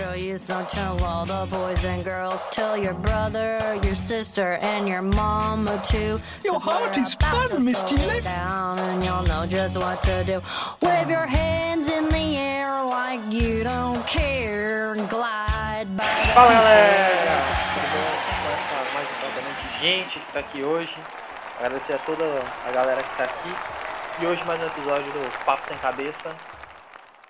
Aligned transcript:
show 0.00 0.14
you, 0.14 0.38
so 0.38 0.64
tell 0.64 0.96
all 1.04 1.26
the 1.26 1.46
boys 1.50 1.84
and 1.84 2.02
girls, 2.02 2.48
tell 2.50 2.74
your 2.74 2.94
brother, 2.94 3.78
your 3.84 3.94
sister, 3.94 4.52
and 4.62 4.88
your 4.88 5.02
mama 5.02 5.78
too. 5.84 6.18
Your 6.42 6.58
heart 6.58 6.96
is 6.96 7.12
fun, 7.14 7.62
Miss 7.64 7.82
Down 8.22 8.78
and 8.78 9.04
you'll 9.04 9.24
know 9.24 9.44
just 9.46 9.76
what 9.76 10.02
to 10.04 10.24
do. 10.24 10.40
Wave 10.80 11.10
your 11.10 11.26
hands 11.26 11.88
in 11.88 12.08
the 12.08 12.36
air 12.38 12.82
like 12.84 13.20
you 13.30 13.62
don't 13.62 14.02
care. 14.06 14.94
Glide 14.94 15.94
by 15.96 16.08
the 16.24 16.32
Fala 16.32 16.52
galera! 16.52 17.40
Tudo 17.74 17.88
bom? 17.92 18.10
Com 18.42 18.50
essa 18.56 18.94
mais 18.94 19.08
um 19.08 19.52
de 19.60 19.78
gente 19.84 20.18
que 20.18 20.32
tá 20.32 20.40
aqui 20.40 20.62
hoje. 20.62 20.96
Agradecer 21.58 21.94
a 21.94 21.98
toda 21.98 22.24
a 22.66 22.70
galera 22.70 23.02
que 23.02 23.16
tá 23.18 23.24
aqui. 23.24 23.52
E 24.22 24.26
hoje 24.26 24.42
mais 24.46 24.62
um 24.62 24.66
episódio 24.66 25.12
do 25.12 25.44
Papo 25.44 25.66
Sem 25.66 25.76
Cabeça. 25.76 26.34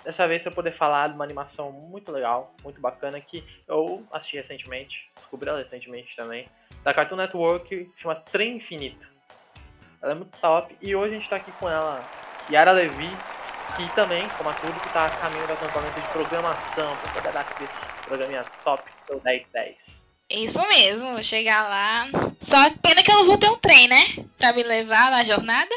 Dessa 0.04 0.26
vez 0.26 0.44
eu 0.46 0.52
poder 0.52 0.72
falar 0.72 1.08
de 1.08 1.14
uma 1.14 1.24
animação 1.24 1.70
muito 1.70 2.10
legal, 2.10 2.54
muito 2.64 2.80
bacana 2.80 3.20
que 3.20 3.44
eu 3.68 4.06
assisti 4.10 4.36
recentemente, 4.36 5.10
descobri 5.14 5.48
ela 5.48 5.58
recentemente 5.58 6.16
também, 6.16 6.48
da 6.82 6.94
Cartoon 6.94 7.16
Network, 7.16 7.90
chama 7.96 8.14
Trem 8.14 8.56
Infinito. 8.56 9.10
Ela 10.02 10.12
é 10.12 10.14
muito 10.14 10.38
top 10.38 10.74
e 10.80 10.96
hoje 10.96 11.14
a 11.14 11.18
gente 11.18 11.28
tá 11.28 11.36
aqui 11.36 11.52
com 11.52 11.68
ela, 11.68 12.02
Yara 12.50 12.72
Levi, 12.72 13.10
que 13.76 13.94
também, 13.94 14.26
como 14.30 14.48
a 14.48 14.54
tudo, 14.54 14.80
que 14.80 14.88
tá 14.88 15.04
a 15.04 15.10
caminho 15.10 15.46
do 15.46 15.52
acampamento 15.52 16.00
de 16.00 16.08
programação, 16.08 16.96
para 16.96 17.12
poder 17.12 17.32
dar 17.32 17.40
aquele 17.40 17.70
programinha 18.02 18.44
top 18.64 18.90
do 19.06 19.20
1010. 19.22 20.02
Isso 20.30 20.66
mesmo, 20.68 21.12
vou 21.12 21.22
chegar 21.22 21.68
lá. 21.68 22.08
Só 22.40 22.56
pena 22.80 23.02
que 23.02 23.10
eu 23.10 23.16
não 23.16 23.26
vou 23.26 23.36
ter 23.36 23.50
um 23.50 23.58
trem, 23.58 23.88
né? 23.88 24.04
Pra 24.38 24.52
me 24.52 24.62
levar 24.62 25.10
na 25.10 25.24
jornada. 25.24 25.74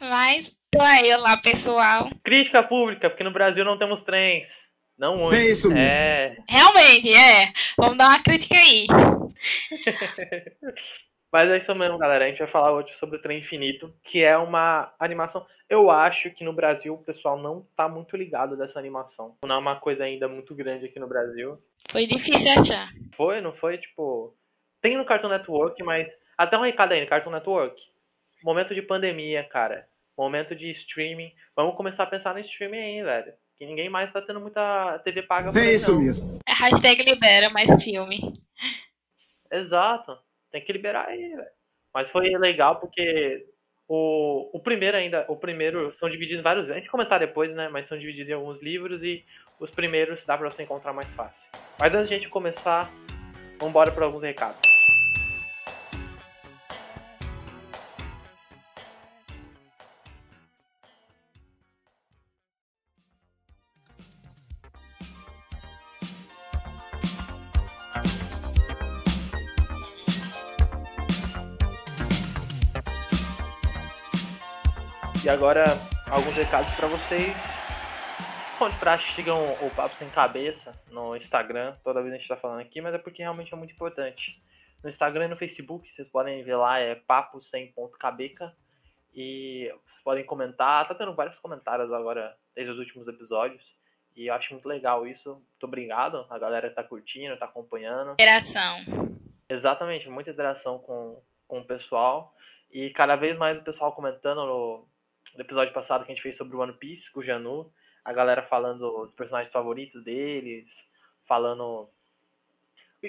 Mas 0.00 0.50
tô 0.72 0.80
aí 0.80 1.14
lá, 1.16 1.36
pessoal. 1.36 2.10
Crítica 2.24 2.62
pública, 2.62 3.10
porque 3.10 3.22
no 3.22 3.30
Brasil 3.30 3.64
não 3.64 3.78
temos 3.78 4.02
trens. 4.02 4.68
Não 4.98 5.16
muitos. 5.16 5.38
É 5.38 5.44
isso 5.46 5.70
mesmo. 5.70 5.90
É. 5.90 6.36
Realmente, 6.48 7.12
é. 7.12 7.52
Vamos 7.76 7.98
dar 7.98 8.08
uma 8.08 8.22
crítica 8.22 8.56
aí. 8.56 8.86
Mas 11.30 11.50
é 11.50 11.56
isso 11.56 11.74
mesmo, 11.74 11.98
galera. 11.98 12.24
A 12.24 12.28
gente 12.28 12.40
vai 12.40 12.48
falar 12.48 12.72
hoje 12.72 12.92
sobre 12.94 13.16
o 13.16 13.20
Trem 13.20 13.38
Infinito, 13.38 13.94
que 14.02 14.22
é 14.22 14.36
uma 14.36 14.92
animação. 14.98 15.46
Eu 15.68 15.90
acho 15.90 16.30
que 16.30 16.44
no 16.44 16.52
Brasil 16.52 16.92
o 16.94 17.02
pessoal 17.02 17.38
não 17.38 17.66
tá 17.74 17.88
muito 17.88 18.16
ligado 18.16 18.56
dessa 18.56 18.78
animação. 18.78 19.36
Não 19.44 19.56
é 19.56 19.58
uma 19.58 19.76
coisa 19.76 20.04
ainda 20.04 20.28
muito 20.28 20.54
grande 20.54 20.84
aqui 20.86 21.00
no 21.00 21.08
Brasil. 21.08 21.58
Foi 21.90 22.06
difícil 22.06 22.52
achar. 22.52 22.90
Foi, 23.14 23.40
não 23.40 23.52
foi? 23.52 23.78
Tipo. 23.78 24.34
Tem 24.82 24.96
no 24.96 25.06
Cartoon 25.06 25.28
Network, 25.28 25.82
mas. 25.82 26.14
Até 26.36 26.58
um 26.58 26.62
recado 26.62 26.92
aí 26.92 27.00
no 27.00 27.06
Cartoon 27.06 27.30
Network. 27.30 27.82
Momento 28.44 28.74
de 28.74 28.82
pandemia, 28.82 29.42
cara. 29.42 29.88
Momento 30.16 30.54
de 30.54 30.70
streaming. 30.70 31.32
Vamos 31.56 31.76
começar 31.76 32.02
a 32.04 32.06
pensar 32.06 32.34
no 32.34 32.40
streaming 32.40 32.78
aí, 32.78 33.02
velho. 33.02 33.32
Que 33.58 33.66
ninguém 33.66 33.88
mais 33.88 34.12
tá 34.12 34.20
tendo 34.20 34.40
muita 34.40 34.98
TV 35.00 35.22
paga 35.22 35.58
É 35.58 35.62
aí, 35.62 35.74
isso 35.74 35.92
não. 35.92 36.00
mesmo. 36.02 36.38
É 36.46 36.52
hashtag 36.52 37.02
libera 37.02 37.48
mais 37.50 37.82
filme. 37.82 38.34
Exato. 39.50 40.16
Tem 40.50 40.62
que 40.64 40.72
liberar 40.72 41.06
aí, 41.08 41.28
velho. 41.34 41.50
Mas 41.94 42.10
foi 42.10 42.30
legal 42.30 42.76
porque 42.80 43.46
o, 43.88 44.50
o 44.56 44.60
primeiro 44.60 44.96
ainda, 44.96 45.24
o 45.28 45.36
primeiro 45.36 45.92
são 45.92 46.08
divididos 46.08 46.40
em 46.40 46.42
vários, 46.42 46.70
a 46.70 46.74
gente 46.74 46.84
vai 46.84 46.90
comentar 46.90 47.18
depois, 47.20 47.54
né, 47.54 47.68
mas 47.68 47.86
são 47.86 47.98
divididos 47.98 48.30
em 48.30 48.34
alguns 48.34 48.62
livros 48.62 49.02
e 49.02 49.24
os 49.60 49.70
primeiros 49.70 50.24
dá 50.24 50.36
pra 50.38 50.48
você 50.48 50.62
encontrar 50.62 50.92
mais 50.94 51.12
fácil. 51.12 51.50
Mas 51.78 51.94
antes 51.94 52.08
de 52.08 52.14
a 52.14 52.16
gente 52.16 52.28
começar, 52.30 52.90
vamos 53.58 53.68
embora 53.68 53.92
para 53.92 54.06
alguns 54.06 54.22
recados. 54.22 54.60
Agora, 75.32 75.64
alguns 76.10 76.34
recados 76.34 76.74
pra 76.74 76.86
vocês. 76.88 77.34
Onde 78.60 78.76
pra 78.76 78.98
sigam 78.98 79.38
o 79.62 79.70
Papo 79.74 79.96
Sem 79.96 80.08
Cabeça 80.10 80.78
no 80.90 81.16
Instagram. 81.16 81.74
Toda 81.82 82.02
vez 82.02 82.12
a 82.12 82.18
gente 82.18 82.28
tá 82.28 82.36
falando 82.36 82.60
aqui, 82.60 82.82
mas 82.82 82.94
é 82.94 82.98
porque 82.98 83.22
realmente 83.22 83.52
é 83.52 83.56
muito 83.56 83.72
importante. 83.72 84.42
No 84.82 84.90
Instagram 84.90 85.24
e 85.24 85.28
no 85.28 85.36
Facebook, 85.36 85.90
vocês 85.90 86.06
podem 86.06 86.44
ver 86.44 86.56
lá, 86.56 86.78
é 86.78 86.94
papo 86.94 87.40
sem 87.40 87.72
ponto 87.72 87.96
cabeca. 87.96 88.54
E 89.14 89.72
vocês 89.86 90.02
podem 90.02 90.24
comentar. 90.24 90.86
Tá 90.86 90.94
tendo 90.94 91.14
vários 91.14 91.38
comentários 91.38 91.90
agora, 91.90 92.36
desde 92.54 92.70
os 92.70 92.78
últimos 92.78 93.08
episódios. 93.08 93.74
E 94.14 94.26
eu 94.26 94.34
acho 94.34 94.52
muito 94.52 94.68
legal 94.68 95.06
isso. 95.06 95.32
Muito 95.32 95.64
obrigado. 95.64 96.26
A 96.28 96.38
galera 96.38 96.70
tá 96.70 96.84
curtindo, 96.84 97.38
tá 97.38 97.46
acompanhando. 97.46 98.12
Interação. 98.12 98.76
Exatamente, 99.48 100.10
muita 100.10 100.30
interação 100.30 100.78
com, 100.78 101.22
com 101.48 101.60
o 101.60 101.64
pessoal. 101.64 102.34
E 102.70 102.90
cada 102.90 103.16
vez 103.16 103.36
mais 103.38 103.60
o 103.60 103.64
pessoal 103.64 103.92
comentando 103.92 104.46
no, 104.46 104.88
no 105.34 105.40
episódio 105.40 105.72
passado 105.72 106.04
que 106.04 106.12
a 106.12 106.14
gente 106.14 106.22
fez 106.22 106.36
sobre 106.36 106.56
o 106.56 106.60
One 106.60 106.72
Piece 106.74 107.10
com 107.10 107.20
o 107.20 107.22
Janu. 107.22 107.72
A 108.04 108.12
galera 108.12 108.42
falando 108.42 109.04
dos 109.04 109.14
personagens 109.14 109.52
favoritos 109.52 110.02
deles. 110.02 110.88
Falando. 111.24 111.88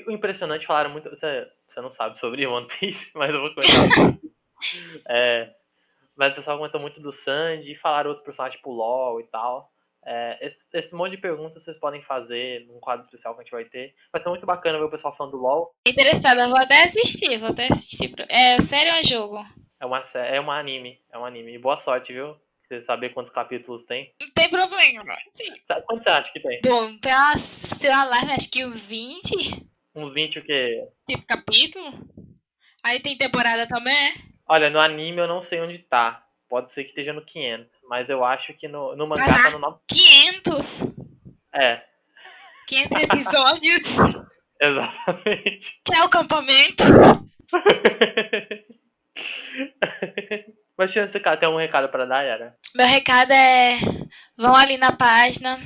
O 0.08 0.12
impressionante, 0.12 0.66
falaram 0.66 0.90
muito. 0.90 1.10
Você, 1.10 1.48
você 1.68 1.82
não 1.82 1.92
sabe 1.92 2.18
sobre 2.18 2.46
One 2.48 2.68
Piece, 2.68 3.12
mas 3.16 3.34
eu 3.34 3.42
vou 3.42 3.54
comentar. 3.54 4.18
é, 5.08 5.54
mas 6.16 6.34
o 6.34 6.36
pessoal 6.38 6.58
comentou 6.58 6.80
muito 6.80 7.02
do 7.02 7.12
Sandy. 7.12 7.76
Falaram 7.76 8.10
outros 8.10 8.26
personagens 8.26 8.58
tipo 8.58 8.72
LOL 8.72 9.20
e 9.20 9.26
tal. 9.26 9.72
É, 10.06 10.38
esse, 10.46 10.68
esse 10.74 10.94
monte 10.94 11.12
de 11.12 11.18
perguntas 11.18 11.64
vocês 11.64 11.78
podem 11.78 12.02
fazer 12.02 12.68
num 12.68 12.80
quadro 12.80 13.04
especial 13.04 13.34
que 13.34 13.42
a 13.42 13.44
gente 13.44 13.52
vai 13.52 13.66
ter. 13.66 13.96
Vai 14.12 14.22
ser 14.22 14.30
muito 14.30 14.46
bacana 14.46 14.78
ver 14.78 14.86
o 14.86 14.90
pessoal 14.90 15.16
falando 15.16 15.32
do 15.32 15.42
LOL. 15.42 15.74
Interessada, 15.88 16.48
vou 16.48 16.58
até 16.58 16.84
assistir, 16.84 17.38
vou 17.40 17.50
até 17.50 17.72
assistir. 17.72 18.14
É 18.30 18.62
sério 18.62 18.92
ou 18.92 19.00
é 19.00 19.04
jogo? 19.04 19.63
É 19.84 19.86
uma, 19.86 20.02
é 20.16 20.40
uma 20.40 20.58
anime, 20.58 20.98
é 21.12 21.18
um 21.18 21.26
anime. 21.26 21.56
E 21.56 21.58
boa 21.58 21.76
sorte, 21.76 22.14
viu? 22.14 22.38
Você 22.66 22.82
saber 22.82 23.10
quantos 23.10 23.34
capítulos 23.34 23.84
tem. 23.84 24.14
Não 24.22 24.30
tem 24.30 24.50
problema. 24.50 25.04
Sim. 25.34 25.54
Sabe 25.68 25.86
quanto 25.86 26.04
você 26.04 26.10
acha 26.10 26.32
que 26.32 26.40
tem? 26.40 26.62
Bom, 26.64 26.98
sei 27.76 27.90
lá, 27.90 28.06
live, 28.06 28.32
acho 28.32 28.50
que 28.50 28.64
uns 28.66 28.80
20, 28.80 29.68
Uns 29.94 30.14
20 30.14 30.40
o 30.40 30.42
quê? 30.46 30.88
tipo, 31.06 31.26
capítulo. 31.28 32.00
Aí 32.82 33.02
tem 33.02 33.18
temporada 33.18 33.68
também. 33.68 34.14
Olha, 34.48 34.70
no 34.70 34.80
anime 34.80 35.20
eu 35.20 35.28
não 35.28 35.42
sei 35.42 35.60
onde 35.60 35.80
tá. 35.80 36.26
Pode 36.48 36.72
ser 36.72 36.86
que 36.86 36.92
esteja 36.92 37.12
no 37.12 37.26
500, 37.26 37.80
mas 37.90 38.10
eu 38.10 38.24
acho 38.24 38.54
que 38.54 38.70
no, 38.70 38.96
no 38.96 39.06
mangá 39.06 39.26
tá 39.34 39.50
no 39.50 39.60
9. 39.60 39.80
500. 39.86 40.66
É, 41.52 41.84
500 42.68 42.98
episódios. 43.04 43.98
exatamente. 44.62 45.82
Tchau, 45.86 46.06
acampamento. 46.06 46.84
mas 50.84 50.92
tirando 50.92 51.08
esse 51.08 51.20
cara, 51.20 51.38
tem 51.38 51.48
algum 51.48 51.60
recado 51.60 51.88
pra 51.90 52.06
dar, 52.06 52.24
Yara? 52.24 52.56
Meu 52.76 52.86
recado 52.86 53.32
é: 53.32 53.78
vão 54.38 54.54
ali 54.56 54.78
na 54.78 54.92
página 54.92 55.58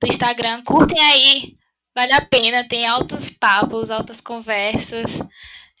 do 0.00 0.08
Instagram, 0.08 0.62
curtem 0.64 1.00
aí. 1.00 1.56
Vale 1.94 2.12
a 2.12 2.20
pena, 2.20 2.68
tem 2.68 2.86
altos 2.86 3.30
papos, 3.30 3.90
altas 3.90 4.20
conversas. 4.20 5.18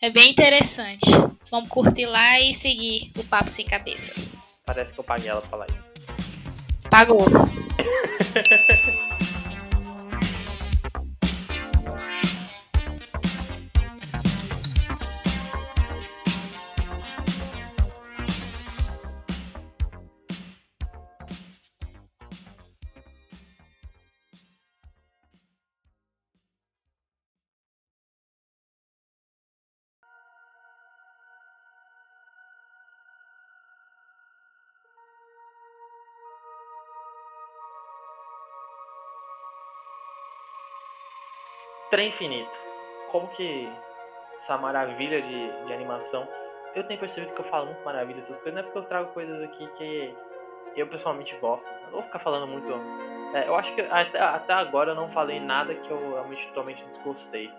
É 0.00 0.10
bem 0.10 0.30
interessante. 0.30 1.06
Vamos 1.50 1.70
curtir 1.70 2.06
lá 2.06 2.40
e 2.40 2.54
seguir 2.54 3.12
o 3.18 3.24
Papo 3.24 3.50
Sem 3.50 3.64
Cabeça. 3.64 4.12
Parece 4.64 4.92
que 4.92 4.98
eu 4.98 5.04
paguei 5.04 5.28
ela 5.28 5.40
pra 5.40 5.50
falar 5.50 5.66
isso. 5.70 5.92
Pagou. 6.90 7.24
Trem 41.96 42.08
Infinito. 42.08 42.58
Como 43.08 43.26
que 43.28 43.66
essa 44.34 44.58
maravilha 44.58 45.22
de, 45.22 45.66
de 45.66 45.72
animação. 45.72 46.28
Eu 46.74 46.84
tenho 46.84 47.00
percebido 47.00 47.32
que 47.32 47.40
eu 47.40 47.44
falo 47.46 47.64
muito 47.64 47.82
maravilha 47.86 48.18
dessas 48.18 48.36
coisas, 48.36 48.52
não 48.52 48.60
é 48.60 48.62
porque 48.64 48.76
eu 48.76 48.84
trago 48.84 49.14
coisas 49.14 49.42
aqui 49.42 49.66
que 49.78 50.14
eu 50.76 50.86
pessoalmente 50.88 51.34
gosto. 51.36 51.66
Não 51.84 51.92
vou 51.92 52.02
ficar 52.02 52.18
falando 52.18 52.46
muito. 52.46 52.70
é, 53.34 53.48
eu 53.48 53.54
acho 53.54 53.74
que 53.74 53.80
até, 53.80 54.20
até 54.20 54.52
agora 54.52 54.90
eu 54.90 54.94
não 54.94 55.08
falei 55.08 55.40
nada 55.40 55.74
que 55.74 55.90
eu 55.90 56.12
realmente 56.12 56.46
totalmente 56.48 56.84
desgostei. 56.84 57.50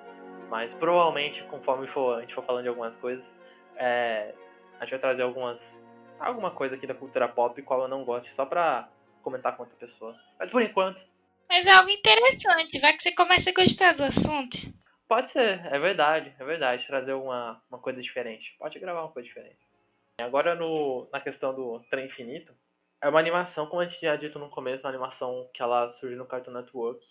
Mas 0.51 0.71
provavelmente, 0.71 1.43
conforme 1.45 1.87
for, 1.87 2.19
a 2.19 2.21
gente 2.21 2.35
for 2.35 2.43
falando 2.43 2.61
de 2.61 2.69
algumas 2.69 2.95
coisas, 2.95 3.35
é, 3.75 4.35
a 4.79 4.81
gente 4.81 4.91
vai 4.91 4.99
trazer 4.99 5.23
algumas. 5.23 5.83
alguma 6.19 6.51
coisa 6.51 6.75
aqui 6.75 6.85
da 6.85 6.93
cultura 6.93 7.27
pop 7.27 7.59
qual 7.63 7.81
eu 7.81 7.87
não 7.87 8.05
gosto, 8.05 8.27
só 8.35 8.45
pra 8.45 8.87
comentar 9.23 9.57
com 9.57 9.63
outra 9.63 9.75
pessoa. 9.79 10.15
Mas 10.37 10.47
por 10.51 10.61
enquanto. 10.61 11.03
Mas 11.49 11.65
é 11.65 11.71
algo 11.71 11.89
interessante, 11.89 12.79
vai 12.79 12.93
que 12.93 13.03
você 13.03 13.11
começa 13.11 13.49
a 13.49 13.53
gostar 13.53 13.93
do 13.93 14.03
assunto. 14.03 14.57
Pode 15.07 15.29
ser, 15.29 15.65
é 15.65 15.79
verdade, 15.79 16.35
é 16.37 16.43
verdade. 16.43 16.85
Trazer 16.85 17.13
uma, 17.13 17.61
uma 17.69 17.79
coisa 17.79 18.01
diferente. 18.01 18.55
Pode 18.59 18.77
gravar 18.77 19.01
uma 19.03 19.11
coisa 19.11 19.27
diferente. 19.27 19.57
Agora 20.19 20.53
no, 20.53 21.07
na 21.13 21.21
questão 21.21 21.53
do 21.53 21.79
Trem 21.89 22.07
Infinito, 22.07 22.53
é 23.01 23.07
uma 23.07 23.19
animação, 23.19 23.67
como 23.67 23.81
a 23.81 23.85
gente 23.85 23.99
tinha 23.99 24.17
dito 24.17 24.39
no 24.39 24.49
começo, 24.49 24.85
uma 24.85 24.91
animação 24.91 25.49
que 25.53 25.61
ela 25.61 25.89
surgiu 25.89 26.17
no 26.17 26.25
Cartoon 26.25 26.51
Network. 26.51 27.05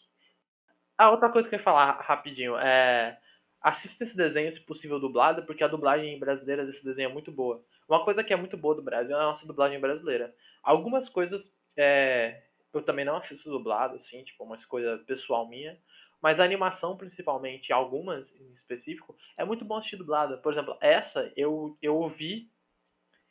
Ah, 0.98 1.10
outra 1.10 1.30
coisa 1.30 1.48
que 1.48 1.54
eu 1.54 1.58
ia 1.58 1.62
falar 1.62 1.96
rapidinho 2.00 2.56
é. 2.56 3.18
Assista 3.62 4.04
esse 4.04 4.16
desenho, 4.16 4.52
se 4.52 4.60
possível, 4.60 5.00
dublado, 5.00 5.44
porque 5.44 5.64
a 5.64 5.68
dublagem 5.68 6.18
brasileira 6.20 6.64
desse 6.64 6.84
desenho 6.84 7.08
é 7.08 7.12
muito 7.12 7.32
boa. 7.32 7.64
Uma 7.88 8.04
coisa 8.04 8.22
que 8.22 8.32
é 8.32 8.36
muito 8.36 8.56
boa 8.56 8.76
do 8.76 8.82
Brasil 8.82 9.16
é 9.16 9.20
a 9.20 9.24
nossa 9.24 9.46
dublagem 9.46 9.80
brasileira. 9.80 10.32
Algumas 10.62 11.08
coisas 11.08 11.52
é, 11.76 12.42
eu 12.72 12.82
também 12.82 13.04
não 13.04 13.16
assisto 13.16 13.50
dublado, 13.50 13.96
assim, 13.96 14.22
tipo, 14.24 14.44
uma 14.44 14.56
coisa 14.66 14.98
pessoal 15.06 15.48
minha. 15.48 15.78
Mas 16.20 16.40
a 16.40 16.44
animação, 16.44 16.96
principalmente, 16.96 17.72
algumas 17.72 18.34
em 18.34 18.52
específico, 18.52 19.16
é 19.36 19.44
muito 19.44 19.64
bom 19.64 19.76
assistir 19.76 19.96
dublada. 19.96 20.38
Por 20.38 20.52
exemplo, 20.52 20.76
essa 20.80 21.32
eu, 21.36 21.76
eu 21.80 21.96
ouvi. 21.96 22.50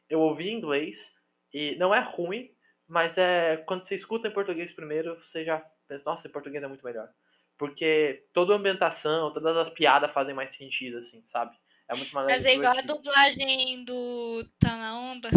Eu 0.09 0.21
ouvi 0.21 0.49
em 0.49 0.57
inglês 0.57 1.13
e 1.51 1.75
não 1.77 1.93
é 1.93 1.99
ruim, 1.99 2.51
mas 2.87 3.17
é 3.17 3.57
quando 3.65 3.83
você 3.83 3.95
escuta 3.95 4.27
em 4.27 4.33
português 4.33 4.71
primeiro, 4.71 5.15
você 5.15 5.43
já 5.43 5.65
pensa, 5.88 6.03
nossa, 6.05 6.27
em 6.27 6.31
português 6.31 6.63
é 6.63 6.67
muito 6.67 6.85
melhor. 6.85 7.09
Porque 7.57 8.27
toda 8.33 8.53
a 8.53 8.57
ambientação, 8.57 9.33
todas 9.33 9.57
as 9.57 9.69
piadas 9.69 10.11
fazem 10.11 10.35
mais 10.35 10.53
sentido, 10.53 10.97
assim, 10.97 11.25
sabe? 11.25 11.55
É 11.88 11.95
muito 11.95 12.13
mais 12.13 12.27
Mas 12.27 12.45
é 12.45 12.53
igual 12.53 12.77
a 12.77 12.81
dublagem 12.81 13.83
do 13.83 14.43
Tá 14.59 14.75
na 14.75 14.99
Onda. 14.99 15.29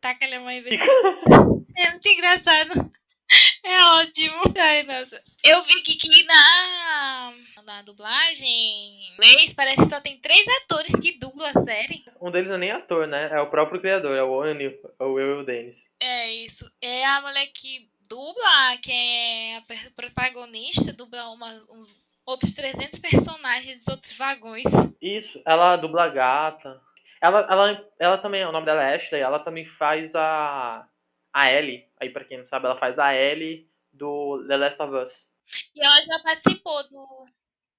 Tá 0.00 0.14
que 0.14 0.24
a 0.24 0.40
mãe 0.40 0.62
É 1.76 1.90
muito 1.90 2.08
engraçado. 2.08 2.92
É 3.74 3.82
ótimo. 4.02 4.42
Ai, 4.60 4.82
nossa. 4.82 5.22
Eu 5.42 5.62
vi 5.62 5.80
que, 5.82 5.96
que 5.96 6.24
na, 6.24 7.34
na 7.64 7.82
dublagem 7.82 8.46
em 8.46 9.12
inglês 9.14 9.54
parece 9.54 9.76
que 9.76 9.88
só 9.88 10.00
tem 10.00 10.18
três 10.18 10.46
atores 10.62 10.94
que 11.00 11.18
dublam 11.18 11.50
a 11.54 11.60
série. 11.60 12.04
Um 12.20 12.30
deles 12.30 12.50
é 12.50 12.58
nem 12.58 12.70
ator, 12.70 13.06
né? 13.06 13.30
É 13.32 13.40
o 13.40 13.48
próprio 13.48 13.80
criador, 13.80 14.16
é 14.16 14.22
o 14.22 14.30
Owen, 14.30 14.58
é 14.66 15.04
o 15.04 15.18
eu 15.18 15.38
e 15.38 15.40
o 15.40 15.44
Dennis. 15.44 15.90
É 15.98 16.30
isso. 16.30 16.70
É 16.80 17.06
a 17.06 17.22
mulher 17.22 17.46
que 17.54 17.88
dubla, 18.06 18.76
que 18.82 18.92
é 18.92 19.56
a 19.56 19.62
protagonista, 19.96 20.92
dubla 20.92 21.30
uma, 21.30 21.54
uns 21.70 21.94
outros 22.26 22.54
300 22.54 22.98
personagens 22.98 23.76
dos 23.78 23.88
outros 23.88 24.12
vagões. 24.12 24.64
Isso, 25.00 25.40
ela 25.46 25.76
dubla 25.76 26.04
a 26.04 26.08
gata. 26.08 26.80
Ela, 27.20 27.46
ela, 27.50 27.90
ela 27.98 28.18
também, 28.18 28.44
o 28.44 28.52
nome 28.52 28.66
dela 28.66 28.86
é 28.86 28.94
Ashley, 28.94 29.22
ela 29.22 29.38
também 29.38 29.64
faz 29.64 30.14
a 30.14 30.86
a 31.34 31.50
Ellie, 31.50 31.84
aí 32.00 32.08
para 32.08 32.24
quem 32.24 32.38
não 32.38 32.44
sabe, 32.44 32.66
ela 32.66 32.78
faz 32.78 32.96
a 32.96 33.12
Ellie 33.12 33.68
do 33.92 34.46
The 34.46 34.56
Last 34.56 34.80
of 34.80 34.94
Us. 34.94 35.34
E 35.74 35.84
ela 35.84 36.00
já 36.00 36.22
participou 36.22 36.88
do. 36.88 37.26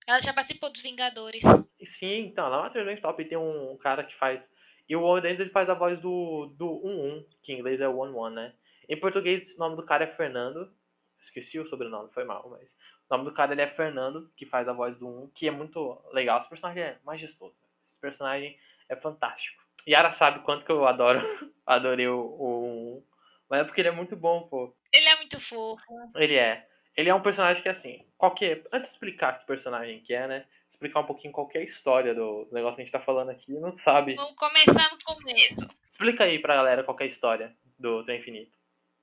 Ela 0.06 0.19
já 0.19 0.34
participou 0.34 0.69
dos 0.69 0.81
Vingadores. 0.81 1.42
Sim, 1.84 2.28
então, 2.28 2.46
ela 2.46 2.57
é 2.57 2.60
uma 2.60 2.68
atriz 2.68 2.86
bem 2.86 3.00
top. 3.00 3.24
E 3.24 3.25
tem 3.25 3.38
um 3.38 3.78
cara 3.78 4.04
que 4.04 4.13
faz. 4.13 4.52
E 4.88 4.96
o 4.96 5.02
Owen 5.02 5.25
ele 5.25 5.50
faz 5.50 5.69
a 5.69 5.74
voz 5.74 6.00
do, 6.00 6.54
do 6.57 6.68
1-1, 6.86 7.25
que 7.42 7.54
em 7.54 7.60
inglês 7.60 7.81
é 7.81 7.88
1-1, 7.88 8.34
né? 8.34 8.54
Em 8.88 9.00
português, 9.00 9.56
o 9.56 9.60
nome 9.60 9.75
do 9.78 9.86
cara 9.86 10.04
é 10.04 10.07
Fernando. 10.07 10.72
Esqueci 11.19 11.57
o 11.57 11.66
sobrenome, 11.66 12.12
foi 12.13 12.25
mal, 12.25 12.48
mas. 12.50 12.75
O 13.10 13.16
nome 13.16 13.30
do 13.30 13.34
cara 13.34 13.54
ele 13.54 13.62
é 13.62 13.68
Fernando, 13.68 14.31
que 14.36 14.46
faz 14.46 14.68
a 14.68 14.74
voz 14.74 14.98
do 14.98 15.07
1, 15.07 15.31
que 15.34 15.48
é 15.48 15.52
muito 15.52 16.04
legal. 16.12 16.40
Esse 16.40 16.50
personagem 16.50 16.84
é 16.84 17.00
majestoso. 17.04 17.63
Esse 17.84 18.00
personagem 18.00 18.60
é 18.90 18.96
fantástico. 18.96 19.63
Yara 19.88 20.12
sabe 20.12 20.40
quanto 20.40 20.66
que 20.66 20.72
eu 20.72 20.86
adoro. 20.86 21.19
Adorei 21.66 22.07
o, 22.07 22.19
o 22.19 22.98
1. 22.98 23.15
Mas 23.50 23.62
é 23.62 23.63
porque 23.63 23.81
ele 23.81 23.89
é 23.89 23.92
muito 23.92 24.15
bom, 24.15 24.44
pô. 24.44 24.75
Ele 24.92 25.07
é 25.07 25.15
muito 25.18 25.39
fofo. 25.39 25.83
Ele 26.15 26.36
é. 26.36 26.68
Ele 26.95 27.09
é 27.09 27.15
um 27.15 27.21
personagem 27.21 27.62
que, 27.62 27.69
assim, 27.69 28.06
qualquer. 28.18 28.63
Antes 28.71 28.89
de 28.89 28.95
explicar 28.95 29.39
que 29.39 29.45
personagem 29.45 30.01
que 30.01 30.13
é, 30.13 30.27
né? 30.27 30.45
Explicar 30.69 31.01
um 31.01 31.06
pouquinho 31.06 31.33
qual 31.33 31.50
é 31.53 31.59
a 31.59 31.63
história 31.63 32.13
do 32.13 32.47
negócio 32.51 32.75
que 32.75 32.81
a 32.81 32.86
gente 32.86 32.92
tá 32.92 33.00
falando 33.00 33.30
aqui, 33.30 33.53
não 33.53 33.75
sabe. 33.75 34.15
Vamos 34.15 34.36
começar 34.36 34.89
no 34.92 35.00
começo. 35.03 35.68
Explica 35.89 36.24
aí 36.24 36.39
pra 36.39 36.56
galera 36.56 36.83
qual 36.83 36.97
é 37.00 37.03
a 37.03 37.07
história 37.07 37.56
do 37.77 38.03
Trem 38.03 38.19
Infinito. 38.19 38.57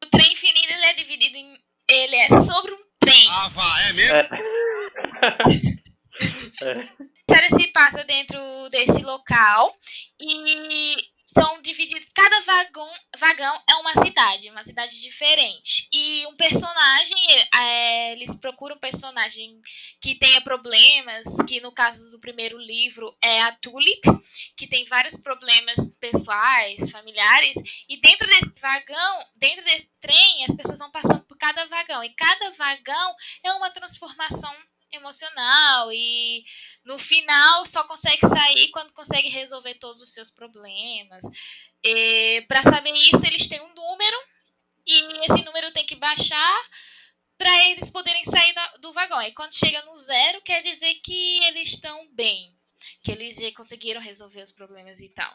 O 0.04 0.10
Trem 0.10 0.32
Infinito 0.32 0.72
ele 0.72 0.86
é 0.86 0.94
dividido 0.94 1.36
em. 1.36 1.58
Ele 1.88 2.16
é 2.16 2.38
sobre 2.38 2.72
um 2.72 2.82
trem. 2.98 3.28
Ah, 3.30 3.48
vá, 3.48 3.80
é 3.88 3.92
mesmo? 3.92 4.16
É. 4.16 5.82
é. 6.62 6.72
A 6.72 7.34
história 7.34 7.50
se 7.56 7.66
passa 7.68 8.04
dentro 8.04 8.38
desse 8.70 9.02
local 9.02 9.74
e 10.20 10.96
são 11.32 11.60
divididos. 11.62 12.06
Cada 12.14 12.40
vagão, 12.40 12.90
vagão 13.18 13.62
é 13.68 13.74
uma 13.76 13.94
cidade, 14.04 14.50
uma 14.50 14.64
cidade 14.64 15.00
diferente. 15.00 15.88
E 15.92 16.26
um 16.26 16.36
personagem, 16.36 17.18
é, 17.54 18.12
eles 18.12 18.34
procuram 18.36 18.76
um 18.76 18.80
personagem 18.80 19.60
que 20.00 20.14
tenha 20.14 20.40
problemas, 20.40 21.36
que 21.46 21.60
no 21.60 21.72
caso 21.72 22.10
do 22.10 22.20
primeiro 22.20 22.58
livro 22.58 23.16
é 23.22 23.42
a 23.42 23.52
Tulip, 23.52 24.02
que 24.56 24.66
tem 24.66 24.84
vários 24.84 25.16
problemas 25.16 25.96
pessoais, 25.98 26.90
familiares. 26.90 27.56
E 27.88 28.00
dentro 28.00 28.26
desse 28.26 28.52
vagão, 28.60 29.24
dentro 29.36 29.64
desse 29.64 29.90
trem, 30.00 30.44
as 30.44 30.54
pessoas 30.54 30.78
vão 30.78 30.90
passando 30.90 31.22
por 31.22 31.36
cada 31.38 31.66
vagão. 31.66 32.04
E 32.04 32.14
cada 32.14 32.50
vagão 32.50 33.14
é 33.44 33.52
uma 33.52 33.70
transformação 33.70 34.54
emocional 34.92 35.92
e 35.92 36.44
no 36.84 36.98
final 36.98 37.64
só 37.66 37.84
consegue 37.84 38.26
sair 38.26 38.70
quando 38.70 38.92
consegue 38.92 39.28
resolver 39.28 39.74
todos 39.74 40.00
os 40.00 40.12
seus 40.12 40.30
problemas. 40.30 41.24
Para 42.48 42.62
saber 42.62 42.92
isso, 42.92 43.26
eles 43.26 43.48
têm 43.48 43.60
um 43.60 43.74
número 43.74 44.16
e 44.86 45.24
esse 45.24 45.44
número 45.44 45.72
tem 45.72 45.86
que 45.86 45.96
baixar 45.96 46.60
para 47.38 47.68
eles 47.70 47.90
poderem 47.90 48.24
sair 48.24 48.54
do 48.80 48.92
vagão. 48.92 49.20
E 49.22 49.32
quando 49.32 49.54
chega 49.54 49.82
no 49.82 49.96
zero, 49.96 50.40
quer 50.42 50.62
dizer 50.62 50.94
que 51.02 51.44
eles 51.44 51.70
estão 51.72 52.08
bem, 52.12 52.54
que 53.02 53.10
eles 53.10 53.38
conseguiram 53.54 54.00
resolver 54.00 54.42
os 54.42 54.52
problemas 54.52 55.00
e 55.00 55.08
tal. 55.08 55.32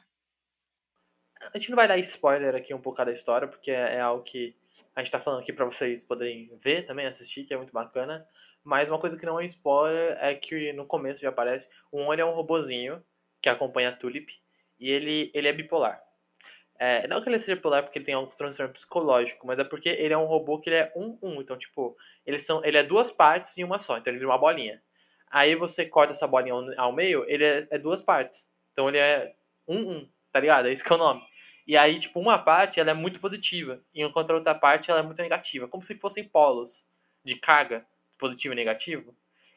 A 1.40 1.58
gente 1.58 1.70
não 1.70 1.76
vai 1.76 1.88
dar 1.88 1.98
spoiler 2.00 2.56
aqui 2.56 2.74
um 2.74 2.82
pouco 2.82 3.04
da 3.04 3.12
história, 3.12 3.48
porque 3.48 3.72
é, 3.72 3.96
é 3.96 4.00
algo 4.00 4.24
que 4.24 4.56
a 4.96 5.02
gente 5.02 5.08
está 5.08 5.20
falando 5.20 5.42
aqui 5.42 5.54
para 5.54 5.66
vocês 5.66 6.04
poderem 6.04 6.50
ver 6.58 6.86
também, 6.88 7.06
assistir, 7.06 7.46
que 7.46 7.54
é 7.54 7.58
muito 7.58 7.72
bacana. 7.72 8.28
Mas 8.68 8.90
uma 8.90 9.00
coisa 9.00 9.16
que 9.16 9.26
não 9.26 9.40
é 9.40 9.46
spoiler 9.46 10.18
é 10.20 10.36
que 10.36 10.74
no 10.74 10.86
começo 10.86 11.22
já 11.22 11.30
aparece, 11.30 11.70
o 11.90 12.00
One 12.00 12.22
é 12.22 12.26
um 12.26 12.34
robozinho 12.34 13.02
que 13.42 13.48
acompanha 13.48 13.88
a 13.88 13.92
Tulip 13.94 14.28
e 14.78 14.92
ele, 14.92 15.32
ele 15.34 15.48
é 15.48 15.54
bipolar. 15.54 16.04
É, 16.78 17.08
não 17.08 17.22
que 17.22 17.30
ele 17.30 17.40
seja 17.40 17.56
bipolar 17.56 17.82
porque 17.82 17.98
ele 17.98 18.06
tem 18.06 18.18
um 18.18 18.26
transtorno 18.26 18.74
psicológico, 18.74 19.48
mas 19.48 19.58
é 19.58 19.64
porque 19.64 19.88
ele 19.88 20.14
é 20.14 20.18
um 20.18 20.26
robô 20.26 20.60
que 20.60 20.70
ele 20.70 20.76
é 20.76 20.92
um 20.98 21.18
um, 21.22 21.40
então 21.40 21.58
tipo, 21.58 21.96
ele 22.26 22.40
são, 22.40 22.62
ele 22.66 22.78
é 22.78 22.84
duas 22.84 23.10
partes 23.10 23.58
em 23.58 23.64
uma 23.64 23.80
só, 23.80 23.98
então 23.98 24.12
ele 24.12 24.20
vira 24.20 24.30
uma 24.30 24.38
bolinha. 24.38 24.84
Aí 25.32 25.56
você 25.56 25.86
corta 25.86 26.12
essa 26.12 26.28
bolinha 26.28 26.54
ao 26.76 26.92
meio, 26.92 27.24
ele 27.30 27.46
é, 27.46 27.68
é 27.72 27.78
duas 27.80 28.02
partes. 28.02 28.52
Então 28.74 28.90
ele 28.90 28.98
é 28.98 29.34
um 29.66 29.92
um, 29.92 30.10
tá 30.30 30.42
ligado? 30.42 30.68
É 30.68 30.74
isso 30.74 30.84
que 30.84 30.92
é 30.92 30.96
o 30.96 31.00
nome. 31.00 31.22
E 31.66 31.78
aí, 31.78 31.98
tipo, 31.98 32.20
uma 32.20 32.38
parte 32.38 32.82
ela 32.82 32.92
é 32.92 32.94
muito 32.94 33.22
positiva, 33.22 33.82
enquanto 33.96 34.32
a 34.32 34.36
outra 34.36 34.54
parte 34.54 34.92
ela 34.92 35.00
é 35.00 35.04
muito 35.04 35.22
negativa, 35.22 35.70
como 35.70 35.86
se 35.86 35.96
fossem 35.96 36.26
polos 36.26 36.86
de 37.24 37.36
carga 37.36 37.86
positivo 38.18 38.54
e 38.54 38.58
negativo. 38.58 39.16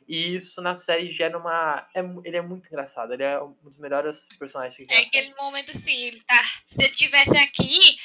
E 0.09 0.35
isso 0.35 0.61
na 0.61 0.75
série 0.75 1.09
gera 1.09 1.39
uma. 1.39 1.87
É, 1.95 2.01
ele 2.25 2.37
é 2.37 2.43
muito 2.43 2.67
engraçado, 2.67 3.13
ele 3.13 3.23
é 3.23 3.41
um 3.41 3.53
dos 3.63 3.79
melhores 3.79 4.29
personagens 4.39 4.77
que 4.77 4.93
É 4.93 5.03
aquele 5.03 5.35
momento 5.37 5.71
assim, 5.71 5.95
ele 5.95 6.21
tá. 6.27 6.43
Se 6.73 6.85
eu 6.85 6.93
tivesse 6.93 7.37
aqui, 7.37 7.97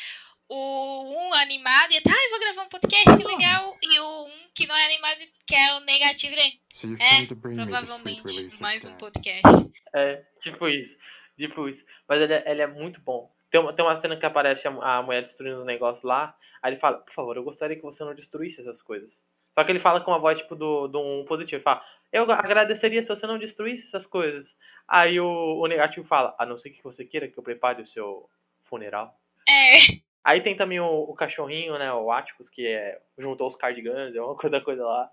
o 0.48 1.16
um 1.16 1.34
animado 1.34 1.92
ia 1.92 2.02
tá, 2.04 2.12
ah, 2.14 2.26
eu 2.26 2.30
vou 2.30 2.40
gravar 2.40 2.64
um 2.64 2.70
podcast, 2.70 3.18
que 3.18 3.24
legal. 3.24 3.76
E 3.82 4.00
o 4.00 4.26
um 4.26 4.32
que 4.54 4.68
não 4.68 4.76
é 4.76 4.86
animado, 4.86 5.18
que 5.48 5.56
é 5.56 5.76
o 5.76 5.80
negativo, 5.80 6.36
ele. 6.36 6.60
So 6.74 6.96
é, 7.00 7.26
provavelmente 7.26 8.62
mais 8.62 8.86
um 8.86 8.94
podcast. 8.98 9.72
É, 9.96 10.24
tipo 10.40 10.68
isso. 10.68 10.98
Tipo 11.38 11.68
isso. 11.68 11.84
Mas 12.08 12.22
ele 12.22 12.34
é, 12.34 12.44
ele 12.46 12.62
é 12.62 12.68
muito 12.68 13.02
bom. 13.02 13.34
Tem 13.50 13.60
uma, 13.60 13.74
tem 13.74 13.84
uma 13.84 13.98
cena 13.98 14.16
que 14.16 14.26
aparece 14.26 14.68
a, 14.68 14.72
a 14.72 15.02
mulher 15.02 15.24
destruindo 15.24 15.60
os 15.60 15.66
negócios 15.66 16.04
lá. 16.04 16.38
Aí 16.62 16.74
ele 16.74 16.80
fala, 16.80 16.98
por 16.98 17.14
favor, 17.14 17.36
eu 17.36 17.44
gostaria 17.44 17.76
que 17.76 17.82
você 17.82 18.04
não 18.04 18.14
destruísse 18.14 18.62
essas 18.62 18.82
coisas. 18.82 19.26
Só 19.56 19.64
que 19.64 19.72
ele 19.72 19.80
fala 19.80 20.02
com 20.02 20.12
uma 20.12 20.20
voz, 20.20 20.38
tipo, 20.38 20.54
do, 20.54 20.88
do 20.88 21.00
um 21.00 21.24
positivo. 21.24 21.58
Ele 21.58 21.64
fala, 21.64 21.82
eu 22.12 22.30
agradeceria 22.30 23.02
se 23.02 23.08
você 23.08 23.26
não 23.26 23.40
destruísse 23.40 23.88
essas 23.88 24.06
coisas. 24.06 24.58
Aí 24.86 25.20
o, 25.20 25.60
o 25.60 25.66
negativo 25.66 26.06
fala, 26.06 26.36
a 26.38 26.46
não 26.46 26.58
ser 26.58 26.72
que 26.72 26.84
você 26.84 27.06
queira 27.06 27.28
que 27.28 27.38
eu 27.38 27.44
prepare 27.44 27.82
o 27.82 27.86
seu 27.86 28.30
funeral. 28.64 29.18
É. 29.48 30.00
Aí 30.24 30.42
tem 30.42 30.56
também 30.58 30.80
o, 30.80 30.86
o 30.86 31.14
cachorrinho, 31.14 31.78
né, 31.78 31.94
o 31.94 32.12
Atticus, 32.12 32.50
que 32.50 32.68
é, 32.68 33.02
juntou 33.18 33.48
os 33.48 33.56
cardigans, 33.56 34.14
é 34.14 34.22
uma 34.22 34.36
coisa, 34.38 34.60
coisa 34.60 34.84
lá. 34.86 35.10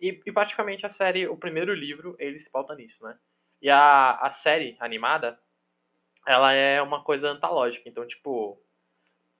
E, 0.00 0.20
e 0.26 0.32
praticamente 0.32 0.84
a 0.84 0.88
série, 0.88 1.28
o 1.28 1.36
primeiro 1.36 1.72
livro, 1.72 2.16
ele 2.18 2.38
se 2.38 2.50
pauta 2.50 2.74
nisso, 2.74 3.04
né? 3.04 3.16
E 3.62 3.70
a, 3.70 4.12
a 4.16 4.32
série 4.32 4.76
animada, 4.80 5.38
ela 6.26 6.52
é 6.52 6.82
uma 6.82 7.02
coisa 7.02 7.30
antológica. 7.30 7.88
Então, 7.88 8.06
tipo, 8.06 8.60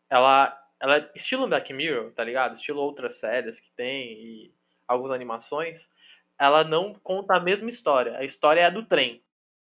ela 0.08 0.58
ela 0.80 0.98
é 0.98 1.10
estilo 1.14 1.48
Black 1.48 1.72
Mirror, 1.72 2.12
tá 2.12 2.22
ligado? 2.24 2.54
Estilo 2.54 2.80
outras 2.80 3.16
séries 3.16 3.60
que 3.60 3.70
tem 3.72 4.12
e 4.12 4.54
algumas 4.86 5.12
animações. 5.12 5.90
Ela 6.38 6.64
não 6.64 6.94
conta 6.94 7.34
a 7.34 7.40
mesma 7.40 7.68
história. 7.68 8.16
A 8.18 8.24
história 8.24 8.60
é 8.60 8.64
a 8.64 8.70
do 8.70 8.84
trem. 8.84 9.22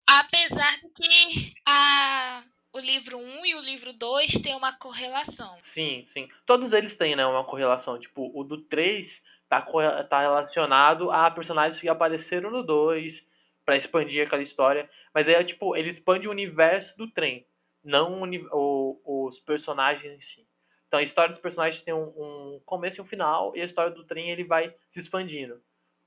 Apesar 0.08 0.78
de 0.78 0.90
que 0.90 1.54
a 1.66 2.44
o 2.72 2.80
livro 2.80 3.18
1 3.18 3.46
e 3.46 3.56
o 3.56 3.62
livro 3.62 3.94
2 3.94 4.42
têm 4.42 4.56
uma 4.56 4.72
correlação. 4.74 5.58
Sim, 5.60 6.04
sim. 6.06 6.30
Todos 6.46 6.72
eles 6.72 6.96
têm, 6.96 7.16
né, 7.16 7.26
uma 7.26 7.44
correlação. 7.44 7.98
Tipo, 7.98 8.32
o 8.38 8.44
do 8.44 8.58
3 8.58 9.24
tá, 9.48 9.66
tá 10.08 10.22
relacionado 10.22 11.10
a 11.10 11.32
personagens 11.32 11.82
que 11.82 11.90
apareceram 11.90 12.52
no 12.52 12.64
2 12.64 13.28
para 13.66 13.76
expandir 13.76 14.26
aquela 14.26 14.42
história. 14.42 14.90
Mas 15.14 15.28
aí, 15.28 15.44
tipo, 15.44 15.76
ele 15.76 15.90
expande 15.90 16.28
o 16.28 16.32
universo 16.32 16.98
do 16.98 17.10
trem, 17.10 17.46
não 17.84 18.22
o, 18.52 19.26
os 19.28 19.40
personagens 19.40 20.14
em 20.14 20.22
si. 20.22 20.49
Então 20.90 21.00
a 21.00 21.04
história 21.04 21.30
dos 21.30 21.40
personagens 21.40 21.84
tem 21.84 21.94
um, 21.94 22.08
um, 22.08 22.62
começo 22.66 23.00
e 23.00 23.02
um 23.02 23.06
final, 23.06 23.56
e 23.56 23.62
a 23.62 23.66
história 23.66 23.92
do 23.92 24.04
trem 24.04 24.32
ele 24.32 24.44
vai 24.44 24.76
se 24.90 25.00
expandindo 25.00 25.62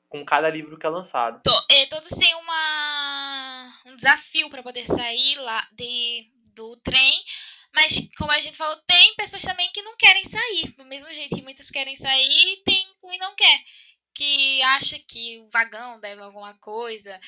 com 0.09 0.25
cada 0.25 0.51
livro 0.51 0.77
que 0.77 0.85
é 0.85 0.89
lançado. 0.89 1.41
É, 1.71 1.87
todos 1.87 2.11
têm 2.11 2.35
uma, 2.35 3.81
um 3.87 3.97
desafio 3.97 4.51
para 4.51 4.63
poder 4.63 4.87
sair 4.89 5.37
lá 5.37 5.65
de, 5.73 6.31
do 6.53 6.77
trem, 6.81 7.15
mas 7.73 8.11
como 8.19 8.33
a 8.33 8.41
gente 8.41 8.57
falou, 8.57 8.77
tem 8.87 9.15
pessoas 9.15 9.43
também 9.43 9.71
que 9.73 9.83
não 9.83 9.97
querem 9.97 10.25
sair. 10.25 10.75
Do 10.77 10.85
mesmo 10.85 11.11
jeito 11.13 11.35
que 11.35 11.43
muitos 11.43 11.71
querem 11.71 11.97
sair, 11.97 12.61
tem 12.65 12.85
quem 13.13 13.19
não 13.19 13.35
quer. 13.37 13.61
Que 14.15 14.61
acha 14.63 14.99
que 14.99 15.39
o 15.39 15.49
vagão 15.49 16.01
deve 16.01 16.21
alguma 16.21 16.55
coisa. 16.59 17.19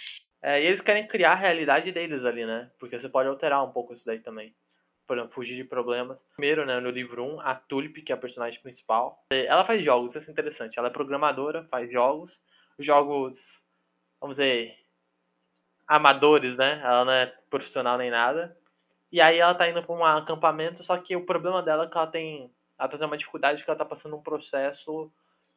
É, 0.42 0.60
e 0.62 0.66
eles 0.66 0.80
querem 0.80 1.06
criar 1.06 1.32
a 1.32 1.36
realidade 1.36 1.92
deles 1.92 2.24
ali, 2.24 2.44
né? 2.44 2.70
Porque 2.78 2.98
você 2.98 3.08
pode 3.08 3.28
alterar 3.28 3.64
um 3.64 3.72
pouco 3.72 3.94
isso 3.94 4.04
daí 4.04 4.20
também. 4.20 4.54
Pra 5.06 5.28
fugir 5.28 5.56
de 5.56 5.64
problemas. 5.64 6.24
Primeiro, 6.34 6.64
né, 6.64 6.80
no 6.80 6.90
livro 6.90 7.22
1, 7.22 7.40
a 7.40 7.54
Tulip, 7.54 8.02
que 8.02 8.12
é 8.12 8.14
a 8.14 8.18
personagem 8.18 8.60
principal, 8.62 9.24
ela 9.30 9.64
faz 9.64 9.84
jogos, 9.84 10.16
isso 10.16 10.28
é 10.28 10.32
interessante. 10.32 10.78
Ela 10.78 10.88
é 10.88 10.90
programadora, 10.90 11.64
faz 11.64 11.90
jogos. 11.90 12.42
Jogos, 12.78 13.62
vamos 14.20 14.38
dizer, 14.38 14.76
amadores, 15.86 16.56
né? 16.56 16.80
Ela 16.82 17.04
não 17.04 17.12
é 17.12 17.26
profissional 17.50 17.98
nem 17.98 18.10
nada. 18.10 18.56
E 19.12 19.20
aí 19.20 19.38
ela 19.38 19.54
tá 19.54 19.68
indo 19.68 19.82
pra 19.82 19.94
um 19.94 20.04
acampamento, 20.04 20.82
só 20.82 20.96
que 20.96 21.14
o 21.14 21.24
problema 21.24 21.62
dela 21.62 21.84
é 21.84 21.88
que 21.88 21.96
ela 21.96 22.06
tem. 22.06 22.50
Ela 22.78 22.88
tá 22.88 22.98
tendo 22.98 23.06
uma 23.06 23.16
dificuldade 23.16 23.62
que 23.62 23.70
ela 23.70 23.78
tá 23.78 23.84
passando 23.84 24.16
um 24.16 24.22
processo 24.22 25.12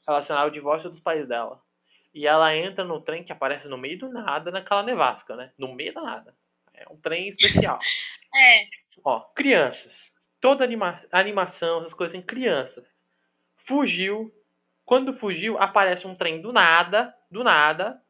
relacionado 0.06 0.44
ao 0.44 0.51
divórcio 0.51 0.89
dos 0.89 1.00
pais 1.00 1.27
dela. 1.27 1.62
E 2.13 2.27
ela 2.27 2.56
entra 2.56 2.84
no 2.84 3.01
trem 3.01 3.24
que 3.24 3.32
aparece 3.32 3.68
no 3.68 3.77
meio 3.77 3.98
do 3.98 4.10
nada 4.10 4.51
naquela 4.51 4.84
nevasca, 4.84 5.36
né? 5.36 5.51
No 5.58 5.74
meio 5.74 5.94
da 5.94 6.01
nada. 6.01 6.36
É 6.74 6.86
um 6.92 6.98
trem 6.98 7.30
especial. 7.30 7.80
é. 8.36 8.68
Ó, 9.04 9.22
crianças. 9.36 10.13
Toda 10.39 10.63
anima 10.63 10.96
animação, 11.12 11.80
essas 11.80 11.94
coisas 11.94 12.16
em 12.16 12.22
crianças. 12.22 13.04
Fugiu. 13.56 14.34
Quando 14.86 15.13
fugiu, 15.13 15.58
aparece 15.58 16.08
um 16.08 16.16
trem 16.16 16.42
do 16.42 16.54
nada, 16.54 17.13
do 17.30 17.44
nada, 17.44 18.01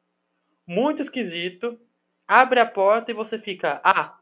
muito 0.67 1.01
esquisito. 1.01 1.79
Abre 2.27 2.59
a 2.59 2.65
porta 2.65 3.11
e 3.11 3.13
você 3.15 3.39
fica, 3.39 3.81
ah, 3.83 4.17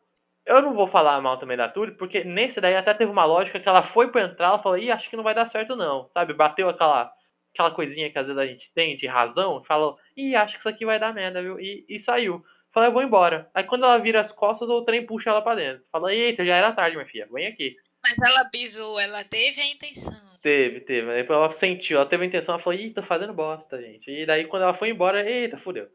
eu 0.45 0.61
não 0.61 0.73
vou 0.73 0.87
falar 0.87 1.19
mal 1.21 1.37
também 1.37 1.57
da 1.57 1.67
Turi, 1.67 1.91
porque 1.97 2.23
nesse 2.23 2.61
daí 2.61 2.75
até 2.75 2.93
teve 2.93 3.11
uma 3.11 3.25
lógica 3.25 3.59
que 3.59 3.67
ela 3.67 3.81
foi 3.83 4.11
pra 4.11 4.21
entrar, 4.23 4.47
ela 4.49 4.59
falou, 4.59 4.77
ih, 4.77 4.91
acho 4.91 5.09
que 5.09 5.15
não 5.17 5.23
vai 5.23 5.33
dar 5.33 5.45
certo 5.45 5.75
não, 5.75 6.07
sabe? 6.11 6.33
Bateu 6.33 6.69
aquela, 6.69 7.11
aquela 7.53 7.71
coisinha 7.71 8.11
que 8.11 8.19
às 8.19 8.27
vezes 8.27 8.41
a 8.41 8.45
gente 8.45 8.71
tem 8.73 8.95
de 8.95 9.07
razão, 9.07 9.63
falou, 9.63 9.97
ih, 10.15 10.35
acho 10.35 10.55
que 10.55 10.59
isso 10.59 10.69
aqui 10.69 10.85
vai 10.85 10.99
dar 10.99 11.13
merda, 11.13 11.41
viu? 11.41 11.59
E, 11.59 11.85
e 11.89 11.99
saiu. 11.99 12.43
Falei, 12.75 12.89
eu 12.89 12.93
vou 12.93 13.01
embora. 13.01 13.49
Aí 13.53 13.63
quando 13.63 13.85
ela 13.85 13.97
vira 13.97 14.19
as 14.19 14.33
costas, 14.33 14.67
o 14.67 14.81
trem 14.81 15.05
puxa 15.05 15.29
ela 15.29 15.41
pra 15.41 15.55
dentro. 15.55 15.87
Fala, 15.89 16.13
eita, 16.13 16.45
já 16.45 16.57
era 16.57 16.73
tarde, 16.73 16.97
minha 16.97 17.07
filha, 17.07 17.25
vem 17.31 17.47
aqui. 17.47 17.77
Mas 18.03 18.17
ela 18.21 18.43
pisou, 18.49 18.99
ela 18.99 19.23
teve 19.23 19.61
a 19.61 19.65
intenção. 19.65 20.21
Teve, 20.41 20.81
teve. 20.81 21.09
Aí 21.09 21.25
ela 21.25 21.49
sentiu, 21.53 21.95
ela 21.95 22.05
teve 22.05 22.25
a 22.25 22.27
intenção, 22.27 22.55
ela 22.55 22.61
falou, 22.61 22.77
ih, 22.77 22.89
tô 22.89 23.01
fazendo 23.01 23.33
bosta, 23.33 23.81
gente. 23.81 24.11
E 24.11 24.25
daí 24.25 24.43
quando 24.43 24.63
ela 24.63 24.73
foi 24.73 24.89
embora, 24.89 25.23
eita, 25.27 25.57
fudeu. 25.57 25.87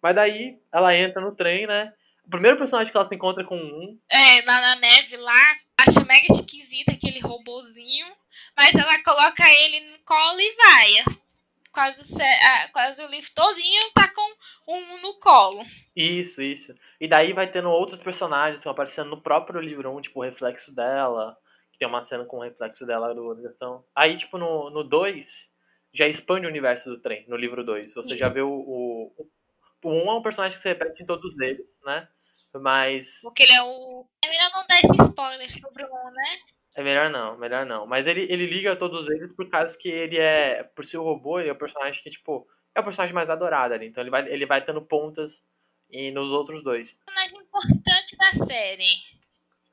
Mas 0.00 0.14
daí 0.14 0.60
ela 0.72 0.94
entra 0.94 1.20
no 1.20 1.34
trem, 1.34 1.66
né? 1.66 1.92
O 2.24 2.30
primeiro 2.30 2.56
personagem 2.56 2.92
que 2.92 2.96
ela 2.96 3.08
se 3.08 3.14
encontra 3.16 3.42
com 3.42 3.56
um. 3.56 3.98
É, 4.08 4.40
lá 4.46 4.60
na 4.60 4.76
neve 4.76 5.16
lá, 5.16 5.56
acha 5.76 6.04
mega 6.04 6.26
esquisita 6.30 6.92
aquele 6.92 7.18
robozinho. 7.18 8.06
Mas 8.56 8.76
ela 8.76 9.02
coloca 9.02 9.42
ele 9.64 9.90
no 9.90 9.98
colo 10.04 10.40
e 10.40 10.54
vai 10.54 11.18
quase, 11.72 12.02
o, 12.02 12.72
quase 12.72 13.02
o 13.02 13.08
livro 13.08 13.30
todinho 13.34 13.90
tá 13.94 14.12
com 14.12 14.72
um 14.72 15.00
no 15.00 15.18
colo. 15.18 15.64
Isso, 15.94 16.42
isso. 16.42 16.74
E 17.00 17.08
daí 17.08 17.32
vai 17.32 17.50
tendo 17.50 17.70
outros 17.70 18.00
personagens 18.00 18.60
que 18.60 18.64
vão 18.64 18.72
aparecendo 18.72 19.10
no 19.10 19.20
próprio 19.20 19.60
livro 19.60 19.90
1, 19.96 20.00
tipo 20.02 20.20
o 20.20 20.24
reflexo 20.24 20.74
dela, 20.74 21.36
que 21.72 21.78
tem 21.78 21.88
uma 21.88 22.02
cena 22.02 22.24
com 22.24 22.38
o 22.38 22.42
reflexo 22.42 22.86
dela 22.86 23.14
do 23.14 23.24
organização. 23.24 23.84
Aí, 23.94 24.16
tipo, 24.16 24.38
no 24.38 24.70
2, 24.70 24.74
no 24.74 24.84
dois, 24.84 25.50
já 25.92 26.06
expande 26.06 26.46
o 26.46 26.50
universo 26.50 26.90
do 26.90 27.00
trem, 27.00 27.24
no 27.28 27.36
livro 27.36 27.64
2. 27.64 27.94
Você 27.94 28.10
isso. 28.10 28.18
já 28.18 28.28
vê 28.28 28.40
o, 28.40 28.50
o. 28.50 29.28
O 29.80 29.90
1 29.90 29.92
um 29.92 30.10
é 30.10 30.14
um 30.14 30.22
personagem 30.22 30.56
que 30.56 30.62
se 30.62 30.68
repete 30.68 31.02
em 31.02 31.06
todos 31.06 31.38
eles, 31.38 31.78
né? 31.84 32.08
Mas. 32.52 33.20
Porque 33.22 33.44
ele 33.44 33.52
é 33.52 33.62
o. 33.62 34.06
É 34.24 34.28
melhor 34.28 34.50
não 34.52 34.66
dar 34.66 34.78
esse 34.78 35.10
spoiler 35.10 35.52
sobre 35.52 35.84
o 35.84 35.86
1, 35.86 36.10
né? 36.10 36.38
É 36.78 36.82
melhor 36.84 37.10
não, 37.10 37.36
melhor 37.36 37.66
não. 37.66 37.88
Mas 37.88 38.06
ele, 38.06 38.22
ele 38.30 38.46
liga 38.46 38.72
a 38.72 38.76
todos 38.76 39.08
eles 39.08 39.32
por 39.32 39.50
causa 39.50 39.76
que 39.76 39.88
ele 39.88 40.16
é, 40.16 40.62
por 40.62 40.84
ser 40.84 40.96
o 40.96 41.02
robô, 41.02 41.40
ele 41.40 41.48
é 41.48 41.52
o 41.52 41.58
personagem 41.58 42.00
que, 42.00 42.08
tipo, 42.08 42.46
é 42.72 42.78
o 42.78 42.84
personagem 42.84 43.12
mais 43.12 43.28
adorado 43.28 43.74
ali. 43.74 43.88
Então 43.88 44.00
ele 44.00 44.10
vai, 44.10 44.28
ele 44.32 44.46
vai 44.46 44.64
tendo 44.64 44.80
pontas 44.80 45.44
e 45.90 46.12
nos 46.12 46.30
outros 46.30 46.62
dois. 46.62 46.94
Personagem 46.94 47.40
importante 47.40 48.16
da 48.16 48.46
série. 48.46 48.94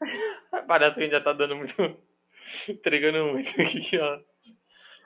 Parece 0.68 0.96
que 0.96 1.02
a 1.02 1.04
gente 1.04 1.12
já 1.12 1.22
tá 1.22 1.32
dando 1.32 1.56
muito. 1.56 1.76
entregando 2.68 3.24
muito 3.34 3.50
aqui, 3.62 4.00
ó. 4.00 4.20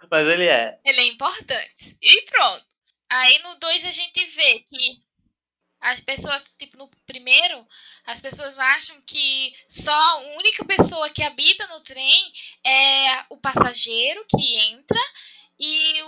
Mas 0.09 0.25
ele 0.25 0.47
é. 0.47 0.79
Ele 0.85 1.01
é 1.01 1.07
importante. 1.07 1.97
E 2.01 2.21
pronto. 2.31 2.65
Aí 3.09 3.39
no 3.43 3.59
2 3.59 3.83
a 3.83 3.91
gente 3.91 4.25
vê 4.25 4.59
que 4.59 5.01
as 5.81 5.99
pessoas, 6.01 6.53
tipo, 6.57 6.77
no 6.77 6.89
primeiro, 7.05 7.65
as 8.05 8.19
pessoas 8.19 8.59
acham 8.59 9.01
que 9.05 9.53
só 9.67 9.93
a 9.93 10.17
única 10.37 10.65
pessoa 10.65 11.09
que 11.09 11.23
habita 11.23 11.67
no 11.67 11.81
trem 11.81 12.31
é 12.65 13.25
o 13.29 13.37
passageiro 13.37 14.25
que 14.29 14.57
entra 14.57 14.99
e 15.59 16.01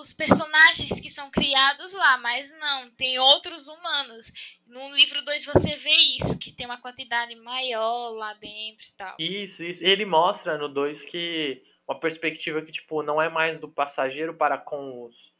os 0.00 0.12
personagens 0.12 1.00
que 1.00 1.10
são 1.10 1.28
criados 1.28 1.92
lá, 1.92 2.16
mas 2.18 2.56
não, 2.60 2.90
tem 2.92 3.18
outros 3.18 3.66
humanos. 3.66 4.30
No 4.66 4.94
livro 4.94 5.24
2 5.24 5.44
você 5.44 5.74
vê 5.74 5.96
isso, 6.16 6.38
que 6.38 6.52
tem 6.52 6.66
uma 6.66 6.80
quantidade 6.80 7.34
maior 7.34 8.10
lá 8.10 8.34
dentro 8.34 8.86
e 8.86 8.92
tal. 8.96 9.16
Isso, 9.18 9.64
isso. 9.64 9.84
Ele 9.84 10.04
mostra 10.04 10.56
no 10.56 10.68
2 10.68 11.04
que 11.04 11.60
uma 11.88 11.98
perspectiva 11.98 12.62
que, 12.62 12.70
tipo, 12.70 13.02
não 13.02 13.20
é 13.20 13.28
mais 13.28 13.58
do 13.58 13.68
passageiro 13.68 14.34
para 14.34 14.56
com 14.56 15.04
os 15.04 15.33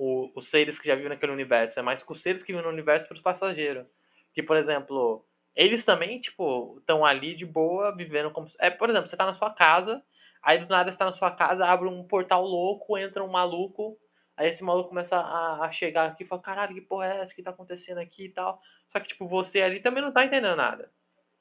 o, 0.00 0.32
os 0.34 0.48
seres 0.48 0.78
que 0.78 0.88
já 0.88 0.94
vivem 0.94 1.10
naquele 1.10 1.30
universo, 1.30 1.78
é 1.78 1.82
mais 1.82 2.02
com 2.02 2.14
os 2.14 2.22
seres 2.22 2.42
que 2.42 2.52
vivem 2.52 2.64
no 2.64 2.72
universo 2.72 3.06
para 3.06 3.16
os 3.16 3.20
passageiros. 3.20 3.86
Que, 4.32 4.42
por 4.42 4.56
exemplo, 4.56 5.26
eles 5.54 5.84
também, 5.84 6.18
tipo, 6.18 6.78
estão 6.78 7.04
ali 7.04 7.34
de 7.34 7.44
boa, 7.44 7.94
vivendo 7.94 8.30
como. 8.30 8.48
É, 8.58 8.70
por 8.70 8.88
exemplo, 8.88 9.08
você 9.08 9.14
está 9.14 9.26
na 9.26 9.34
sua 9.34 9.50
casa, 9.50 10.02
aí 10.42 10.56
do 10.56 10.66
nada 10.66 10.90
você 10.90 10.96
tá 10.96 11.04
na 11.04 11.12
sua 11.12 11.30
casa, 11.30 11.66
abre 11.66 11.86
um 11.86 12.02
portal 12.02 12.42
louco, 12.46 12.96
entra 12.96 13.22
um 13.22 13.28
maluco, 13.28 13.98
aí 14.38 14.48
esse 14.48 14.64
maluco 14.64 14.88
começa 14.88 15.16
a, 15.18 15.66
a 15.66 15.70
chegar 15.70 16.06
aqui 16.06 16.24
e 16.24 16.26
fala, 16.26 16.40
caralho, 16.40 16.74
que 16.74 16.80
porra 16.80 17.06
é 17.06 17.20
essa 17.20 17.34
que 17.34 17.42
tá 17.42 17.50
acontecendo 17.50 17.98
aqui 17.98 18.24
e 18.24 18.30
tal. 18.30 18.58
Só 18.88 19.00
que, 19.00 19.08
tipo, 19.08 19.28
você 19.28 19.60
ali 19.60 19.80
também 19.80 20.02
não 20.02 20.12
tá 20.12 20.24
entendendo 20.24 20.56
nada. 20.56 20.90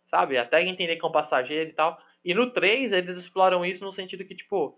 Sabe? 0.08 0.38
Até 0.38 0.62
entender 0.64 0.98
que 0.98 1.06
é 1.06 1.08
um 1.08 1.12
passageiro 1.14 1.70
e 1.70 1.74
tal. 1.74 1.98
E 2.26 2.34
no 2.34 2.52
3, 2.52 2.92
eles 2.92 3.16
exploram 3.16 3.64
isso 3.64 3.86
no 3.86 3.92
sentido 3.94 4.26
que, 4.26 4.36
tipo, 4.36 4.78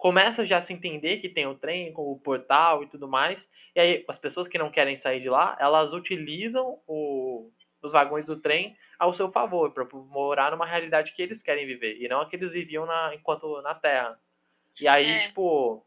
começa 0.00 0.46
já 0.46 0.56
a 0.56 0.62
se 0.62 0.72
entender 0.72 1.18
que 1.18 1.28
tem 1.28 1.46
o 1.46 1.54
trem, 1.54 1.92
com 1.92 2.10
o 2.10 2.18
portal 2.18 2.82
e 2.82 2.86
tudo 2.86 3.06
mais. 3.06 3.50
E 3.76 3.80
aí 3.80 4.04
as 4.08 4.16
pessoas 4.16 4.48
que 4.48 4.56
não 4.56 4.70
querem 4.70 4.96
sair 4.96 5.20
de 5.20 5.28
lá, 5.28 5.58
elas 5.60 5.92
utilizam 5.92 6.80
o, 6.86 7.50
os 7.82 7.92
vagões 7.92 8.24
do 8.24 8.40
trem 8.40 8.74
ao 8.98 9.12
seu 9.12 9.30
favor, 9.30 9.72
para 9.72 9.86
morar 10.06 10.52
numa 10.52 10.64
realidade 10.64 11.12
que 11.12 11.20
eles 11.20 11.42
querem 11.42 11.66
viver, 11.66 11.98
e 12.00 12.08
não 12.08 12.22
a 12.22 12.26
que 12.26 12.34
eles 12.34 12.54
viviam 12.54 12.86
na, 12.86 13.14
enquanto 13.14 13.60
na 13.60 13.74
Terra. 13.74 14.18
E 14.80 14.88
aí, 14.88 15.06
é. 15.06 15.18
tipo, 15.26 15.84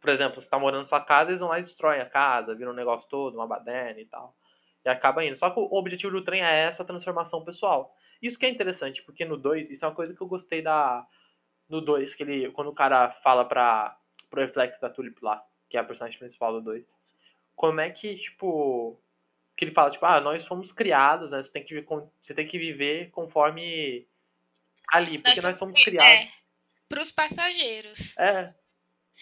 por 0.00 0.08
exemplo, 0.08 0.40
você 0.40 0.48
tá 0.48 0.58
morando 0.58 0.82
na 0.82 0.88
sua 0.88 1.00
casa, 1.02 1.30
eles 1.30 1.40
vão 1.40 1.50
lá 1.50 1.58
e 1.58 1.62
destroem 1.62 2.00
a 2.00 2.06
casa, 2.06 2.54
viram 2.54 2.72
um 2.72 2.74
negócio 2.74 3.06
todo, 3.06 3.34
uma 3.34 3.46
baderna 3.46 4.00
e 4.00 4.06
tal. 4.06 4.34
E 4.82 4.88
acaba 4.88 5.22
indo. 5.22 5.36
Só 5.36 5.50
que 5.50 5.60
o 5.60 5.74
objetivo 5.74 6.12
do 6.12 6.24
trem 6.24 6.42
é 6.42 6.60
essa 6.62 6.86
transformação 6.86 7.44
pessoal. 7.44 7.94
Isso 8.22 8.38
que 8.38 8.46
é 8.46 8.48
interessante, 8.48 9.02
porque 9.02 9.26
no 9.26 9.36
2, 9.36 9.68
isso 9.68 9.84
é 9.84 9.88
uma 9.88 9.94
coisa 9.94 10.14
que 10.14 10.22
eu 10.22 10.26
gostei 10.26 10.62
da, 10.62 11.06
no 11.70 11.80
2, 11.80 12.14
que 12.14 12.22
ele, 12.22 12.50
quando 12.50 12.68
o 12.68 12.74
cara 12.74 13.10
fala 13.10 13.44
pra, 13.44 13.96
pro 14.28 14.40
reflexo 14.40 14.80
da 14.80 14.90
Tulip 14.90 15.22
lá, 15.22 15.42
que 15.68 15.76
é 15.76 15.80
a 15.80 15.84
personagem 15.84 16.18
principal 16.18 16.52
do 16.52 16.60
2, 16.60 16.94
como 17.54 17.80
é 17.80 17.90
que, 17.90 18.16
tipo, 18.16 19.00
que 19.56 19.64
ele 19.64 19.72
fala, 19.72 19.90
tipo, 19.90 20.04
ah, 20.04 20.20
nós 20.20 20.46
fomos 20.46 20.72
criados, 20.72 21.32
né, 21.32 21.42
você 21.42 21.52
tem 21.52 21.64
que, 21.64 21.86
você 22.22 22.34
tem 22.34 22.46
que 22.46 22.58
viver 22.58 23.10
conforme 23.10 24.06
ali, 24.88 25.18
porque 25.18 25.36
nós, 25.36 25.44
nós 25.44 25.58
somos 25.58 25.82
criados. 25.82 26.10
É, 26.10 26.30
pros 26.88 27.12
passageiros. 27.12 28.16
É. 28.18 28.52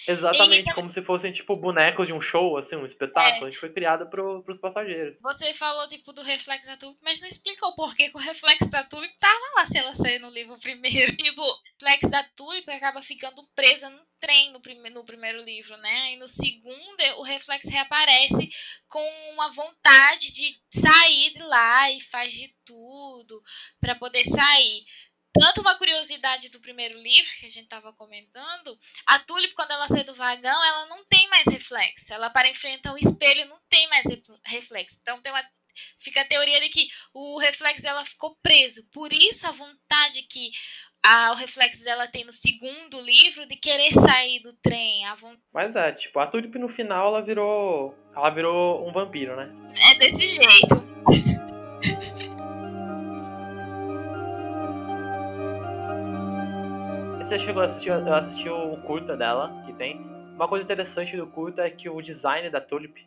Exatamente, 0.07 0.73
como 0.75 0.91
se 0.91 1.03
fossem, 1.03 1.33
tipo, 1.33 1.57
bonecos 1.57 2.07
de 2.07 2.13
um 2.13 2.21
show, 2.21 2.57
assim, 2.57 2.77
um 2.77 2.85
espetáculo. 2.85 3.45
É. 3.45 3.49
A 3.49 3.51
gente 3.51 3.59
foi 3.59 3.71
criado 3.71 4.09
pro, 4.09 4.43
pros 4.43 4.59
passageiros. 4.59 5.21
Você 5.21 5.55
falou, 5.55 5.89
tipo, 5.89 6.13
do 6.13 6.23
reflexo 6.23 6.69
da 6.69 6.77
tulip, 6.77 6.99
mas 7.03 7.21
não 7.21 7.29
explicou 7.29 7.75
por 7.75 7.95
que 7.97 8.11
o 8.15 8.19
reflexo 8.19 8.71
da 8.71 8.85
tulip 8.85 9.13
tava 9.19 9.55
lá 9.57 9.67
se 9.67 9.79
ela 9.79 9.95
saiu 9.95 10.21
no 10.21 10.31
livro 10.31 10.59
primeiro. 10.59 11.17
Tipo, 11.29 11.43
o 11.43 11.59
reflexo 11.81 12.11
da 12.11 12.23
tulip 12.23 12.71
acaba 12.71 13.03
ficando 13.03 13.47
presa 13.55 13.91
no 13.91 14.01
trem 14.21 14.53
no, 14.53 14.61
prime 14.61 14.91
no 14.91 15.05
primeiro 15.05 15.43
livro, 15.43 15.77
né? 15.77 16.15
E 16.15 16.17
no 16.17 16.29
segundo, 16.29 17.03
o 17.19 17.23
reflexo 17.23 17.71
reaparece 17.71 18.49
com 18.89 19.05
uma 19.33 19.51
vontade 19.51 20.33
de 20.33 20.61
sair 20.71 21.33
de 21.35 21.43
lá 21.43 21.91
e 21.93 22.01
faz 22.01 22.33
de 22.33 22.55
tudo 22.65 23.43
para 23.81 23.95
poder 23.95 24.25
sair 24.25 24.85
tanto 25.33 25.61
uma 25.61 25.77
curiosidade 25.77 26.49
do 26.51 26.61
primeiro 26.61 26.99
livro, 26.99 27.31
que 27.39 27.47
a 27.47 27.51
gente 27.51 27.65
estava 27.65 27.93
comentando, 27.93 28.79
a 29.07 29.19
Tulip, 29.19 29.55
quando 29.55 29.73
ela 29.73 29.89
sai 29.89 30.05
do 30.05 30.15
vagão, 30.15 30.65
ela 30.65 30.87
não 30.87 31.05
tem 31.07 31.29
mais 31.29 31.47
reflexo. 31.47 32.13
Ela, 32.13 32.31
para 32.31 32.49
enfrentar 32.49 32.93
o 32.93 32.99
espelho, 32.99 33.49
não 33.49 33.59
tem 33.69 33.89
mais 33.89 34.07
reflexo. 34.45 34.99
Então, 35.01 35.21
tem 35.21 35.33
uma, 35.33 35.45
fica 35.99 36.21
a 36.23 36.27
teoria 36.27 36.61
de 36.61 36.69
que 36.69 36.89
o 37.13 37.39
reflexo 37.39 37.83
dela 37.83 38.05
ficou 38.05 38.37
preso. 38.43 38.89
Por 38.93 39.13
isso, 39.13 39.47
a 39.47 39.53
vontade 39.53 40.23
que 40.23 40.51
a, 41.05 41.33
o 41.33 41.35
reflexo 41.35 41.85
dela 41.85 42.09
tem 42.09 42.25
no 42.25 42.33
segundo 42.33 43.01
livro 43.01 43.47
de 43.47 43.57
querer 43.57 43.93
sair 43.93 44.41
do 44.41 44.53
trem. 44.55 45.05
A 45.07 45.15
vontade... 45.15 45.43
Mas 45.53 45.77
é, 45.77 45.93
tipo, 45.93 46.19
a 46.19 46.27
Tulip 46.27 46.59
no 46.59 46.69
final, 46.69 47.09
ela 47.09 47.23
virou, 47.23 47.95
ela 48.15 48.31
virou 48.31 48.87
um 48.87 48.93
vampiro, 48.93 49.37
né? 49.37 49.49
É 49.91 49.99
desse 49.99 50.27
jeito. 50.27 51.38
Você 57.29 57.39
chegou 57.39 57.61
a 57.63 57.67
assistir, 57.67 57.91
eu 57.91 58.15
assisti 58.15 58.49
o 58.49 58.75
curta 58.85 59.15
dela, 59.15 59.63
que 59.67 59.73
tem. 59.75 60.01
Uma 60.35 60.49
coisa 60.49 60.65
interessante 60.65 61.15
do 61.15 61.27
curta 61.27 61.61
é 61.61 61.69
que 61.69 61.87
o 61.87 62.01
design 62.01 62.49
da 62.49 62.59
Tulip, 62.59 63.07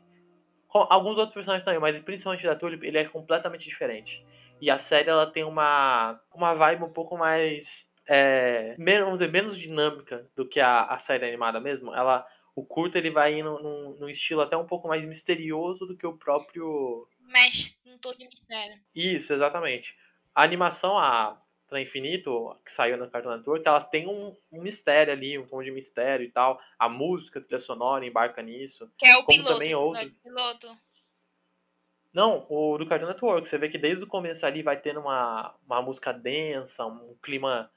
com 0.68 0.86
alguns 0.92 1.18
outros 1.18 1.34
personagens 1.34 1.66
também, 1.66 1.80
mas 1.80 2.00
principalmente 2.00 2.46
da 2.46 2.56
Tulip, 2.56 2.86
ele 2.86 3.00
é 3.00 3.06
completamente 3.06 3.68
diferente. 3.68 4.24
E 4.62 4.70
a 4.70 4.78
série 4.78 5.10
ela 5.10 5.26
tem 5.26 5.44
uma, 5.44 6.22
uma 6.32 6.54
vibe 6.54 6.84
um 6.84 6.94
pouco 6.94 7.18
mais. 7.18 7.90
É, 8.08 8.76
menos, 8.78 9.06
vamos 9.06 9.20
dizer, 9.22 9.32
menos 9.32 9.58
dinâmica 9.58 10.30
do 10.36 10.48
que 10.48 10.60
a, 10.60 10.84
a 10.84 11.00
série 11.00 11.26
animada 11.26 11.60
mesmo. 11.60 11.92
Ela, 11.92 12.24
o 12.56 12.64
curta 12.64 13.00
ele 13.00 13.10
vai 13.10 13.40
indo 13.40 13.58
num, 13.58 13.98
num 14.02 14.10
estilo 14.10 14.42
até 14.42 14.56
um 14.56 14.68
pouco 14.68 14.88
mais 14.88 15.04
misterioso 15.04 15.88
do 15.88 15.98
que 15.98 16.06
o 16.06 16.16
próprio. 16.16 17.08
Mexe 17.22 17.76
um 17.88 17.98
todo 17.98 18.20
de 18.20 18.26
mistério. 18.26 18.80
Isso, 18.94 19.34
exatamente. 19.34 19.98
A 20.36 20.44
animação, 20.44 20.96
a, 20.96 21.41
Trem 21.72 21.84
Infinito, 21.84 22.54
que 22.66 22.72
saiu 22.72 22.98
no 22.98 23.10
Cartoon 23.10 23.38
Network, 23.38 23.66
ela 23.66 23.82
tem 23.82 24.06
um, 24.06 24.36
um, 24.52 24.62
mistério 24.62 25.14
ali, 25.14 25.40
um 25.40 25.48
tom 25.48 25.64
de 25.64 25.72
mistério 25.72 26.26
e 26.26 26.30
tal. 26.30 26.60
A 26.78 26.90
música, 26.90 27.40
a 27.40 27.42
trilha 27.42 27.60
sonora 27.60 28.06
embarca 28.06 28.42
nisso. 28.42 28.92
Que 28.98 29.08
é 29.08 29.16
o 29.16 29.26
piloto, 29.26 29.54
também 29.54 29.74
outros. 29.74 30.12
piloto. 30.22 30.78
Não, 32.12 32.46
o 32.50 32.78
do 32.78 32.86
Cartoon 32.86 33.08
Network, 33.08 33.48
você 33.48 33.58
vê 33.58 33.70
que 33.70 33.78
desde 33.78 34.04
o 34.04 34.08
começo 34.08 34.46
ali 34.46 34.62
vai 34.62 34.76
tendo 34.76 35.00
uma, 35.00 35.56
uma 35.66 35.82
música 35.82 36.12
densa, 36.12 36.86
um 36.86 37.16
clima 37.22 37.72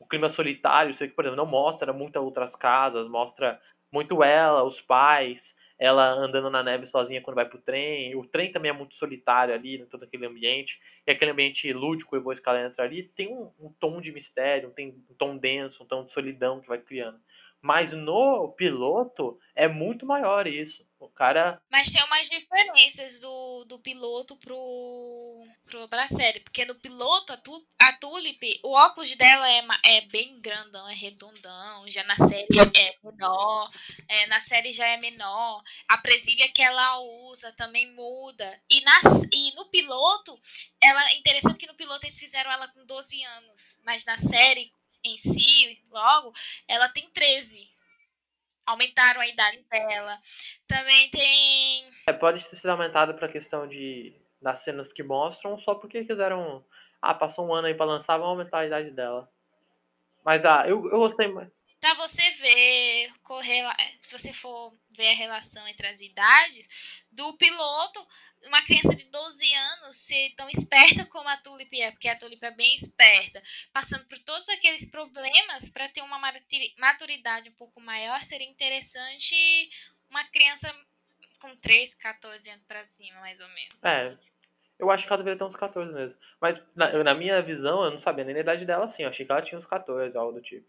um 0.00 0.06
clima 0.06 0.30
solitário, 0.30 0.94
você 0.94 1.08
que, 1.08 1.14
por 1.14 1.24
exemplo, 1.24 1.44
não 1.44 1.50
mostra 1.50 1.92
muitas 1.92 2.22
outras 2.22 2.56
casas, 2.56 3.06
mostra 3.06 3.60
muito 3.92 4.22
ela, 4.22 4.62
os 4.62 4.80
pais, 4.80 5.58
ela 5.80 6.12
andando 6.12 6.50
na 6.50 6.62
neve 6.62 6.86
sozinha 6.86 7.22
quando 7.22 7.36
vai 7.36 7.48
pro 7.48 7.58
trem. 7.58 8.14
O 8.14 8.26
trem 8.26 8.52
também 8.52 8.68
é 8.68 8.74
muito 8.74 8.94
solitário 8.94 9.54
ali, 9.54 9.78
né, 9.78 9.86
todo 9.88 10.04
aquele 10.04 10.26
ambiente. 10.26 10.78
E 11.06 11.10
aquele 11.10 11.30
ambiente 11.30 11.72
lúdico, 11.72 12.20
que 12.20 12.48
ela 12.48 12.66
entra 12.66 12.84
ali, 12.84 13.04
tem 13.04 13.32
um, 13.32 13.50
um 13.58 13.72
tom 13.72 13.98
de 13.98 14.12
mistério, 14.12 14.70
tem 14.72 14.90
um 15.08 15.14
tom 15.14 15.38
denso, 15.38 15.82
um 15.82 15.86
tom 15.86 16.04
de 16.04 16.12
solidão 16.12 16.60
que 16.60 16.68
vai 16.68 16.78
criando. 16.78 17.18
Mas 17.62 17.94
no 17.94 18.48
piloto 18.52 19.38
é 19.54 19.66
muito 19.66 20.04
maior 20.04 20.46
isso. 20.46 20.86
O 21.00 21.08
cara. 21.08 21.58
Mas 21.70 21.90
tem 21.90 22.04
umas 22.04 22.28
diferenças 22.28 23.18
do, 23.20 23.64
do 23.64 23.78
piloto 23.78 24.36
pro, 24.36 25.46
pro, 25.64 25.88
pra 25.88 26.06
série. 26.06 26.40
Porque 26.40 26.66
no 26.66 26.74
piloto, 26.74 27.32
a, 27.32 27.38
tu, 27.38 27.66
a 27.78 27.94
Tulip, 27.94 28.60
o 28.62 28.72
óculos 28.72 29.16
dela 29.16 29.50
é, 29.50 29.64
é 29.82 30.00
bem 30.02 30.38
grandão, 30.42 30.86
é 30.86 30.94
redondão. 30.94 31.88
Já 31.88 32.04
na 32.04 32.16
série 32.16 32.46
é 32.76 32.98
menor. 33.02 33.70
É, 34.06 34.26
na 34.26 34.40
série 34.40 34.74
já 34.74 34.86
é 34.86 34.98
menor. 34.98 35.62
A 35.88 35.96
presilha 35.96 36.50
que 36.50 36.60
ela 36.60 37.00
usa 37.00 37.50
também 37.52 37.90
muda. 37.92 38.60
E, 38.68 38.82
na, 38.82 39.00
e 39.32 39.54
no 39.54 39.70
piloto, 39.70 40.38
ela 40.82 41.14
interessante 41.14 41.56
que 41.56 41.66
no 41.66 41.74
piloto 41.74 42.04
eles 42.04 42.18
fizeram 42.18 42.52
ela 42.52 42.68
com 42.68 42.84
12 42.84 43.24
anos. 43.24 43.80
Mas 43.86 44.04
na 44.04 44.18
série, 44.18 44.70
em 45.02 45.16
si, 45.16 45.82
logo, 45.90 46.34
ela 46.68 46.90
tem 46.90 47.08
13. 47.08 47.69
Aumentaram 48.70 49.20
a 49.20 49.26
idade 49.26 49.64
dela. 49.68 50.16
Também 50.68 51.10
tem. 51.10 51.90
É, 52.06 52.12
pode 52.12 52.44
ter 52.48 52.54
sido 52.54 52.70
aumentado 52.70 53.14
pra 53.14 53.28
questão 53.28 53.66
de 53.66 54.14
das 54.40 54.60
cenas 54.60 54.92
que 54.92 55.02
mostram, 55.02 55.58
só 55.58 55.74
porque 55.74 56.04
quiseram. 56.04 56.64
Ah, 57.02 57.14
passou 57.14 57.46
um 57.46 57.54
ano 57.54 57.66
aí 57.66 57.74
pra 57.74 57.84
lançar, 57.86 58.16
vamos 58.16 58.38
aumentar 58.38 58.58
a 58.60 58.66
idade 58.66 58.90
dela. 58.90 59.28
Mas 60.24 60.44
ah, 60.44 60.68
eu, 60.68 60.88
eu 60.90 60.98
gostei 60.98 61.28
mais. 61.28 61.48
Pra 61.80 61.94
você 61.94 62.30
ver, 62.32 63.12
correr, 63.22 63.64
se 64.02 64.12
você 64.12 64.32
for 64.32 64.76
ver 64.90 65.08
a 65.08 65.16
relação 65.16 65.66
entre 65.66 65.86
as 65.86 66.00
idades, 66.00 66.68
do 67.10 67.36
piloto, 67.38 68.06
uma 68.46 68.62
criança 68.62 68.94
de 68.94 69.04
12 69.04 69.54
anos 69.54 69.96
ser 69.96 70.34
tão 70.36 70.48
esperta 70.50 71.06
como 71.06 71.28
a 71.28 71.36
Tulip 71.38 71.80
é, 71.80 71.90
porque 71.90 72.08
a 72.08 72.18
Tulip 72.18 72.42
é 72.44 72.50
bem 72.50 72.76
esperta, 72.76 73.42
passando 73.72 74.06
por 74.06 74.18
todos 74.18 74.48
aqueles 74.50 74.90
problemas 74.90 75.70
para 75.70 75.88
ter 75.88 76.02
uma 76.02 76.18
maturidade 76.78 77.48
um 77.48 77.54
pouco 77.54 77.80
maior, 77.80 78.22
seria 78.24 78.48
interessante 78.48 79.70
uma 80.10 80.24
criança 80.28 80.74
com 81.40 81.56
3, 81.56 81.94
14 81.94 82.50
anos 82.50 82.64
para 82.66 82.84
cima, 82.84 83.20
mais 83.20 83.40
ou 83.40 83.48
menos. 83.48 83.76
É, 83.82 84.16
eu 84.78 84.90
acho 84.90 85.06
que 85.06 85.12
ela 85.12 85.18
deveria 85.18 85.38
ter 85.38 85.44
uns 85.44 85.56
14 85.56 85.92
mesmo. 85.92 86.20
Mas 86.40 86.60
na, 86.76 87.02
na 87.02 87.14
minha 87.14 87.40
visão, 87.40 87.84
eu 87.84 87.90
não 87.90 87.98
sabia 87.98 88.24
nem 88.24 88.36
a 88.36 88.40
idade 88.40 88.66
dela 88.66 88.84
assim, 88.84 89.02
eu 89.02 89.08
achei 89.08 89.24
que 89.24 89.32
ela 89.32 89.42
tinha 89.42 89.58
uns 89.58 89.66
14, 89.66 90.16
algo 90.16 90.32
do 90.32 90.42
tipo. 90.42 90.66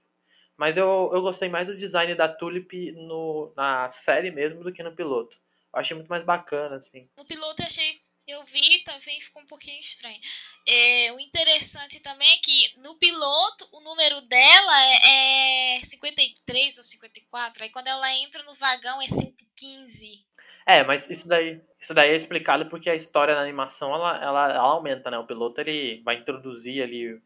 Mas 0.57 0.77
eu, 0.77 1.09
eu 1.13 1.21
gostei 1.21 1.49
mais 1.49 1.67
do 1.67 1.77
design 1.77 2.13
da 2.15 2.27
Tulip 2.27 2.91
no, 2.91 3.51
na 3.55 3.89
série 3.89 4.31
mesmo 4.31 4.63
do 4.63 4.71
que 4.71 4.83
no 4.83 4.95
piloto. 4.95 5.37
Eu 5.73 5.79
achei 5.79 5.95
muito 5.95 6.09
mais 6.09 6.23
bacana, 6.23 6.75
assim. 6.75 7.09
No 7.17 7.25
piloto 7.25 7.61
eu 7.61 7.65
achei. 7.65 8.01
Eu 8.27 8.43
vi 8.45 8.83
também 8.83 9.19
ficou 9.19 9.41
um 9.41 9.47
pouquinho 9.47 9.79
estranho. 9.79 10.19
É, 10.67 11.11
o 11.13 11.19
interessante 11.19 11.99
também 11.99 12.31
é 12.31 12.37
que 12.37 12.79
no 12.79 12.97
piloto 12.99 13.67
o 13.73 13.81
número 13.81 14.21
dela 14.21 14.85
é, 14.85 15.77
é 15.77 15.83
53 15.83 16.77
ou 16.77 16.83
54. 16.83 17.63
Aí 17.63 17.69
quando 17.71 17.87
ela 17.87 18.13
entra 18.13 18.43
no 18.43 18.53
vagão 18.53 19.01
é 19.01 19.07
115. 19.07 20.23
É, 20.65 20.83
mas 20.83 21.09
isso 21.09 21.27
daí, 21.27 21.59
isso 21.79 21.93
daí 21.93 22.11
é 22.11 22.15
explicado 22.15 22.69
porque 22.69 22.89
a 22.89 22.95
história 22.95 23.33
da 23.33 23.41
animação 23.41 23.93
ela, 23.93 24.23
ela, 24.23 24.53
ela 24.53 24.63
aumenta, 24.63 25.09
né? 25.09 25.17
O 25.17 25.25
piloto 25.25 25.59
ele 25.59 26.01
vai 26.03 26.17
introduzir 26.17 26.83
ali 26.83 27.19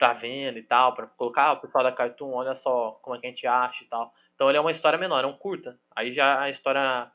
pra 0.00 0.14
venda 0.14 0.58
e 0.58 0.62
tal, 0.62 0.94
para 0.94 1.06
colocar 1.08 1.52
o 1.52 1.58
pessoal 1.58 1.84
da 1.84 1.92
Cartoon, 1.92 2.32
olha 2.32 2.54
só 2.54 2.92
como 3.02 3.14
é 3.14 3.20
que 3.20 3.26
a 3.26 3.28
gente 3.28 3.46
acha 3.46 3.84
e 3.84 3.86
tal. 3.86 4.14
Então 4.34 4.48
ele 4.48 4.56
é 4.56 4.60
uma 4.60 4.70
história 4.70 4.98
menor, 4.98 5.22
é 5.22 5.26
um 5.26 5.36
curta. 5.36 5.78
Aí 5.94 6.10
já 6.10 6.40
a 6.40 6.48
história 6.48 7.12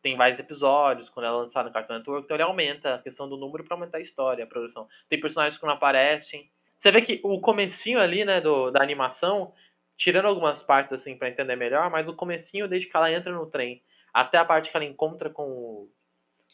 tem 0.00 0.16
vários 0.16 0.38
episódios, 0.38 1.10
quando 1.10 1.26
ela 1.26 1.36
é 1.36 1.40
lançada 1.42 1.68
no 1.68 1.74
Cartoon 1.74 1.98
Network, 1.98 2.24
então 2.24 2.34
ele 2.34 2.42
aumenta 2.42 2.94
a 2.94 2.98
questão 2.98 3.28
do 3.28 3.36
número 3.36 3.62
para 3.64 3.76
aumentar 3.76 3.98
a 3.98 4.00
história, 4.00 4.44
a 4.44 4.46
produção. 4.46 4.88
Tem 5.10 5.20
personagens 5.20 5.60
que 5.60 5.66
não 5.66 5.74
aparecem. 5.74 6.50
Você 6.78 6.90
vê 6.90 7.02
que 7.02 7.20
o 7.22 7.38
comecinho 7.38 8.00
ali, 8.00 8.24
né, 8.24 8.40
do, 8.40 8.70
da 8.70 8.82
animação, 8.82 9.52
tirando 9.94 10.24
algumas 10.24 10.62
partes 10.62 10.94
assim 10.94 11.14
para 11.14 11.28
entender 11.28 11.54
melhor, 11.54 11.90
mas 11.90 12.08
o 12.08 12.16
comecinho 12.16 12.66
desde 12.66 12.88
que 12.88 12.96
ela 12.96 13.12
entra 13.12 13.30
no 13.30 13.44
trem 13.44 13.82
até 14.12 14.38
a 14.38 14.44
parte 14.44 14.70
que 14.70 14.76
ela 14.76 14.86
encontra 14.86 15.28
com 15.28 15.44
o, 15.44 15.90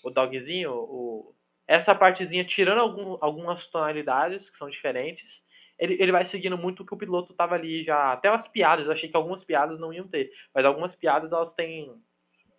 o 0.03 0.11
dogzinho, 0.11 0.73
o, 0.73 1.35
essa 1.69 1.95
partezinha 1.95 2.45
tirando 2.45 2.81
algum, 2.81 3.17
algumas 3.21 3.69
tonalidades 3.69 4.51
que 4.51 4.57
são 4.57 4.69
diferentes, 4.69 5.47
ele, 5.79 5.97
ele 6.01 6.13
vai 6.13 6.25
seguindo 6.25 6.59
muito 6.59 6.83
o 6.83 6.87
que 6.87 6.95
o 6.95 6.97
piloto 6.97 7.33
tava 7.33 7.55
ali 7.55 7.85
já. 7.85 8.13
Até 8.13 8.29
as 8.29 8.49
piadas, 8.49 8.87
eu 8.87 8.93
achei 8.93 9.09
que 9.09 9.17
algumas 9.17 9.45
piadas 9.45 9.79
não 9.79 9.93
iam 9.93 10.09
ter. 10.09 10.33
Mas 10.53 10.65
algumas 10.65 10.95
piadas 10.95 11.33
elas 11.33 11.55
têm 11.55 11.95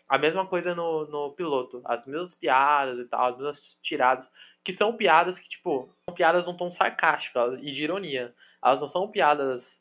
a 0.07 0.17
mesma 0.17 0.45
coisa 0.45 0.73
no, 0.73 1.05
no 1.05 1.31
piloto. 1.33 1.81
As 1.83 2.07
mesmas 2.07 2.33
piadas 2.33 2.97
e 2.99 3.05
tal, 3.05 3.25
as 3.25 3.37
mesmas 3.37 3.79
tiradas. 3.81 4.31
Que 4.63 4.71
são 4.71 4.95
piadas 4.95 5.37
que, 5.37 5.49
tipo, 5.49 5.93
são 6.05 6.15
piadas 6.15 6.47
num 6.47 6.55
tom 6.55 6.71
sarcástico 6.71 7.39
e 7.61 7.71
de 7.71 7.83
ironia. 7.83 8.33
Elas 8.63 8.79
não 8.79 8.87
são 8.87 9.07
piadas 9.09 9.79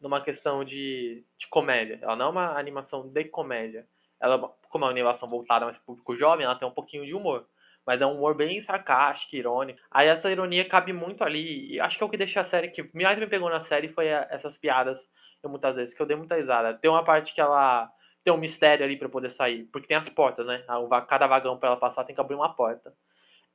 numa 0.00 0.20
questão 0.20 0.64
de, 0.64 1.24
de 1.38 1.46
comédia. 1.48 1.98
Ela 2.02 2.16
não 2.16 2.26
é 2.26 2.30
uma 2.30 2.58
animação 2.58 3.08
de 3.08 3.24
comédia. 3.24 3.86
Ela, 4.18 4.38
como 4.68 4.84
é 4.84 4.88
uma 4.88 4.92
animação 4.92 5.28
voltada 5.28 5.64
mais 5.64 5.76
para 5.76 5.86
público 5.86 6.16
jovem, 6.16 6.44
ela 6.44 6.56
tem 6.56 6.66
um 6.66 6.72
pouquinho 6.72 7.06
de 7.06 7.14
humor 7.14 7.46
mas 7.86 8.02
é 8.02 8.06
um 8.06 8.14
humor 8.14 8.34
bem 8.34 8.60
sarcástico, 8.60 9.36
irônico. 9.36 9.80
Aí 9.90 10.08
essa 10.08 10.30
ironia 10.30 10.68
cabe 10.68 10.92
muito 10.92 11.24
ali, 11.24 11.74
e 11.74 11.80
acho 11.80 11.96
que 11.96 12.02
é 12.02 12.06
o 12.06 12.10
que 12.10 12.16
deixa 12.16 12.40
a 12.40 12.44
série, 12.44 12.68
que 12.68 12.88
mais 12.94 13.18
me 13.18 13.26
pegou 13.26 13.50
na 13.50 13.60
série 13.60 13.88
foi 13.88 14.06
essas 14.06 14.58
piadas, 14.58 15.10
eu, 15.42 15.50
muitas 15.50 15.76
vezes, 15.76 15.94
que 15.94 16.02
eu 16.02 16.06
dei 16.06 16.16
muita 16.16 16.36
risada. 16.36 16.74
Tem 16.74 16.90
uma 16.90 17.04
parte 17.04 17.34
que 17.34 17.40
ela 17.40 17.90
tem 18.22 18.32
um 18.32 18.36
mistério 18.36 18.84
ali 18.84 18.96
para 18.96 19.08
poder 19.08 19.30
sair, 19.30 19.64
porque 19.72 19.88
tem 19.88 19.96
as 19.96 20.08
portas, 20.08 20.46
né? 20.46 20.62
Cada 21.08 21.26
vagão 21.26 21.58
para 21.58 21.70
ela 21.70 21.78
passar 21.78 22.04
tem 22.04 22.14
que 22.14 22.20
abrir 22.20 22.34
uma 22.34 22.54
porta. 22.54 22.94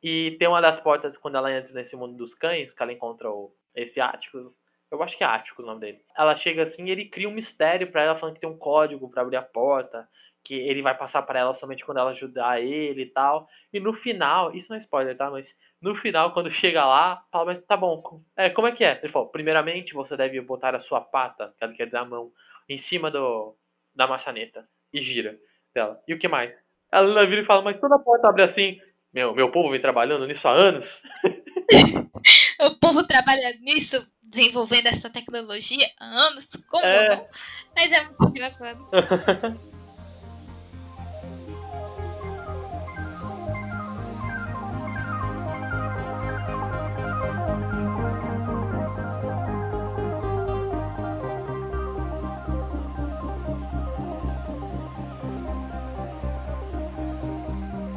E 0.02 0.36
tem 0.40 0.48
uma 0.48 0.62
das 0.62 0.80
portas, 0.80 1.16
quando 1.18 1.38
ela 1.38 1.52
entra 1.52 1.74
nesse 1.74 1.96
mundo 1.96 2.16
dos 2.16 2.34
cães, 2.34 2.74
que 2.74 2.82
ela 2.82 2.94
encontra 2.94 3.30
o, 3.30 3.54
esse 3.74 4.02
Áticos, 4.02 4.58
Eu 4.92 5.02
acho 5.04 5.18
que 5.18 5.24
é 5.24 5.28
Ático 5.28 5.62
o 5.62 5.66
nome 5.66 5.82
dele. 5.82 6.02
Ela 6.18 6.36
chega 6.36 6.64
assim 6.64 6.86
e 6.86 6.92
ele 6.92 7.06
cria 7.06 7.28
um 7.28 7.34
mistério 7.34 7.92
para 7.92 8.04
ela, 8.04 8.16
falando 8.16 8.36
que 8.36 8.42
tem 8.42 8.50
um 8.50 8.58
código 8.58 9.10
para 9.10 9.22
abrir 9.22 9.38
a 9.38 9.42
porta, 9.42 10.08
que 10.46 10.54
ele 10.54 10.84
vai 10.84 10.96
passar 10.96 11.24
para 11.24 11.40
ela 11.40 11.54
somente 11.56 11.84
quando 11.84 11.98
ela 11.98 12.12
ajudar 12.12 12.62
ele 12.62 13.02
e 13.02 13.06
tal. 13.08 13.50
E 13.74 13.80
no 13.80 13.94
final, 13.94 14.56
isso 14.56 14.70
não 14.70 14.76
é 14.76 14.80
spoiler, 14.80 15.18
tá? 15.18 15.30
Mas 15.32 15.58
no 15.82 15.96
final, 15.96 16.32
quando 16.32 16.52
chega 16.52 16.86
lá, 16.86 17.26
fala, 17.32 17.46
mas 17.46 17.58
tá 17.58 17.76
bom, 17.76 18.22
é, 18.38 18.48
como 18.52 18.68
é 18.68 18.72
que 18.72 18.86
é? 18.86 19.00
Ele 19.02 19.12
falou, 19.12 19.28
primeiramente 19.28 19.96
você 19.96 20.16
deve 20.16 20.40
botar 20.42 20.76
a 20.76 20.80
sua 20.80 21.02
pata, 21.02 21.52
que 21.58 21.64
ela 21.64 21.74
quer 21.74 21.88
dizer 21.88 21.98
a 21.98 22.06
mão, 22.06 22.32
em 22.70 22.78
cima 22.78 23.10
do, 23.10 23.58
da 23.94 24.08
maçaneta 24.08 24.70
e 24.94 25.02
gira 25.02 25.36
dela. 25.74 26.00
E 26.08 26.14
o 26.14 26.20
que 26.20 26.28
mais? 26.28 26.54
Ela 26.92 27.26
vira 27.26 27.42
e 27.42 27.46
fala, 27.46 27.64
mas 27.64 27.78
toda 27.78 27.98
porta 27.98 28.30
abre 28.30 28.44
assim. 28.44 28.80
Meu, 29.12 29.34
meu 29.34 29.52
povo 29.52 29.72
vem 29.72 29.82
trabalhando 29.82 30.28
nisso 30.28 30.48
há 30.48 30.52
anos. 30.52 31.02
o 32.62 32.80
povo 32.80 33.08
trabalha 33.08 33.58
nisso, 33.62 34.06
desenvolvendo 34.22 34.88
essa 34.88 35.10
tecnologia 35.10 35.88
há 36.00 36.06
anos. 36.06 36.48
Como 36.68 36.86
É. 36.86 37.16
não? 37.16 37.28
Mas 37.76 37.92
é 37.92 38.04
muito 38.04 38.30
engraçado. 38.30 38.88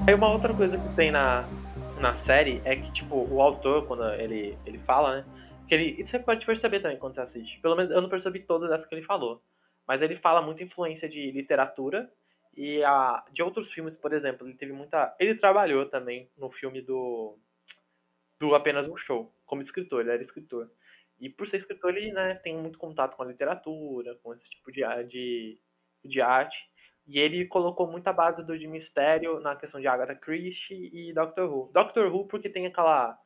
Aí 0.09 0.15
uma 0.15 0.33
outra 0.33 0.55
coisa 0.55 0.79
que 0.79 0.97
tem 0.97 1.11
na, 1.11 1.47
na 2.01 2.15
série 2.15 2.63
é 2.65 2.75
que, 2.75 2.91
tipo, 2.91 3.29
o 3.31 3.43
autor, 3.43 3.87
quando 3.87 4.11
ele, 4.15 4.57
ele 4.65 4.79
fala, 4.79 5.17
né? 5.17 5.27
Que 5.69 5.75
ele, 5.75 6.01
isso 6.01 6.13
você 6.13 6.19
pode 6.19 6.47
perceber 6.47 6.81
também 6.81 6.97
quando 6.97 7.13
você 7.13 7.21
assiste. 7.21 7.61
Pelo 7.61 7.77
menos 7.77 7.91
eu 7.91 8.01
não 8.01 8.09
percebi 8.09 8.41
todas 8.41 8.71
essas 8.71 8.89
que 8.89 8.95
ele 8.95 9.05
falou. 9.05 9.43
Mas 9.87 10.01
ele 10.01 10.15
fala 10.15 10.41
muita 10.41 10.63
influência 10.63 11.11
de 11.11 11.31
literatura 11.31 12.11
e 12.57 12.83
a, 12.85 13.23
de 13.31 13.43
outros 13.43 13.71
filmes, 13.71 13.99
por 13.99 14.15
exemplo. 14.15 14.49
Ele 14.49 14.57
teve 14.57 14.73
muita. 14.73 15.15
Ele 15.21 15.35
trabalhou 15.35 15.85
também 15.85 16.31
no 16.39 16.49
filme 16.49 16.81
do. 16.81 17.37
Do 18.41 18.55
Apenas 18.55 18.89
um 18.89 18.97
Show, 18.97 19.31
como 19.45 19.61
escritor, 19.61 20.01
ele 20.01 20.13
era 20.13 20.23
escritor. 20.23 20.71
E 21.21 21.29
por 21.29 21.47
ser 21.47 21.59
escritor, 21.59 21.95
ele 21.95 22.13
né, 22.13 22.35
tem 22.37 22.57
muito 22.57 22.79
contato 22.79 23.15
com 23.15 23.25
a 23.25 23.27
literatura, 23.27 24.15
com 24.23 24.33
esse 24.33 24.49
tipo 24.49 24.73
de, 24.73 24.81
de, 25.07 25.61
de 26.03 26.23
arte. 26.23 26.67
E 27.09 27.19
ele 27.19 27.47
colocou 27.47 27.91
muita 27.91 28.13
base 28.13 28.45
do 28.45 28.59
de 28.59 28.67
mistério 28.69 29.41
na 29.41 29.57
questão 29.57 29.81
de 29.81 29.89
Agatha 29.89 30.15
Christie 30.15 30.91
e 30.93 31.13
Doctor 31.15 31.51
Who. 31.51 31.71
Doctor 31.73 32.13
Who 32.13 32.29
porque 32.29 32.51
tem 32.51 32.67
aquela... 32.67 33.19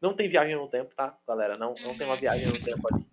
Não 0.00 0.14
tem 0.14 0.28
viagem 0.28 0.54
no 0.54 0.68
tempo, 0.68 0.94
tá, 0.94 1.16
galera? 1.26 1.56
Não, 1.56 1.74
não 1.82 1.96
tem 1.96 2.06
uma 2.06 2.16
viagem 2.16 2.46
no 2.46 2.62
tempo 2.62 2.86
ali. 2.92 3.04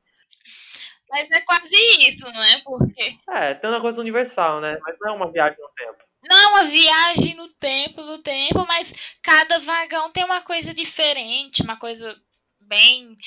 Mas 1.10 1.32
é 1.32 1.42
quase 1.42 1.76
isso, 2.10 2.26
não 2.32 2.44
é? 2.44 2.62
Porque 2.62 3.18
É, 3.30 3.54
tem 3.54 3.70
uma 3.70 3.80
coisa 3.80 4.02
universal, 4.02 4.60
né? 4.60 4.78
Mas 4.82 4.96
não 5.00 5.12
é 5.12 5.16
uma 5.16 5.32
viagem 5.32 5.58
no 5.60 5.70
tempo. 5.70 6.04
não 6.30 6.38
é 6.38 6.48
uma 6.48 6.64
viagem 6.66 7.36
no 7.36 7.48
tempo, 7.54 8.02
no 8.02 8.22
tempo, 8.22 8.66
mas 8.68 8.94
cada 9.22 9.60
vagão 9.60 10.12
tem 10.12 10.26
uma 10.26 10.42
coisa 10.42 10.74
diferente, 10.74 11.64
uma 11.64 11.78
coisa 11.78 12.14
bem. 12.60 13.18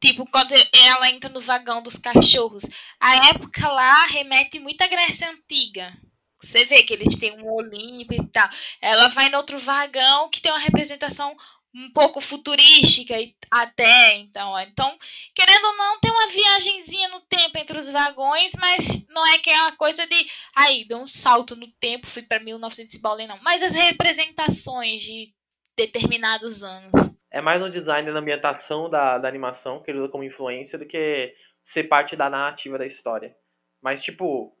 Tipo, 0.00 0.24
quando 0.30 0.54
ela 0.72 1.10
entra 1.10 1.28
no 1.28 1.42
vagão 1.42 1.82
dos 1.82 1.96
cachorros. 1.96 2.64
A 2.98 3.28
época 3.28 3.68
lá 3.68 4.06
remete 4.06 4.58
muito 4.58 4.80
à 4.82 4.86
Grécia 4.86 5.28
Antiga. 5.30 5.92
Você 6.42 6.64
vê 6.64 6.82
que 6.82 6.94
eles 6.94 7.16
têm 7.16 7.32
um 7.40 7.52
Olimpo 7.52 8.14
e 8.14 8.26
tal. 8.28 8.48
Ela 8.80 9.08
vai 9.08 9.28
no 9.28 9.36
outro 9.36 9.58
vagão 9.58 10.28
que 10.30 10.40
tem 10.40 10.50
uma 10.50 10.58
representação 10.58 11.36
um 11.74 11.90
pouco 11.92 12.20
futurística 12.20 13.14
até 13.50 14.16
então. 14.16 14.58
Então, 14.60 14.98
querendo 15.34 15.64
ou 15.66 15.76
não, 15.76 16.00
tem 16.00 16.10
uma 16.10 16.26
viagenzinha 16.28 17.08
no 17.08 17.20
tempo 17.22 17.58
entre 17.58 17.78
os 17.78 17.88
vagões, 17.88 18.52
mas 18.60 19.06
não 19.08 19.26
é 19.26 19.36
aquela 19.36 19.72
coisa 19.72 20.06
de 20.06 20.26
aí, 20.56 20.84
deu 20.84 20.98
um 20.98 21.06
salto 21.06 21.54
no 21.54 21.68
tempo, 21.80 22.06
fui 22.06 22.22
para 22.22 22.40
1900 22.40 22.94
e 22.94 22.98
bola, 22.98 23.26
não. 23.26 23.38
Mas 23.42 23.62
as 23.62 23.72
representações 23.72 25.00
de 25.02 25.32
determinados 25.76 26.62
anos. 26.62 26.90
É 27.30 27.40
mais 27.40 27.62
um 27.62 27.70
design 27.70 28.12
da 28.12 28.18
ambientação 28.18 28.90
da, 28.90 29.16
da 29.18 29.28
animação 29.28 29.80
que 29.80 29.90
ele 29.90 30.00
usa 30.00 30.08
como 30.08 30.24
influência 30.24 30.78
do 30.78 30.84
que 30.84 31.32
ser 31.62 31.84
parte 31.84 32.16
da 32.16 32.28
narrativa 32.28 32.76
da 32.76 32.86
história. 32.86 33.36
Mas, 33.80 34.02
tipo, 34.02 34.52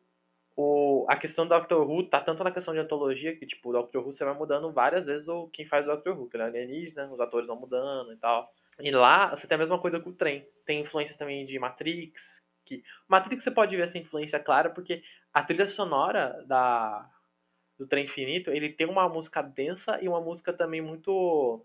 o, 0.62 1.06
a 1.08 1.16
questão 1.16 1.46
do 1.46 1.50
Doctor 1.50 1.88
Who 1.88 2.04
tá 2.04 2.20
tanto 2.20 2.44
na 2.44 2.50
questão 2.50 2.74
de 2.74 2.80
antologia 2.80 3.34
que, 3.34 3.46
tipo, 3.46 3.70
o 3.70 3.72
Doctor 3.72 4.02
Who 4.04 4.12
você 4.12 4.24
vai 4.24 4.34
mudando 4.34 4.70
várias 4.70 5.06
vezes 5.06 5.26
o, 5.26 5.48
quem 5.48 5.64
faz 5.64 5.86
o 5.86 5.90
Doctor 5.90 6.18
Who, 6.18 6.28
que 6.28 6.36
é 6.36 6.42
alienígena, 6.42 7.10
os 7.10 7.18
atores 7.18 7.48
vão 7.48 7.58
mudando 7.58 8.12
e 8.12 8.16
tal. 8.16 8.52
E 8.78 8.90
lá 8.90 9.34
você 9.34 9.46
tem 9.46 9.54
a 9.54 9.58
mesma 9.58 9.78
coisa 9.78 9.98
com 9.98 10.10
o 10.10 10.14
trem. 10.14 10.46
Tem 10.66 10.80
influências 10.80 11.16
também 11.16 11.46
de 11.46 11.58
Matrix. 11.58 12.46
Que... 12.64 12.84
Matrix 13.08 13.42
você 13.42 13.50
pode 13.50 13.74
ver 13.74 13.84
essa 13.84 13.96
influência 13.96 14.38
clara 14.38 14.68
porque 14.68 15.02
a 15.32 15.42
trilha 15.42 15.66
sonora 15.66 16.44
da, 16.46 17.08
do 17.78 17.86
Trem 17.86 18.04
Infinito, 18.04 18.50
ele 18.50 18.70
tem 18.70 18.86
uma 18.86 19.08
música 19.08 19.40
densa 19.40 19.98
e 20.02 20.08
uma 20.08 20.20
música 20.20 20.52
também 20.52 20.82
muito 20.82 21.64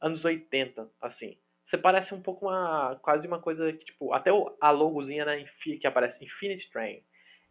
anos 0.00 0.24
80, 0.24 0.90
assim. 1.00 1.36
Você 1.62 1.76
parece 1.76 2.14
um 2.14 2.22
pouco 2.22 2.46
uma. 2.46 2.96
quase 3.02 3.26
uma 3.26 3.38
coisa 3.38 3.70
que, 3.72 3.84
tipo, 3.84 4.12
até 4.12 4.30
a 4.60 4.70
logozinha 4.70 5.24
né, 5.24 5.44
que 5.78 5.86
aparece 5.86 6.24
Infinity 6.24 6.70
Train. 6.70 7.04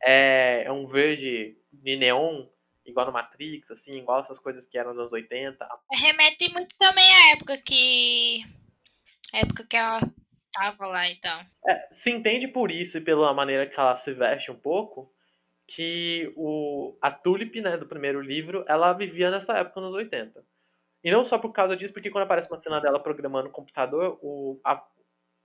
É, 0.03 0.63
é 0.65 0.71
um 0.71 0.87
verde 0.87 1.57
de 1.71 1.95
neon, 1.95 2.45
igual 2.85 3.05
no 3.05 3.11
Matrix, 3.11 3.71
assim, 3.71 3.97
igual 3.97 4.19
essas 4.19 4.39
coisas 4.39 4.65
que 4.65 4.77
eram 4.77 4.91
nos 4.91 4.99
anos 4.99 5.13
80. 5.13 5.67
Remete 5.91 6.51
muito 6.51 6.75
também 6.77 7.05
à 7.05 7.31
época 7.33 7.57
que. 7.57 8.43
A 9.33 9.39
época 9.39 9.65
que 9.67 9.77
ela 9.77 9.99
tava 10.51 10.87
lá 10.87 11.07
então. 11.07 11.45
É, 11.67 11.87
se 11.91 12.09
entende 12.11 12.47
por 12.47 12.71
isso 12.71 12.97
e 12.97 13.01
pela 13.01 13.33
maneira 13.33 13.67
que 13.67 13.79
ela 13.79 13.95
se 13.95 14.13
veste 14.13 14.51
um 14.51 14.55
pouco, 14.55 15.13
que 15.67 16.33
o, 16.35 16.97
a 17.01 17.11
Tulip, 17.11 17.61
né, 17.61 17.77
do 17.77 17.85
primeiro 17.85 18.19
livro, 18.21 18.65
ela 18.67 18.91
vivia 18.93 19.29
nessa 19.29 19.57
época 19.57 19.81
nos 19.81 19.93
80. 19.93 20.43
E 21.03 21.11
não 21.11 21.21
só 21.21 21.37
por 21.37 21.53
causa 21.53 21.77
disso, 21.77 21.93
porque 21.93 22.09
quando 22.09 22.23
aparece 22.23 22.51
uma 22.51 22.57
cena 22.57 22.79
dela 22.81 22.99
programando 22.99 23.49
o 23.49 23.51
computador, 23.51 24.19
o, 24.21 24.59
a, 24.65 24.83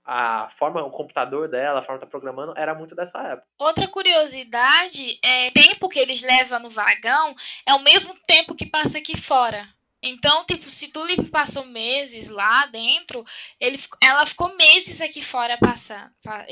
a 0.05 0.49
forma, 0.57 0.83
o 0.83 0.91
computador 0.91 1.47
dela, 1.47 1.79
a 1.79 1.83
forma 1.83 1.99
que 1.99 2.05
tá 2.05 2.09
programando, 2.09 2.53
era 2.55 2.75
muito 2.75 2.93
dessa 2.95 3.17
época. 3.19 3.47
Outra 3.57 3.87
curiosidade 3.87 5.19
é 5.23 5.47
o 5.47 5.51
tempo 5.51 5.89
que 5.89 5.99
eles 5.99 6.21
levam 6.21 6.59
no 6.59 6.69
vagão 6.69 7.33
é 7.65 7.73
o 7.73 7.81
mesmo 7.81 8.15
tempo 8.27 8.55
que 8.55 8.65
passa 8.65 8.99
aqui 8.99 9.17
fora. 9.19 9.67
Então, 10.03 10.45
tipo, 10.45 10.69
se 10.69 10.89
Tulip 10.89 11.29
passou 11.31 11.65
meses 11.65 12.29
lá 12.29 12.67
dentro, 12.67 13.23
ele, 13.59 13.79
ela 13.99 14.25
ficou 14.27 14.55
meses 14.55 15.01
aqui 15.01 15.23
fora 15.23 15.57
passar, 15.57 16.11
pa- 16.23 16.45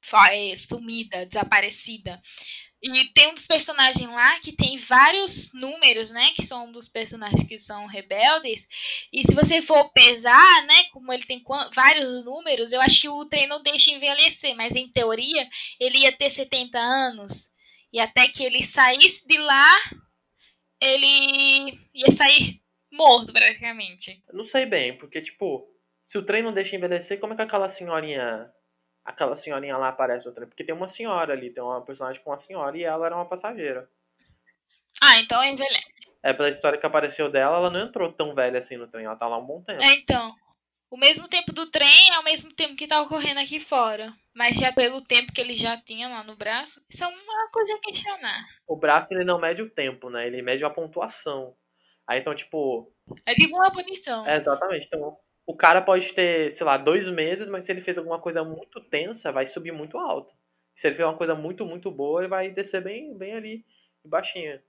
fa- 0.00 0.34
é, 0.34 0.56
sumida, 0.56 1.26
desaparecida. 1.26 2.18
E 2.82 3.12
tem 3.12 3.28
um 3.28 3.34
dos 3.34 3.46
personagens 3.46 4.08
lá 4.08 4.40
que 4.40 4.52
tem 4.52 4.78
vários 4.78 5.52
números, 5.52 6.10
né? 6.10 6.32
Que 6.34 6.46
são 6.46 6.66
um 6.66 6.72
dos 6.72 6.88
personagens 6.88 7.46
que 7.46 7.58
são 7.58 7.86
rebeldes. 7.86 8.66
E 9.12 9.22
se 9.22 9.34
você 9.34 9.60
for 9.60 9.92
pesar, 9.92 10.66
né? 10.66 10.84
Como 10.92 11.12
ele 11.12 11.24
tem 11.24 11.42
vários 11.74 12.24
números, 12.24 12.72
eu 12.72 12.80
acho 12.80 13.02
que 13.02 13.08
o 13.08 13.26
trem 13.26 13.46
não 13.46 13.62
deixa 13.62 13.90
envelhecer. 13.90 14.56
Mas 14.56 14.74
em 14.74 14.90
teoria, 14.90 15.46
ele 15.78 15.98
ia 15.98 16.12
ter 16.12 16.30
70 16.30 16.78
anos. 16.78 17.48
E 17.92 18.00
até 18.00 18.28
que 18.28 18.42
ele 18.42 18.66
saísse 18.66 19.26
de 19.26 19.36
lá, 19.36 19.80
ele 20.80 21.78
ia 21.94 22.10
sair 22.12 22.60
morto, 22.90 23.32
praticamente. 23.32 24.22
Não 24.32 24.44
sei 24.44 24.64
bem, 24.64 24.96
porque, 24.96 25.20
tipo, 25.20 25.68
se 26.04 26.18
o 26.18 26.24
trem 26.24 26.42
não 26.42 26.52
deixa 26.52 26.76
envelhecer, 26.76 27.20
como 27.20 27.34
é 27.34 27.36
que 27.36 27.42
aquela 27.42 27.68
senhorinha. 27.68 28.50
Aquela 29.04 29.36
senhorinha 29.36 29.76
lá 29.76 29.88
aparece 29.88 30.26
no 30.26 30.32
trem? 30.32 30.46
Porque 30.46 30.64
tem 30.64 30.74
uma 30.74 30.88
senhora 30.88 31.32
ali, 31.32 31.50
tem 31.50 31.62
uma 31.62 31.80
personagem 31.84 32.22
com 32.22 32.30
uma 32.30 32.38
senhora 32.38 32.76
e 32.76 32.84
ela 32.84 33.06
era 33.06 33.16
uma 33.16 33.28
passageira. 33.28 33.88
Ah, 35.02 35.18
então 35.18 35.42
envelhece. 35.42 36.10
É, 36.22 36.32
pela 36.32 36.50
história 36.50 36.78
que 36.78 36.86
apareceu 36.86 37.30
dela, 37.30 37.56
ela 37.56 37.70
não 37.70 37.80
entrou 37.80 38.12
tão 38.12 38.34
velha 38.34 38.58
assim 38.58 38.76
no 38.76 38.86
trem, 38.86 39.06
ela 39.06 39.16
tá 39.16 39.26
lá 39.26 39.38
um 39.38 39.46
bom 39.46 39.62
tempo. 39.62 39.82
É, 39.82 39.94
então. 39.94 40.34
O 40.90 40.98
mesmo 40.98 41.28
tempo 41.28 41.52
do 41.52 41.70
trem 41.70 42.10
é 42.12 42.18
o 42.18 42.24
mesmo 42.24 42.52
tempo 42.52 42.74
que 42.74 42.86
tá 42.86 43.00
ocorrendo 43.00 43.38
aqui 43.38 43.60
fora. 43.60 44.12
Mas 44.34 44.56
já 44.56 44.72
pelo 44.72 45.04
tempo 45.04 45.32
que 45.32 45.40
ele 45.40 45.54
já 45.54 45.80
tinha 45.80 46.08
lá 46.08 46.24
no 46.24 46.36
braço, 46.36 46.82
isso 46.90 47.04
é 47.04 47.06
uma 47.06 47.50
coisa 47.52 47.74
a 47.74 47.78
questionar. 47.78 48.44
O 48.66 48.76
braço, 48.76 49.08
ele 49.12 49.24
não 49.24 49.40
mede 49.40 49.62
o 49.62 49.70
tempo, 49.70 50.10
né? 50.10 50.26
Ele 50.26 50.42
mede 50.42 50.64
a 50.64 50.70
pontuação. 50.70 51.54
Aí, 52.08 52.18
então, 52.18 52.34
tipo... 52.34 52.92
É 53.24 53.34
tipo 53.34 53.54
uma 53.54 53.70
punição. 53.70 54.26
É, 54.26 54.36
exatamente. 54.36 54.86
Então, 54.86 55.16
o 55.50 55.56
cara 55.56 55.82
pode 55.82 56.12
ter, 56.12 56.52
sei 56.52 56.64
lá, 56.64 56.76
dois 56.76 57.08
meses, 57.08 57.48
mas 57.48 57.64
se 57.64 57.72
ele 57.72 57.80
fez 57.80 57.98
alguma 57.98 58.20
coisa 58.20 58.44
muito 58.44 58.80
tensa, 58.80 59.32
vai 59.32 59.48
subir 59.48 59.72
muito 59.72 59.98
alto. 59.98 60.32
Se 60.76 60.86
ele 60.86 60.94
fez 60.94 61.06
uma 61.06 61.16
coisa 61.16 61.34
muito, 61.34 61.66
muito 61.66 61.90
boa, 61.90 62.20
ele 62.20 62.28
vai 62.28 62.50
descer 62.50 62.80
bem, 62.80 63.12
bem 63.18 63.34
ali, 63.34 63.64
baixinho. 64.04 64.60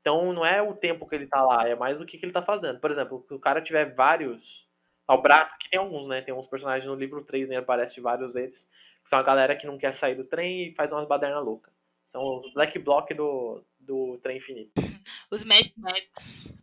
Então, 0.00 0.32
não 0.32 0.44
é 0.44 0.62
o 0.62 0.74
tempo 0.74 1.06
que 1.06 1.14
ele 1.14 1.26
tá 1.26 1.42
lá, 1.42 1.68
é 1.68 1.74
mais 1.74 2.00
o 2.00 2.06
que, 2.06 2.16
que 2.16 2.24
ele 2.24 2.32
tá 2.32 2.42
fazendo. 2.42 2.80
Por 2.80 2.90
exemplo, 2.90 3.22
se 3.28 3.34
o 3.34 3.38
cara 3.38 3.60
tiver 3.60 3.94
vários... 3.94 4.66
Ao 5.06 5.20
braço, 5.20 5.58
que 5.58 5.68
tem 5.68 5.78
alguns, 5.78 6.06
né? 6.06 6.22
Tem 6.22 6.32
uns 6.32 6.46
personagens 6.46 6.86
no 6.86 6.94
livro 6.94 7.22
3, 7.22 7.48
né? 7.48 7.56
Aparece 7.56 8.00
vários 8.00 8.32
deles. 8.32 8.70
Que 9.02 9.10
são 9.10 9.18
a 9.18 9.22
galera 9.22 9.54
que 9.54 9.66
não 9.66 9.76
quer 9.76 9.92
sair 9.92 10.14
do 10.14 10.24
trem 10.24 10.68
e 10.68 10.74
faz 10.74 10.92
umas 10.92 11.06
badernas 11.06 11.44
loucas. 11.44 11.74
São 12.06 12.40
os 12.40 12.54
Black 12.54 12.78
Block 12.78 13.12
do, 13.12 13.62
do 13.80 14.16
trem 14.22 14.38
infinito. 14.38 14.72
Os 15.30 15.44
Mad 15.44 15.66
Max. 15.76 16.06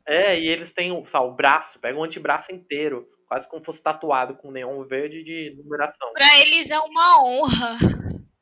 É, 0.05 0.39
e 0.39 0.47
eles 0.47 0.71
têm 0.71 0.91
o, 0.91 1.05
sabe, 1.05 1.27
o 1.27 1.33
braço, 1.33 1.79
pega 1.79 1.97
o 1.97 2.03
antebraço 2.03 2.51
inteiro, 2.51 3.07
quase 3.29 3.47
como 3.47 3.63
fosse 3.63 3.81
tatuado 3.83 4.33
com 4.35 4.51
neon 4.51 4.83
verde 4.83 5.23
de 5.23 5.55
numeração. 5.63 6.11
Pra 6.13 6.39
eles 6.39 6.71
é 6.71 6.79
uma 6.79 7.23
honra. 7.23 7.77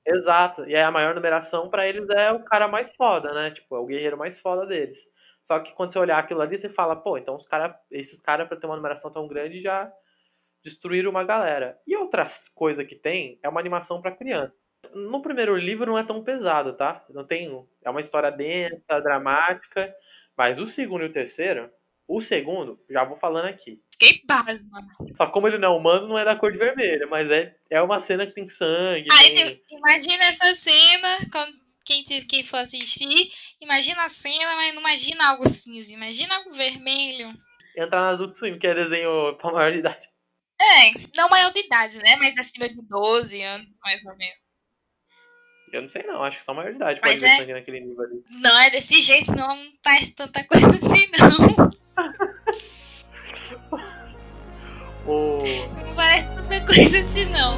Exato. 0.06 0.64
E 0.66 0.74
aí 0.74 0.82
a 0.82 0.90
maior 0.90 1.14
numeração 1.14 1.70
pra 1.70 1.86
eles 1.86 2.10
é 2.10 2.32
o 2.32 2.44
cara 2.46 2.70
mais 2.70 2.96
foda, 2.96 3.34
né? 3.34 3.52
Tipo, 3.52 3.76
é 3.76 3.80
o 3.80 3.86
guerreiro 3.86 4.18
mais 4.18 4.40
foda 4.40 4.66
deles. 4.66 4.98
Só 5.44 5.60
que 5.60 5.74
quando 5.74 5.92
você 5.92 6.00
olhar 6.00 6.18
aquilo 6.18 6.42
ali, 6.42 6.58
você 6.58 6.70
fala, 6.70 6.96
pô, 6.96 7.18
então 7.18 7.36
os 7.36 7.46
cara, 7.46 7.78
esses 7.92 8.22
caras, 8.22 8.48
pra 8.48 8.58
ter 8.58 8.66
uma 8.66 8.78
numeração 8.78 9.12
tão 9.12 9.28
grande, 9.28 9.62
já 9.62 9.92
destruíram 10.64 11.12
uma 11.12 11.26
galera. 11.26 11.78
E 11.86 11.96
outras 11.96 12.48
coisas 12.48 12.86
que 12.88 12.96
tem 12.96 13.38
é 13.44 13.50
uma 13.50 13.60
animação 13.60 14.02
pra 14.02 14.16
criança. 14.16 14.56
No 14.94 15.22
primeiro 15.22 15.56
livro 15.58 15.92
não 15.92 15.98
é 15.98 16.04
tão 16.04 16.24
pesado, 16.24 16.74
tá? 16.74 17.06
Não 17.10 17.26
tem. 17.26 17.50
É 17.84 17.90
uma 17.90 18.00
história 18.00 18.32
densa, 18.32 19.02
dramática. 19.02 19.94
Mas 20.38 20.60
o 20.60 20.68
segundo 20.68 21.04
e 21.04 21.08
o 21.08 21.14
terceiro, 21.14 21.70
o 22.08 22.22
segundo, 22.22 22.80
já 22.90 23.04
vou 23.04 23.18
falando 23.18 23.46
aqui. 23.46 23.82
Fiquei 24.00 24.22
pasma. 24.28 24.88
Só 25.16 25.26
como 25.26 25.48
ele 25.48 25.58
não 25.58 25.74
é 25.74 25.78
humano, 25.78 26.08
não 26.08 26.20
é 26.20 26.24
da 26.24 26.36
cor 26.36 26.52
de 26.52 26.58
vermelho, 26.60 27.10
mas 27.10 27.30
é, 27.32 27.56
é 27.68 27.82
uma 27.82 28.00
cena 28.00 28.28
que 28.28 28.34
tem 28.34 28.48
sangue. 28.48 29.08
Aí, 29.12 29.34
tem... 29.34 29.64
imagina 29.72 30.24
essa 30.26 30.56
cena, 30.56 31.18
quem, 31.84 32.04
quem 32.04 32.44
for 32.44 32.58
assistir, 32.58 33.32
imagina 33.60 34.04
a 34.04 34.10
cena, 34.10 34.56
mas 34.56 34.76
não 34.76 34.82
imagina 34.82 35.30
algo 35.30 35.50
cinza, 35.50 35.92
imagina 35.92 36.36
algo 36.36 36.54
vermelho. 36.54 37.34
Entrar 37.76 38.02
na 38.02 38.10
Adult 38.10 38.36
Swim, 38.36 38.60
que 38.60 38.68
é 38.68 38.76
desenho 38.76 39.36
pra 39.38 39.52
maior 39.52 39.72
de 39.72 39.80
idade. 39.80 40.06
É, 40.62 40.92
não 41.16 41.28
maior 41.30 41.52
de 41.52 41.66
idade, 41.66 41.98
né? 41.98 42.16
Mas 42.18 42.38
acima 42.38 42.70
de 42.70 42.80
12 42.88 43.42
anos, 43.42 43.68
mais 43.84 44.06
ou 44.06 44.16
menos. 44.16 44.38
Eu 45.74 45.82
não 45.82 45.88
sei 45.88 46.04
não, 46.04 46.24
acho 46.24 46.38
que 46.38 46.44
só 46.44 46.54
maior 46.54 46.70
de 46.70 46.78
idade 46.78 47.02
pode 47.02 47.18
ver 47.18 47.26
é. 47.26 47.38
sangue 47.38 47.54
naquele 47.54 47.80
nível 47.80 48.04
ali. 48.04 48.24
Não 48.30 48.60
é 48.60 48.70
desse 48.70 49.02
jeito, 49.02 49.32
não 49.32 49.72
faz 49.84 50.12
tanta 50.12 50.44
coisa 50.46 50.68
assim, 50.78 51.10
não. 51.18 51.87
Parece 55.96 56.28
tanta 56.36 56.66
coisa 56.66 57.00
assim, 57.00 57.26
não. 57.26 57.58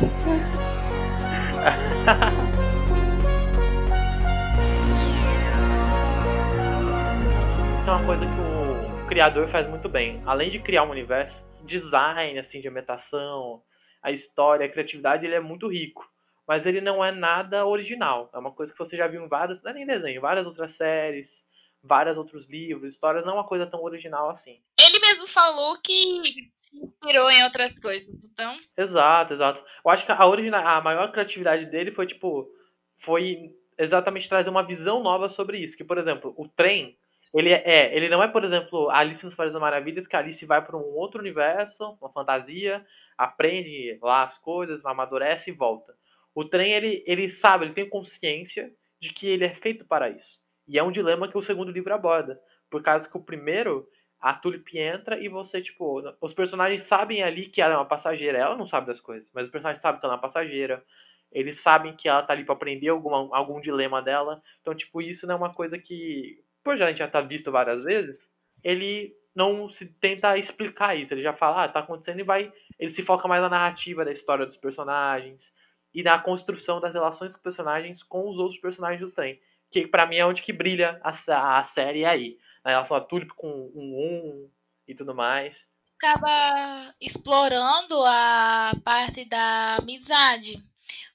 Então 7.82 7.94
é 7.94 7.98
uma 7.98 8.06
coisa 8.06 8.26
que 8.26 9.04
o 9.04 9.08
criador 9.08 9.48
faz 9.48 9.68
muito 9.68 9.90
bem. 9.90 10.22
Além 10.26 10.50
de 10.50 10.60
criar 10.60 10.84
um 10.84 10.92
universo, 10.92 11.48
design 11.64 12.38
assim 12.38 12.62
de 12.62 12.68
ambientação, 12.68 13.62
a 14.02 14.12
história, 14.12 14.66
a 14.66 14.70
criatividade, 14.70 15.26
ele 15.26 15.36
é 15.36 15.40
muito 15.40 15.68
rico. 15.68 16.10
Mas 16.48 16.66
ele 16.66 16.82
não 16.82 17.04
é 17.04 17.12
nada 17.12 17.66
original. 17.66 18.30
É 18.34 18.40
uma 18.40 18.52
coisa 18.52 18.72
que 18.72 18.80
você 18.80 18.98
já 18.98 19.08
viu 19.08 19.24
em 19.24 19.28
vários, 19.28 19.62
não 19.62 19.72
é 19.72 19.74
nem 19.74 19.86
desenho, 19.86 20.22
várias 20.22 20.48
outras 20.48 20.72
séries, 20.74 21.44
vários 21.84 22.18
outros 22.18 22.46
livros, 22.46 22.94
histórias, 22.94 23.26
não 23.26 23.34
é 23.34 23.36
uma 23.36 23.48
coisa 23.48 23.66
tão 23.66 23.84
original 23.84 24.30
assim. 24.30 24.60
Ele 24.80 25.00
mesmo 25.00 25.28
falou 25.28 25.80
que 25.82 26.52
inspirou 26.74 27.30
em 27.30 27.44
outras 27.44 27.78
coisas, 27.80 28.14
então. 28.24 28.58
Exato, 28.78 29.34
exato. 29.34 29.64
Eu 29.84 29.92
acho 29.92 30.06
que 30.06 30.12
a, 30.12 30.26
origina, 30.26 30.60
a 30.60 30.82
maior 30.82 31.12
criatividade 31.12 31.66
dele 31.66 31.92
foi, 31.92 32.06
tipo, 32.06 32.50
foi 32.98 33.56
exatamente 33.78 34.30
trazer 34.30 34.50
uma 34.50 34.66
visão 34.66 35.02
nova 35.02 35.30
sobre 35.30 35.58
isso. 35.58 35.78
Que, 35.78 35.84
por 35.84 35.98
exemplo, 35.98 36.34
o 36.38 36.48
trem, 36.48 36.98
ele 37.34 37.52
é, 37.52 37.96
ele 37.96 38.10
não 38.10 38.22
é, 38.22 38.28
por 38.28 38.44
exemplo, 38.44 38.90
Alice 38.90 39.26
nos 39.26 39.36
Países 39.36 39.54
das 39.54 39.62
Maravilhas, 39.62 40.08
que 40.08 40.16
a 40.16 40.20
Alice 40.20 40.46
vai 40.46 40.64
para 40.64 40.78
um 40.78 40.96
outro 40.96 41.20
universo, 41.20 41.98
uma 42.02 42.12
fantasia, 42.12 42.86
aprende 43.18 43.98
lá 44.02 44.24
as 44.24 44.38
coisas, 44.38 44.86
amadurece 44.86 45.52
e 45.52 45.54
volta. 45.54 45.96
O 46.34 46.46
trem, 46.46 46.74
ele, 46.74 47.04
ele 47.06 47.30
sabe, 47.30 47.66
ele 47.66 47.74
tem 47.74 47.90
consciência 47.90 48.72
de 49.00 49.14
que 49.14 49.28
ele 49.28 49.46
é 49.46 49.54
feito 49.54 49.86
para 49.86 50.10
isso. 50.10 50.42
E 50.68 50.78
é 50.78 50.84
um 50.84 50.92
dilema 50.92 51.28
que 51.28 51.38
o 51.38 51.42
segundo 51.42 51.72
livro 51.72 51.94
aborda. 51.94 52.40
Por 52.70 52.84
causa 52.84 53.10
que 53.10 53.18
o 53.18 53.24
primeiro, 53.24 53.88
a 54.20 54.34
Tulip 54.34 54.78
entra 54.78 55.20
e 55.20 55.30
você, 55.30 55.62
tipo, 55.62 56.02
os 56.20 56.34
personagens 56.34 56.84
sabem 56.84 57.24
ali 57.24 57.46
que 57.46 57.62
ela 57.62 57.76
é 57.76 57.78
uma 57.78 57.86
passageira. 57.86 58.38
Ela 58.38 58.58
não 58.58 58.66
sabe 58.66 58.88
das 58.88 59.00
coisas, 59.00 59.32
mas 59.34 59.46
os 59.46 59.50
personagens 59.50 59.82
sabem 59.82 60.00
que 60.00 60.06
ela 60.06 60.14
é 60.14 60.18
uma 60.18 60.22
passageira. 60.22 60.84
Eles 61.32 61.62
sabem 61.62 61.96
que 61.96 62.10
ela 62.10 62.24
tá 62.24 62.34
ali 62.34 62.44
pra 62.44 62.56
aprender 62.56 62.90
alguma, 62.90 63.36
algum 63.36 63.62
dilema 63.62 64.02
dela. 64.02 64.42
Então, 64.62 64.76
tipo, 64.76 65.02
isso 65.02 65.26
não 65.26 65.36
é 65.36 65.38
uma 65.38 65.54
coisa 65.54 65.78
que, 65.78 66.44
por 66.64 66.76
já 66.76 66.86
a 66.86 66.88
gente 66.90 66.98
já 66.98 67.08
tá 67.08 67.22
visto 67.22 67.52
várias 67.52 67.84
vezes, 67.84 68.30
ele 68.64 69.16
não 69.34 69.70
se 69.70 69.86
tenta 69.86 70.38
explicar 70.38 70.98
isso. 70.98 71.14
Ele 71.14 71.22
já 71.22 71.34
fala, 71.34 71.64
ah, 71.64 71.68
tá 71.70 71.80
acontecendo 71.80 72.20
e 72.20 72.24
vai. 72.24 72.52
Ele 72.78 72.92
se 72.92 73.04
foca 73.04 73.28
mais 73.28 73.42
na 73.42 73.50
narrativa 73.50 74.04
da 74.04 74.12
história 74.12 74.46
dos 74.46 74.58
personagens 74.58 75.54
e 75.94 76.04
na 76.04 76.20
construção 76.20 76.82
das 76.82 76.94
relações 76.94 77.34
com 77.34 77.38
os 77.38 77.44
personagens 77.44 78.04
com 78.04 78.28
os 78.28 78.38
outros 78.38 78.60
personagens 78.60 79.00
do 79.00 79.12
trem. 79.12 79.40
Que 79.72 79.88
pra 79.88 80.06
mim 80.06 80.18
é 80.18 80.26
onde 80.26 80.42
que 80.42 80.52
brilha 80.52 81.00
a, 81.04 81.60
a 81.60 81.64
série 81.64 82.04
aí. 82.04 82.38
Na 82.64 82.72
relação 82.72 82.98
a 82.98 83.02
Tulip 83.02 83.32
com 83.36 83.72
um 83.74 83.96
um 83.98 84.52
e 84.88 84.96
tudo 84.96 85.14
mais. 85.14 85.70
acaba 85.98 86.96
explorando 87.00 88.02
a 88.06 88.74
parte 88.84 89.26
da 89.26 89.76
amizade. 89.78 90.64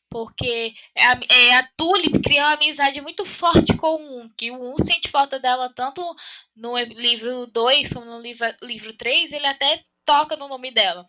Porque 0.08 0.72
a, 0.96 1.18
é, 1.28 1.56
a 1.56 1.68
Tulip 1.76 2.20
criou 2.20 2.44
uma 2.44 2.52
amizade 2.52 3.00
muito 3.00 3.24
forte 3.24 3.76
com 3.76 3.96
o 3.96 4.20
Um, 4.20 4.28
que 4.36 4.50
o 4.50 4.74
Um 4.74 4.76
sente 4.78 5.10
falta 5.10 5.40
dela 5.40 5.72
tanto 5.74 6.02
no 6.54 6.78
livro 6.78 7.46
2 7.48 7.92
como 7.92 8.06
no 8.06 8.20
livro, 8.20 8.46
livro 8.62 8.92
3, 8.92 9.32
ele 9.32 9.46
até 9.46 9.82
toca 10.04 10.36
no 10.36 10.46
nome 10.46 10.70
dela. 10.70 11.04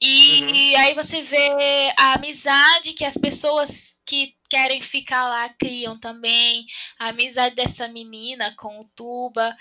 E 0.00 0.74
aí 0.76 0.94
você 0.94 1.22
vê 1.22 1.92
a 1.98 2.14
amizade 2.14 2.94
que 2.94 3.04
as 3.04 3.16
pessoas 3.16 3.94
que 4.04 4.34
querem 4.54 4.80
ficar 4.80 5.28
lá 5.28 5.48
criam 5.48 5.98
também, 5.98 6.64
a 6.96 7.08
amizade 7.08 7.56
dessa 7.56 7.88
menina 7.88 8.54
com 8.56 8.78
o 8.78 8.84
Tuba. 8.94 9.52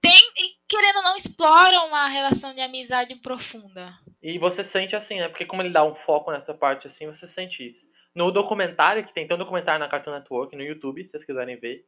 Tem, 0.00 0.20
e 0.36 0.56
querendo 0.68 0.96
ou 0.96 1.02
não, 1.04 1.14
exploram 1.14 1.86
uma 1.86 2.08
relação 2.08 2.52
de 2.52 2.60
amizade 2.60 3.14
profunda. 3.14 3.96
E 4.20 4.40
você 4.40 4.64
sente 4.64 4.96
assim, 4.96 5.20
né? 5.20 5.28
Porque 5.28 5.46
como 5.46 5.62
ele 5.62 5.70
dá 5.70 5.84
um 5.84 5.94
foco 5.94 6.32
nessa 6.32 6.52
parte 6.52 6.88
assim, 6.88 7.06
você 7.06 7.28
sente 7.28 7.64
isso. 7.64 7.86
No 8.12 8.32
documentário, 8.32 9.04
que 9.06 9.14
tem, 9.14 9.28
tem 9.28 9.36
um 9.36 9.38
documentário 9.38 9.78
na 9.78 9.88
Cartoon 9.88 10.10
Network, 10.10 10.56
no 10.56 10.62
YouTube, 10.64 11.04
se 11.04 11.10
vocês 11.10 11.24
quiserem 11.24 11.56
ver, 11.56 11.86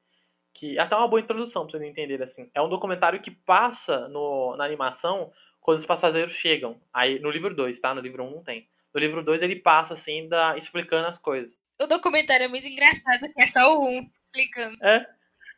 que 0.52 0.78
é 0.78 0.80
até 0.80 0.94
uma 0.94 1.08
boa 1.08 1.20
introdução 1.20 1.66
pra 1.66 1.72
vocês 1.72 1.90
entenderem 1.90 2.22
assim. 2.22 2.48
É 2.54 2.62
um 2.62 2.68
documentário 2.68 3.20
que 3.20 3.32
passa 3.32 4.06
no, 4.08 4.56
na 4.56 4.64
animação 4.64 5.32
quando 5.60 5.78
os 5.78 5.84
passageiros 5.84 6.34
chegam. 6.34 6.80
Aí 6.92 7.18
no 7.18 7.30
livro 7.30 7.52
2, 7.52 7.80
tá? 7.80 7.92
No 7.92 8.00
livro 8.00 8.22
1 8.22 8.26
um 8.28 8.30
não 8.36 8.44
tem. 8.44 8.68
No 8.94 9.00
livro 9.00 9.24
2 9.24 9.42
ele 9.42 9.56
passa 9.56 9.94
assim, 9.94 10.28
da, 10.28 10.56
explicando 10.56 11.08
as 11.08 11.18
coisas. 11.18 11.63
O 11.80 11.86
documentário 11.86 12.44
é 12.44 12.48
muito 12.48 12.66
engraçado, 12.66 13.32
que 13.32 13.42
é 13.42 13.46
só 13.46 13.78
o 13.78 13.88
um 13.88 14.08
explicando. 14.20 14.78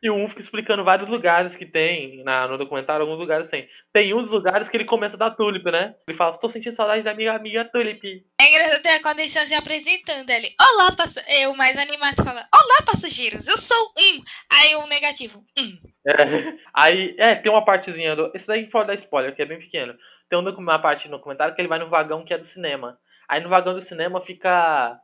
E 0.01 0.11
o 0.11 0.15
um 0.15 0.27
fica 0.27 0.41
explicando 0.41 0.83
vários 0.83 1.07
lugares 1.07 1.55
que 1.55 1.65
tem 1.65 2.23
na, 2.23 2.47
no 2.47 2.57
documentário, 2.57 3.01
alguns 3.01 3.19
lugares 3.19 3.49
tem. 3.49 3.67
Tem 3.91 4.13
uns 4.13 4.29
lugares 4.29 4.69
que 4.69 4.77
ele 4.77 4.85
começa 4.85 5.17
da 5.17 5.31
Tulip, 5.31 5.65
né? 5.71 5.95
Ele 6.07 6.15
fala, 6.15 6.37
tô 6.37 6.47
sentindo 6.47 6.75
saudade 6.75 7.01
da 7.01 7.15
minha 7.15 7.33
amiga 7.33 7.65
Tulip. 7.65 8.23
É 8.39 8.49
engraçado 8.49 8.75
até 8.75 8.99
quando 8.99 9.19
eles 9.19 9.31
estão 9.31 9.47
se 9.47 9.55
apresentando 9.55 10.29
ele. 10.29 10.53
Olá, 10.61 10.95
passa... 10.95 11.23
Eu, 11.27 11.55
mais 11.55 11.75
animado, 11.77 12.15
fala: 12.23 12.47
Olá, 12.53 12.81
passageiros, 12.85 13.47
eu 13.47 13.57
sou 13.57 13.93
um. 13.97 14.23
Aí 14.51 14.75
o 14.75 14.85
negativo, 14.85 15.43
um. 15.57 15.77
É, 16.05 16.13
aí, 16.73 17.15
é, 17.17 17.33
tem 17.33 17.51
uma 17.51 17.65
partezinha 17.65 18.15
do. 18.15 18.31
Esse 18.35 18.47
daí 18.47 18.67
pode 18.67 18.87
dar 18.87 18.95
spoiler, 18.95 19.35
que 19.35 19.41
é 19.41 19.45
bem 19.45 19.57
pequeno. 19.57 19.95
Tem 20.29 20.37
uma 20.37 20.51
uma 20.51 20.79
parte 20.79 21.09
no 21.09 21.19
comentário 21.19 21.55
que 21.55 21.61
ele 21.61 21.67
vai 21.67 21.79
no 21.79 21.89
vagão 21.89 22.23
que 22.23 22.33
é 22.33 22.37
do 22.37 22.43
cinema. 22.43 22.99
Aí 23.27 23.41
no 23.41 23.49
vagão 23.49 23.73
do 23.73 23.81
cinema 23.81 24.21
fica 24.21 24.99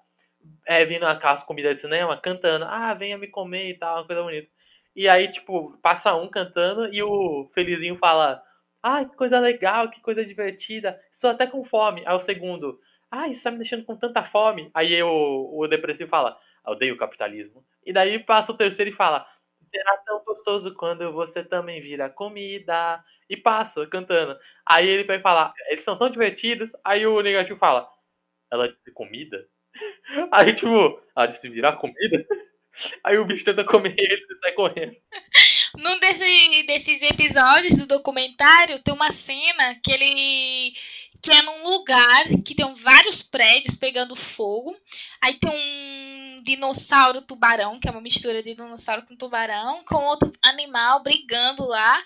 é, 0.65 0.86
vindo 0.86 1.06
aquelas 1.06 1.43
comidas 1.43 1.75
de 1.75 1.82
cinema 1.82 2.17
cantando, 2.17 2.65
ah, 2.65 2.93
venha 2.93 3.17
me 3.17 3.27
comer 3.27 3.69
e 3.69 3.77
tal, 3.77 3.97
uma 3.97 4.08
coisa 4.08 4.23
bonita. 4.23 4.49
E 4.95 5.08
aí, 5.10 5.27
tipo, 5.27 5.77
passa 5.82 6.15
um 6.15 6.27
cantando 6.29 6.93
e 6.93 7.01
o 7.01 7.49
felizinho 7.53 7.97
fala, 7.97 8.43
ai, 8.82 9.08
que 9.10 9.15
coisa 9.15 9.39
legal, 9.39 9.89
que 9.89 10.01
coisa 10.01 10.25
divertida, 10.25 10.99
estou 11.12 11.29
até 11.32 11.47
com 11.47 11.63
fome. 11.63 12.03
Aí 12.06 12.15
o 12.15 12.19
segundo, 12.19 12.79
ai, 13.10 13.32
isso 13.32 13.43
tá 13.43 13.51
me 13.51 13.58
deixando 13.58 13.86
com 13.86 13.95
tanta 13.95 14.23
fome. 14.23 14.69
Aí 14.73 15.01
o, 15.03 15.60
o 15.60 15.67
depressivo 15.67 16.10
fala, 16.10 16.38
odeio 16.65 16.95
o 16.95 16.97
capitalismo. 16.97 17.65
E 17.86 17.91
daí 17.93 18.19
passa 18.19 18.51
o 18.51 18.58
terceiro 18.58 18.91
e 18.91 18.93
fala, 18.93 19.25
será 19.71 19.97
tão 20.06 20.23
gostoso 20.23 20.75
quando 20.75 21.12
você 21.12 21.43
também 21.43 21.82
vira 21.82 22.10
comida. 22.10 23.03
E 23.29 23.38
passa 23.38 23.88
cantando. 23.88 24.38
Aí 24.65 24.88
ele 24.88 25.06
vai 25.06 25.19
falar, 25.19 25.53
eles 25.69 25.84
são 25.84 25.97
tão 25.97 26.10
divertidos. 26.10 26.73
Aí 26.84 27.08
o 27.08 27.21
negativo 27.21 27.58
fala, 27.58 27.89
ela 28.51 28.67
disse 28.69 28.91
comida? 28.93 29.47
Aí 30.31 30.53
tipo, 30.53 31.01
ela 31.15 31.25
disse 31.27 31.49
virar 31.49 31.73
comida? 31.77 32.25
Aí 33.03 33.17
o 33.17 33.25
bicho 33.25 33.45
tenta 33.45 33.63
comer 33.63 33.95
ele 33.97 34.25
e 34.29 34.39
sai 34.41 34.51
correndo. 34.53 34.95
Num 35.77 35.99
desse, 35.99 36.63
desses 36.63 37.01
episódios 37.01 37.77
do 37.77 37.86
documentário, 37.86 38.81
tem 38.83 38.93
uma 38.93 39.12
cena 39.12 39.75
que 39.83 39.91
ele. 39.91 40.73
que 41.21 41.31
é 41.31 41.41
num 41.41 41.63
lugar 41.63 42.25
que 42.43 42.55
tem 42.55 42.73
vários 42.75 43.21
prédios 43.21 43.75
pegando 43.75 44.15
fogo. 44.15 44.75
Aí 45.21 45.36
tem 45.36 45.49
um 45.49 46.22
dinossauro 46.43 47.21
tubarão, 47.21 47.79
que 47.79 47.88
é 47.88 47.91
uma 47.91 48.01
mistura 48.01 48.43
de 48.43 48.53
dinossauro 48.53 49.03
com 49.03 49.15
tubarão, 49.15 49.84
com 49.86 49.95
outro 49.95 50.32
animal 50.43 51.01
brigando 51.01 51.65
lá. 51.65 52.03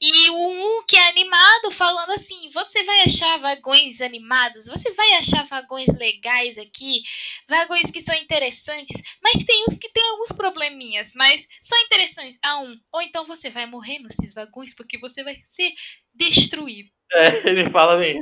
E 0.00 0.30
um 0.30 0.84
que 0.86 0.96
é 0.96 1.08
animado 1.08 1.70
falando 1.70 2.10
assim: 2.10 2.50
você 2.50 2.82
vai 2.84 3.02
achar 3.02 3.38
vagões 3.38 4.00
animados, 4.00 4.66
você 4.66 4.92
vai 4.92 5.14
achar 5.14 5.46
vagões 5.46 5.88
legais 5.98 6.58
aqui, 6.58 7.02
vagões 7.48 7.90
que 7.90 8.00
são 8.00 8.14
interessantes, 8.14 9.02
mas 9.22 9.44
tem 9.44 9.64
uns 9.68 9.78
que 9.78 9.88
tem 9.88 10.06
alguns 10.10 10.32
probleminhas, 10.32 11.12
mas 11.14 11.46
são 11.62 11.78
interessantes. 11.80 12.38
Ah, 12.44 12.60
um. 12.60 12.78
Ou 12.92 13.02
então 13.02 13.26
você 13.26 13.48
vai 13.50 13.66
morrer 13.66 13.98
nesses 14.00 14.34
vagões 14.34 14.74
porque 14.74 14.98
você 14.98 15.24
vai 15.24 15.36
ser 15.46 15.72
destruído. 16.14 16.90
É, 17.12 17.48
ele 17.48 17.70
fala. 17.70 17.98
É. 18.04 18.20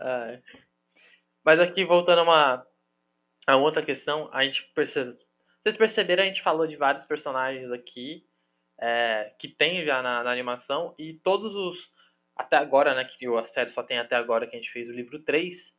Mas 1.44 1.60
aqui, 1.60 1.84
voltando 1.84 2.18
a 2.18 2.22
uma 2.24 2.66
a 3.46 3.56
outra 3.56 3.82
questão, 3.82 4.28
a 4.32 4.44
gente 4.44 4.64
percebe. 4.74 5.12
Vocês 5.62 5.76
perceberam, 5.76 6.22
a 6.22 6.26
gente 6.26 6.42
falou 6.42 6.66
de 6.66 6.76
vários 6.76 7.04
personagens 7.04 7.70
aqui 7.70 8.26
é, 8.78 9.32
que 9.38 9.48
tem 9.48 9.84
já 9.84 10.02
na, 10.02 10.22
na, 10.22 10.30
animação 10.30 10.94
e 10.98 11.14
todos 11.14 11.54
os. 11.54 11.90
Até 12.36 12.56
agora, 12.56 12.94
né? 12.94 13.04
Que 13.04 13.26
a 13.26 13.44
série 13.44 13.70
só 13.70 13.82
tem 13.82 13.98
até 13.98 14.14
agora 14.14 14.46
que 14.46 14.54
a 14.54 14.58
gente 14.58 14.70
fez 14.70 14.88
o 14.88 14.92
livro 14.92 15.18
3. 15.20 15.74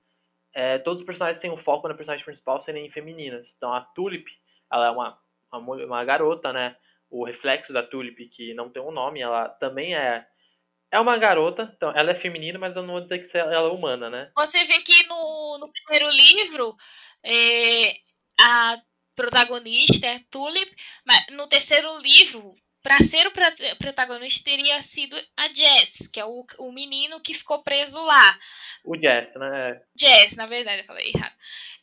É, 0.53 0.77
todos 0.79 1.01
os 1.01 1.05
personagens 1.05 1.39
têm 1.39 1.51
um 1.51 1.57
foco 1.57 1.87
na 1.87 1.93
personagem 1.93 2.25
principal 2.25 2.59
serem 2.59 2.89
femininas. 2.89 3.53
Então 3.55 3.71
a 3.73 3.81
Tulip, 3.81 4.27
ela 4.71 4.87
é 4.87 4.89
uma, 4.89 5.19
uma, 5.51 5.75
uma 5.85 6.05
garota, 6.05 6.51
né? 6.51 6.75
O 7.09 7.23
reflexo 7.23 7.71
da 7.71 7.83
Tulip, 7.83 8.27
que 8.29 8.53
não 8.53 8.69
tem 8.69 8.81
um 8.81 8.91
nome, 8.91 9.21
ela 9.21 9.49
também 9.49 9.95
é 9.95 10.25
é 10.89 10.99
uma 10.99 11.17
garota, 11.17 11.71
então 11.75 11.91
ela 11.93 12.11
é 12.11 12.15
feminina, 12.15 12.57
mas 12.57 12.75
eu 12.75 12.81
não 12.81 12.93
vou 12.93 13.01
dizer 13.01 13.19
que 13.19 13.37
ela 13.37 13.67
é 13.67 13.71
humana, 13.71 14.09
né? 14.09 14.31
Você 14.37 14.63
vê 14.63 14.79
que 14.79 15.05
no, 15.07 15.57
no 15.59 15.71
primeiro 15.71 16.09
livro 16.09 16.75
é, 17.27 17.97
a 18.39 18.81
protagonista 19.15 20.07
é 20.07 20.21
Tulip, 20.31 20.71
mas 21.05 21.27
no 21.31 21.47
terceiro 21.47 21.97
livro, 21.99 22.55
para 22.81 22.99
ser 22.99 23.27
o 23.27 23.31
protagonista, 23.77 24.45
teria 24.45 24.81
sido 24.81 25.17
a 25.35 25.53
Jess, 25.53 26.07
que 26.07 26.19
é 26.19 26.25
o, 26.25 26.45
o 26.59 26.71
menino 26.71 27.19
que 27.19 27.33
ficou 27.33 27.63
preso 27.63 27.99
lá. 28.01 28.39
O 28.85 28.97
Jess, 28.97 29.35
né? 29.35 29.81
Jess, 29.99 30.35
na 30.37 30.45
verdade, 30.45 30.83
eu 30.83 30.85
falei 30.85 31.11
errado. 31.13 31.35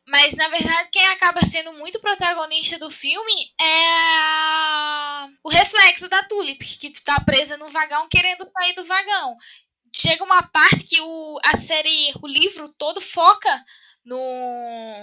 Mas, 0.07 0.35
na 0.37 0.49
verdade, 0.49 0.89
quem 0.91 1.07
acaba 1.07 1.41
sendo 1.45 1.73
muito 1.73 2.01
protagonista 2.01 2.79
do 2.79 2.91
filme 2.91 3.33
é 3.61 3.87
a... 3.97 5.29
o 5.43 5.49
reflexo 5.49 6.09
da 6.09 6.23
Tulip, 6.25 6.65
que 6.79 6.91
tá 7.03 7.21
presa 7.21 7.57
no 7.57 7.71
vagão 7.71 8.09
querendo 8.09 8.49
sair 8.51 8.75
do 8.75 8.85
vagão. 8.85 9.37
Chega 9.95 10.25
uma 10.25 10.43
parte 10.43 10.85
que 10.85 11.01
o, 11.01 11.39
a 11.45 11.57
série, 11.57 12.13
o 12.23 12.27
livro 12.27 12.69
todo 12.77 13.01
foca 13.01 13.65
no, 14.05 14.94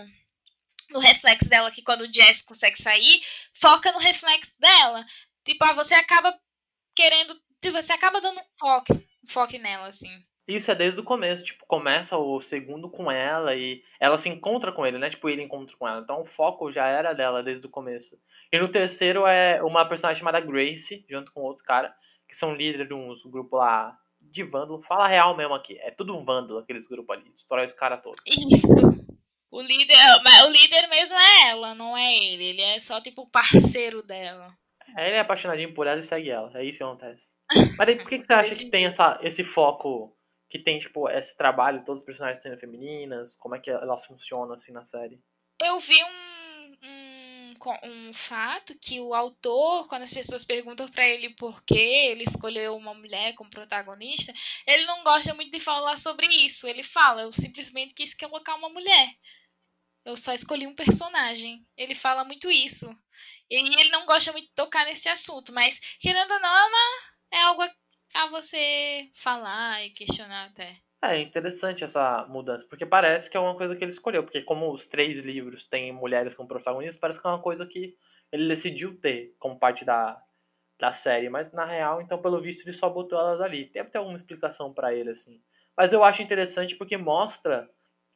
no 0.91 0.99
reflexo 0.99 1.49
dela, 1.49 1.71
que 1.71 1.81
quando 1.81 2.01
o 2.01 2.13
Jess 2.13 2.41
consegue 2.41 2.81
sair, 2.81 3.21
foca 3.53 3.91
no 3.91 3.99
reflexo 3.99 4.53
dela. 4.59 5.05
Tipo, 5.43 5.63
ah, 5.65 5.73
você 5.73 5.93
acaba 5.93 6.33
querendo. 6.95 7.33
Tipo, 7.61 7.81
você 7.81 7.93
acaba 7.93 8.21
dando 8.21 8.39
um 8.39 8.45
foco, 8.59 8.93
um 8.93 9.27
foco 9.27 9.57
nela, 9.57 9.87
assim. 9.87 10.09
Isso 10.47 10.71
é 10.71 10.75
desde 10.75 10.99
o 10.99 11.03
começo, 11.03 11.43
tipo, 11.43 11.65
começa 11.65 12.17
o 12.17 12.41
segundo 12.41 12.89
com 12.89 13.11
ela 13.11 13.55
e 13.55 13.83
ela 13.99 14.17
se 14.17 14.27
encontra 14.27 14.71
com 14.71 14.85
ele, 14.85 14.97
né? 14.97 15.09
Tipo, 15.09 15.29
ele 15.29 15.43
encontra 15.43 15.75
com 15.77 15.87
ela. 15.87 16.01
Então 16.01 16.21
o 16.21 16.25
foco 16.25 16.71
já 16.71 16.87
era 16.87 17.13
dela 17.13 17.43
desde 17.43 17.65
o 17.65 17.69
começo. 17.69 18.19
E 18.51 18.59
no 18.59 18.67
terceiro 18.67 19.25
é 19.25 19.61
uma 19.63 19.85
personagem 19.85 20.19
chamada 20.19 20.39
Grace, 20.39 21.05
junto 21.09 21.31
com 21.31 21.41
outro 21.41 21.63
cara, 21.63 21.93
que 22.27 22.35
são 22.35 22.53
líderes 22.53 22.87
de 22.87 22.93
uns 22.93 23.23
grupos 23.25 23.59
lá 23.59 23.97
de 24.19 24.43
vândalo. 24.43 24.81
Fala 24.81 25.07
real 25.07 25.37
mesmo 25.37 25.53
aqui. 25.53 25.77
É 25.79 25.91
tudo 25.91 26.21
vândalo, 26.23 26.59
aqueles 26.59 26.87
grupos 26.87 27.15
ali. 27.15 27.29
Destrói 27.31 27.65
os 27.65 27.73
caras 27.73 28.01
todos. 28.01 28.21
Isso. 28.25 29.00
O 29.51 29.61
líder, 29.61 29.97
o 30.45 30.49
líder 30.49 30.87
mesmo 30.87 31.15
é 31.15 31.49
ela, 31.49 31.75
não 31.75 31.95
é 31.97 32.15
ele. 32.15 32.45
Ele 32.45 32.61
é 32.61 32.79
só 32.79 33.01
tipo 33.01 33.29
parceiro 33.29 34.01
dela. 34.01 34.57
É, 34.95 35.07
ele 35.07 35.17
é 35.17 35.19
apaixonadinho 35.19 35.73
por 35.73 35.87
ela 35.87 35.99
e 35.99 36.03
segue 36.03 36.29
ela. 36.29 36.51
É 36.57 36.63
isso 36.63 36.77
que 36.77 36.83
acontece. 36.83 37.35
Mas 37.77 37.89
aí, 37.89 37.95
por 37.97 38.07
que, 38.07 38.19
que 38.19 38.25
você 38.25 38.33
acha 38.33 38.55
que 38.55 38.69
tem 38.69 38.85
essa, 38.85 39.19
esse 39.21 39.43
foco 39.43 40.15
que 40.49 40.57
tem, 40.57 40.79
tipo, 40.79 41.09
esse 41.09 41.35
trabalho, 41.37 41.83
todos 41.83 42.01
os 42.01 42.05
personagens 42.05 42.41
sendo 42.41 42.57
femininas, 42.57 43.35
como 43.35 43.55
é 43.55 43.59
que 43.59 43.69
elas 43.69 44.05
funcionam, 44.05 44.53
assim, 44.53 44.71
na 44.71 44.85
série? 44.85 45.21
Eu 45.61 45.79
vi 45.79 46.01
um, 46.03 46.77
um, 46.83 47.53
um 47.83 48.13
fato 48.13 48.77
que 48.79 48.99
o 48.99 49.13
autor, 49.13 49.87
quando 49.87 50.03
as 50.03 50.13
pessoas 50.13 50.43
perguntam 50.43 50.89
para 50.89 51.07
ele 51.07 51.33
por 51.35 51.63
que 51.63 51.77
ele 51.77 52.23
escolheu 52.23 52.75
uma 52.75 52.93
mulher 52.93 53.33
como 53.35 53.49
protagonista, 53.49 54.33
ele 54.65 54.85
não 54.85 55.03
gosta 55.03 55.33
muito 55.33 55.51
de 55.51 55.59
falar 55.59 55.97
sobre 55.97 56.27
isso. 56.27 56.67
Ele 56.67 56.83
fala, 56.83 57.23
eu 57.23 57.31
simplesmente 57.31 57.93
quis 57.93 58.13
colocar 58.13 58.55
uma 58.55 58.69
mulher. 58.69 59.09
Eu 60.05 60.17
só 60.17 60.33
escolhi 60.33 60.67
um 60.67 60.75
personagem. 60.75 61.65
Ele 61.77 61.95
fala 61.95 62.23
muito 62.23 62.49
isso. 62.49 62.89
E 63.49 63.55
ele 63.79 63.89
não 63.89 64.05
gosta 64.05 64.31
muito 64.31 64.47
de 64.47 64.55
tocar 64.55 64.85
nesse 64.85 65.09
assunto, 65.09 65.51
mas, 65.51 65.79
querendo 65.99 66.31
ou 66.31 66.39
não, 66.39 66.57
é, 66.57 66.65
uma, 66.65 66.99
é 67.33 67.41
algo 67.41 67.63
a 68.13 68.27
você 68.27 69.09
falar 69.13 69.85
e 69.85 69.91
questionar 69.91 70.45
até. 70.45 70.77
É 71.03 71.19
interessante 71.19 71.83
essa 71.83 72.25
mudança, 72.29 72.65
porque 72.67 72.85
parece 72.85 73.29
que 73.29 73.35
é 73.35 73.39
uma 73.39 73.55
coisa 73.55 73.75
que 73.75 73.83
ele 73.83 73.91
escolheu, 73.91 74.23
porque 74.23 74.41
como 74.41 74.71
os 74.71 74.87
três 74.87 75.23
livros 75.23 75.65
têm 75.65 75.91
mulheres 75.91 76.35
como 76.35 76.47
protagonistas, 76.47 76.99
parece 76.99 77.19
que 77.19 77.25
é 77.25 77.29
uma 77.29 77.41
coisa 77.41 77.65
que 77.65 77.97
ele 78.31 78.47
decidiu 78.47 78.95
ter 78.99 79.35
como 79.39 79.57
parte 79.57 79.83
da, 79.83 80.21
da 80.79 80.91
série, 80.91 81.27
mas 81.27 81.51
na 81.51 81.65
real, 81.65 82.01
então 82.01 82.21
pelo 82.21 82.39
visto 82.39 82.65
ele 82.65 82.73
só 82.73 82.89
botou 82.89 83.19
elas 83.19 83.41
ali. 83.41 83.65
Deve 83.65 83.89
ter 83.89 83.97
alguma 83.97 84.15
explicação 84.15 84.71
para 84.73 84.93
ele 84.93 85.09
assim. 85.09 85.41
Mas 85.75 85.91
eu 85.91 86.03
acho 86.03 86.21
interessante 86.21 86.75
porque 86.75 86.95
mostra 86.97 87.69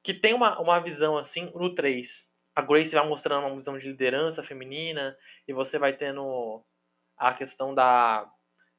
que 0.05 0.13
tem 0.13 0.33
uma, 0.33 0.59
uma 0.61 0.79
visão 0.79 1.17
assim 1.17 1.51
no 1.55 1.73
3. 1.73 2.29
A 2.55 2.61
Grace 2.61 2.93
vai 2.93 3.05
mostrando 3.07 3.47
uma 3.47 3.55
visão 3.57 3.77
de 3.77 3.87
liderança 3.87 4.43
feminina 4.43 5.17
e 5.47 5.51
você 5.51 5.79
vai 5.79 5.93
tendo 5.93 6.63
a 7.17 7.33
questão 7.33 7.73
da 7.73 8.31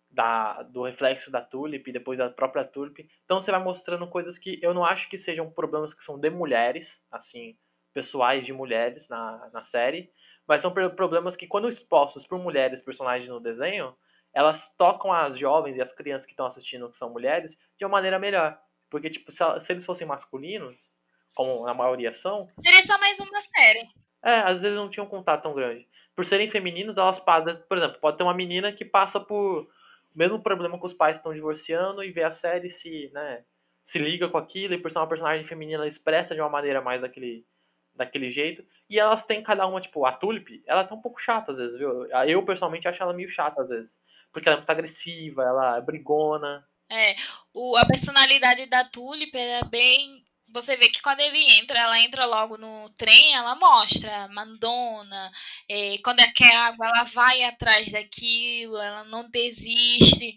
da, 0.09 0.63
do 0.63 0.85
reflexo 0.85 1.31
da 1.31 1.43
Tulip 1.43 1.91
e 1.91 1.93
depois 1.93 2.19
da 2.19 2.31
própria 2.31 2.65
Tulip. 2.65 3.07
Então 3.25 3.41
você 3.41 3.51
vai 3.51 3.63
mostrando 3.63 4.09
coisas 4.09 4.39
que 4.39 4.59
eu 4.63 4.73
não 4.73 4.85
acho 4.85 5.11
que 5.11 5.19
sejam 5.19 5.51
problemas 5.51 5.93
que 5.93 6.03
são 6.03 6.19
de 6.19 6.31
mulheres, 6.31 7.03
assim, 7.11 7.59
pessoais 7.93 8.47
de 8.47 8.53
mulheres 8.53 9.09
na, 9.09 9.51
na 9.53 9.63
série, 9.63 10.11
mas 10.47 10.63
são 10.63 10.73
problemas 10.73 11.35
que, 11.35 11.47
quando 11.47 11.69
expostos 11.69 12.27
por 12.27 12.39
mulheres, 12.39 12.81
personagens 12.81 13.29
no 13.29 13.41
desenho, 13.41 13.95
elas 14.33 14.75
tocam 14.77 15.13
as 15.13 15.37
jovens 15.37 15.77
e 15.77 15.83
as 15.83 15.93
crianças 15.93 16.25
que 16.25 16.33
estão 16.33 16.47
assistindo, 16.47 16.89
que 16.89 16.97
são 16.97 17.11
mulheres, 17.11 17.59
de 17.77 17.85
uma 17.85 17.91
maneira 17.91 18.19
melhor. 18.19 18.59
Porque, 18.89 19.11
tipo, 19.11 19.33
se, 19.33 19.43
se 19.61 19.73
eles 19.73 19.85
fossem 19.85 20.07
masculinos, 20.07 20.96
como 21.37 21.69
a 21.69 21.75
maioria 21.75 22.13
são. 22.15 22.49
Seria 22.65 22.83
só 22.83 22.99
mais 22.99 23.21
uma 23.21 23.41
série. 23.43 23.87
É, 24.25 24.39
às 24.41 24.63
vezes 24.63 24.77
não 24.77 24.89
tinham 24.89 25.07
um 25.07 25.11
contato 25.11 25.43
tão 25.43 25.55
grande. 25.55 25.87
Por 26.17 26.25
serem 26.25 26.49
femininos, 26.49 26.97
elas 26.97 27.21
passam. 27.21 27.63
Por 27.69 27.77
exemplo, 27.77 28.01
pode 28.01 28.17
ter 28.17 28.25
uma 28.25 28.35
menina 28.35 28.73
que 28.73 28.85
passa 28.85 29.21
por 29.21 29.69
mesmo 30.15 30.41
problema 30.41 30.79
com 30.79 30.87
os 30.87 30.95
pais 30.95 31.19
estão 31.19 31.35
divorciando 31.35 32.03
e 32.03 32.11
vê 32.11 32.25
a 32.25 32.31
série 32.31 32.71
se, 32.71 33.11
né, 33.13 33.45
se 33.85 33.99
liga 33.99 34.31
com 34.31 34.39
aquilo 34.39 34.73
e 34.73 34.79
por 34.79 34.91
ser 34.91 34.99
uma 34.99 35.07
personagem 35.07 35.45
feminina 35.45 35.81
ela 35.81 35.87
expressa 35.87 36.35
de 36.35 36.41
uma 36.41 36.49
maneira 36.49 36.81
mais 36.81 37.03
daquele, 37.03 37.47
daquele 37.95 38.31
jeito. 38.31 38.65
E 38.89 38.99
elas 38.99 39.27
têm 39.27 39.43
cada 39.43 39.67
uma, 39.67 39.79
tipo, 39.79 40.07
a 40.07 40.13
Tulip, 40.13 40.63
ela 40.67 40.85
tá 40.85 40.95
um 40.95 41.03
pouco 41.03 41.21
chata 41.21 41.53
às 41.53 41.59
vezes, 41.59 41.77
viu? 41.77 42.07
Eu 42.27 42.43
pessoalmente 42.45 42.89
acho 42.89 43.03
ela 43.03 43.13
meio 43.13 43.29
chata 43.29 43.61
às 43.61 43.69
vezes. 43.69 44.01
Porque 44.33 44.49
ela 44.49 44.57
é 44.57 44.59
muito 44.61 44.71
agressiva, 44.71 45.43
ela 45.43 45.77
é 45.77 45.83
brigona. 45.83 46.67
É, 46.91 47.15
o, 47.53 47.77
a 47.77 47.85
personalidade 47.85 48.65
da 48.67 48.85
Tulip 48.85 49.37
é 49.37 49.63
bem 49.65 50.26
você 50.49 50.77
vê 50.77 50.89
que 50.89 51.03
quando 51.03 51.21
ele 51.21 51.43
entra, 51.59 51.79
ela 51.79 51.99
entra 51.99 52.25
logo 52.25 52.57
no 52.57 52.91
trem, 52.91 53.35
ela 53.35 53.55
mostra 53.55 54.29
mandona, 54.29 55.31
é, 55.69 55.99
quando 56.05 56.21
ela 56.21 56.33
quer 56.33 56.55
água, 56.57 56.87
ela 56.87 57.05
vai 57.05 57.43
atrás 57.45 57.91
daquilo, 57.91 58.77
ela 58.79 59.05
não 59.05 59.29
desiste. 59.31 60.37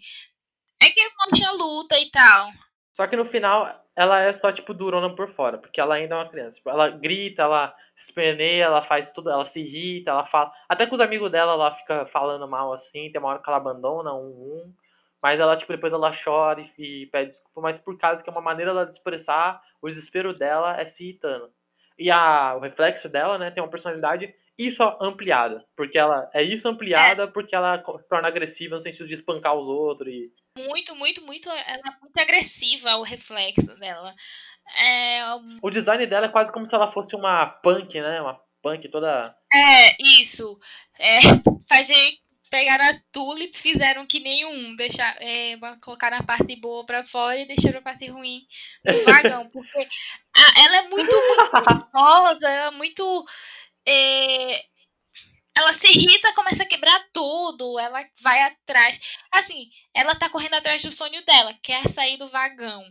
É 0.82 0.90
que 0.90 1.00
mostra 1.18 1.48
a 1.48 1.52
luta 1.52 1.98
e 1.98 2.10
tal. 2.10 2.50
Só 2.92 3.06
que 3.06 3.16
no 3.16 3.24
final, 3.24 3.84
ela 3.96 4.20
é 4.20 4.32
só, 4.32 4.50
tipo, 4.52 4.74
durona 4.74 5.14
por 5.14 5.30
fora, 5.34 5.58
porque 5.58 5.80
ela 5.80 5.94
ainda 5.94 6.14
é 6.14 6.18
uma 6.18 6.28
criança. 6.28 6.56
Tipo, 6.56 6.70
ela 6.70 6.88
grita, 6.88 7.42
ela 7.42 7.74
esperneia, 7.96 8.64
ela 8.64 8.82
faz 8.82 9.12
tudo, 9.12 9.30
ela 9.30 9.44
se 9.44 9.60
irrita, 9.60 10.10
ela 10.10 10.26
fala. 10.26 10.52
Até 10.68 10.86
com 10.86 10.94
os 10.94 11.00
amigos 11.00 11.30
dela, 11.30 11.52
ela 11.52 11.74
fica 11.74 12.06
falando 12.06 12.48
mal 12.48 12.72
assim, 12.72 13.10
tem 13.10 13.20
uma 13.20 13.30
hora 13.30 13.42
que 13.42 13.48
ela 13.48 13.58
abandona 13.58 14.12
um, 14.14 14.26
um. 14.26 14.74
Mas 15.22 15.38
ela, 15.38 15.56
tipo, 15.56 15.72
depois 15.72 15.92
ela 15.92 16.12
chora 16.12 16.60
e, 16.78 17.02
e 17.02 17.06
pede 17.06 17.30
desculpa, 17.30 17.60
mas 17.60 17.78
por 17.78 17.96
causa 17.98 18.22
que 18.22 18.28
é 18.28 18.32
uma 18.32 18.40
maneira 18.40 18.72
dela 18.72 18.86
de 18.86 18.92
expressar 18.92 19.62
o 19.80 19.88
desespero 19.88 20.32
dela 20.32 20.80
é 20.80 20.86
se 20.86 21.04
irritando. 21.04 21.52
E 21.98 22.10
a, 22.10 22.54
o 22.56 22.60
reflexo 22.60 23.08
dela, 23.08 23.36
né, 23.36 23.50
tem 23.50 23.62
uma 23.62 23.68
personalidade 23.68 24.34
isso 24.56 24.82
ampliada. 25.00 25.64
Porque 25.76 25.98
ela 25.98 26.30
é 26.34 26.42
isso 26.42 26.68
ampliada 26.68 27.24
é. 27.24 27.26
porque 27.26 27.54
ela 27.54 27.78
se 27.78 28.08
torna 28.08 28.28
agressiva 28.28 28.74
no 28.74 28.80
sentido 28.80 29.08
de 29.08 29.14
espancar 29.14 29.54
os 29.54 29.66
outros. 29.66 30.12
E... 30.12 30.30
Muito, 30.58 30.94
muito, 30.94 31.24
muito. 31.24 31.48
Ela 31.48 31.78
é 31.78 32.00
muito 32.00 32.18
agressiva 32.18 32.96
o 32.96 33.02
reflexo 33.02 33.74
dela. 33.78 34.14
É... 34.78 35.22
O 35.62 35.70
design 35.70 36.06
dela 36.06 36.26
é 36.26 36.30
quase 36.30 36.52
como 36.52 36.68
se 36.68 36.74
ela 36.74 36.88
fosse 36.88 37.16
uma 37.16 37.46
punk, 37.46 38.00
né? 38.00 38.20
Uma 38.20 38.38
punk 38.62 38.88
toda. 38.88 39.34
É, 39.52 40.02
isso. 40.20 40.58
É, 40.98 41.20
fazer 41.68 42.18
pegaram 42.50 42.84
a 42.84 43.00
Tulip, 43.12 43.56
fizeram 43.56 44.04
que 44.04 44.20
nenhum, 44.20 44.74
deixar, 44.76 45.16
é, 45.22 45.56
colocaram 45.80 46.18
a 46.18 46.22
parte 46.22 46.56
boa 46.56 46.84
pra 46.84 47.04
fora 47.04 47.38
e 47.38 47.46
deixaram 47.46 47.78
a 47.78 47.82
parte 47.82 48.08
ruim 48.08 48.44
no 48.84 49.04
vagão. 49.06 49.48
Porque 49.50 49.88
a, 50.36 50.60
ela 50.64 50.76
é 50.78 50.88
muito, 50.88 51.14
muito 51.16 51.52
nervosa, 51.70 52.48
ela 52.48 52.66
é 52.66 52.70
muito. 52.72 53.24
É, 53.86 54.64
ela 55.56 55.72
se 55.72 55.86
irrita, 55.88 56.32
começa 56.34 56.62
a 56.62 56.66
quebrar 56.66 57.00
tudo, 57.12 57.78
ela 57.78 58.04
vai 58.20 58.40
atrás. 58.42 59.00
Assim, 59.32 59.70
ela 59.94 60.14
tá 60.14 60.28
correndo 60.28 60.54
atrás 60.54 60.82
do 60.82 60.90
sonho 60.90 61.24
dela, 61.24 61.54
quer 61.62 61.88
sair 61.88 62.16
do 62.16 62.30
vagão. 62.30 62.84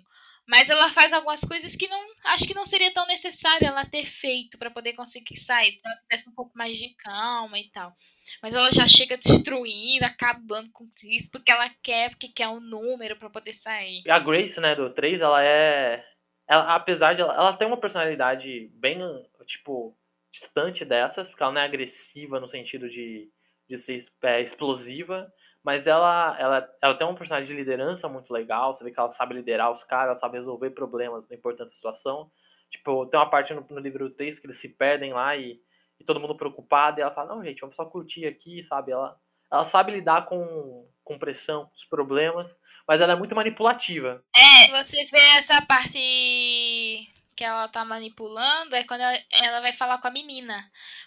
Mas 0.49 0.67
ela 0.67 0.89
faz 0.89 1.13
algumas 1.13 1.41
coisas 1.41 1.75
que 1.75 1.87
não 1.87 2.07
acho 2.25 2.47
que 2.47 2.55
não 2.55 2.65
seria 2.65 2.91
tão 2.91 3.05
necessário 3.05 3.67
ela 3.67 3.85
ter 3.85 4.03
feito 4.03 4.57
para 4.57 4.71
poder 4.71 4.93
conseguir 4.93 5.37
sair. 5.37 5.77
Se 5.77 5.87
ela 5.87 5.95
tivesse 5.97 6.27
um 6.27 6.33
pouco 6.33 6.57
mais 6.57 6.75
de 6.75 6.89
calma 6.95 7.59
e 7.59 7.69
tal. 7.69 7.95
Mas 8.41 8.55
ela 8.55 8.71
já 8.71 8.87
chega 8.87 9.15
destruindo, 9.15 10.05
acabando 10.05 10.71
com 10.71 10.89
isso, 11.03 11.29
porque 11.29 11.51
ela 11.51 11.69
quer, 11.83 12.09
porque 12.09 12.29
quer 12.29 12.47
um 12.47 12.59
número 12.59 13.15
para 13.15 13.29
poder 13.29 13.53
sair. 13.53 14.01
A 14.09 14.17
Grace, 14.17 14.59
né, 14.59 14.73
do 14.73 14.89
3, 14.89 15.21
ela 15.21 15.43
é. 15.43 16.03
Ela, 16.47 16.73
apesar 16.73 17.13
de. 17.13 17.21
Ela, 17.21 17.33
ela 17.35 17.53
tem 17.53 17.67
uma 17.67 17.79
personalidade 17.79 18.71
bem, 18.73 18.97
tipo, 19.45 19.95
distante 20.31 20.83
dessas, 20.83 21.29
porque 21.29 21.43
ela 21.43 21.51
não 21.51 21.61
é 21.61 21.65
agressiva 21.65 22.39
no 22.39 22.47
sentido 22.47 22.89
de, 22.89 23.29
de 23.67 23.77
ser 23.77 24.03
é, 24.23 24.41
explosiva, 24.41 25.31
mas 25.64 25.88
ela, 25.88 26.36
ela, 26.39 26.70
ela 26.82 26.95
tem 26.95 27.05
uma 27.05 27.16
personagem 27.16 27.47
de 27.47 27.53
liderança 27.53 28.07
muito 28.07 28.32
legal, 28.32 28.74
você 28.74 28.84
vê 28.84 28.91
que 28.91 28.99
ela 28.99 29.12
sabe 29.12 29.36
liderar 29.36 29.72
os 29.72 29.84
caras, 29.84 30.07
ela 30.07 30.16
sabe 30.16 30.38
resolver 30.38 30.70
problemas 30.72 31.30
na 31.30 31.36
importante 31.36 31.74
situação. 31.74 32.32
Tipo, 32.70 33.05
tem 33.07 33.20
uma 33.20 33.30
parte 33.30 33.53
no, 33.53 33.66
no 33.70 33.80
livro 33.80 34.10
3 34.10 34.39
que 34.39 34.45
eles 34.45 34.57
se 34.57 34.70
perdem 34.70 35.14
lá 35.14 35.36
e, 35.36 35.60
e 35.99 36.03
todo 36.03 36.20
mundo 36.20 36.36
preocupado, 36.36 36.99
e 36.99 37.01
ela 37.01 37.12
fala, 37.12 37.36
não, 37.36 37.43
gente, 37.43 37.62
vamos 37.62 37.76
só 37.76 37.86
curtir 37.86 38.26
aqui, 38.26 38.64
sabe? 38.64 38.91
Ela, 38.91 39.18
ela 39.51 39.66
sabe 39.66 39.91
lidar 39.91 40.26
com, 40.26 40.88
com 41.03 41.20
pressão, 41.20 41.66
com 41.66 41.76
os 41.76 41.84
problemas, 41.84 42.60
mas 42.88 43.01
ela 43.01 43.14
é 43.14 43.16
muito 43.16 43.36
manipulativa. 43.36 44.24
É, 44.36 44.84
você 44.84 45.03
vê 45.05 45.20
essa 45.38 45.62
parte 45.66 47.10
que 47.39 47.43
ela 47.45 47.69
tá 47.69 47.85
manipulando 47.85 48.75
é 48.75 48.83
quando 48.83 48.99
ela, 48.99 49.17
ela, 49.31 49.61
vai 49.61 49.71
falar 49.71 49.97
com 49.99 50.09
a 50.09 50.11
menina. 50.11 50.61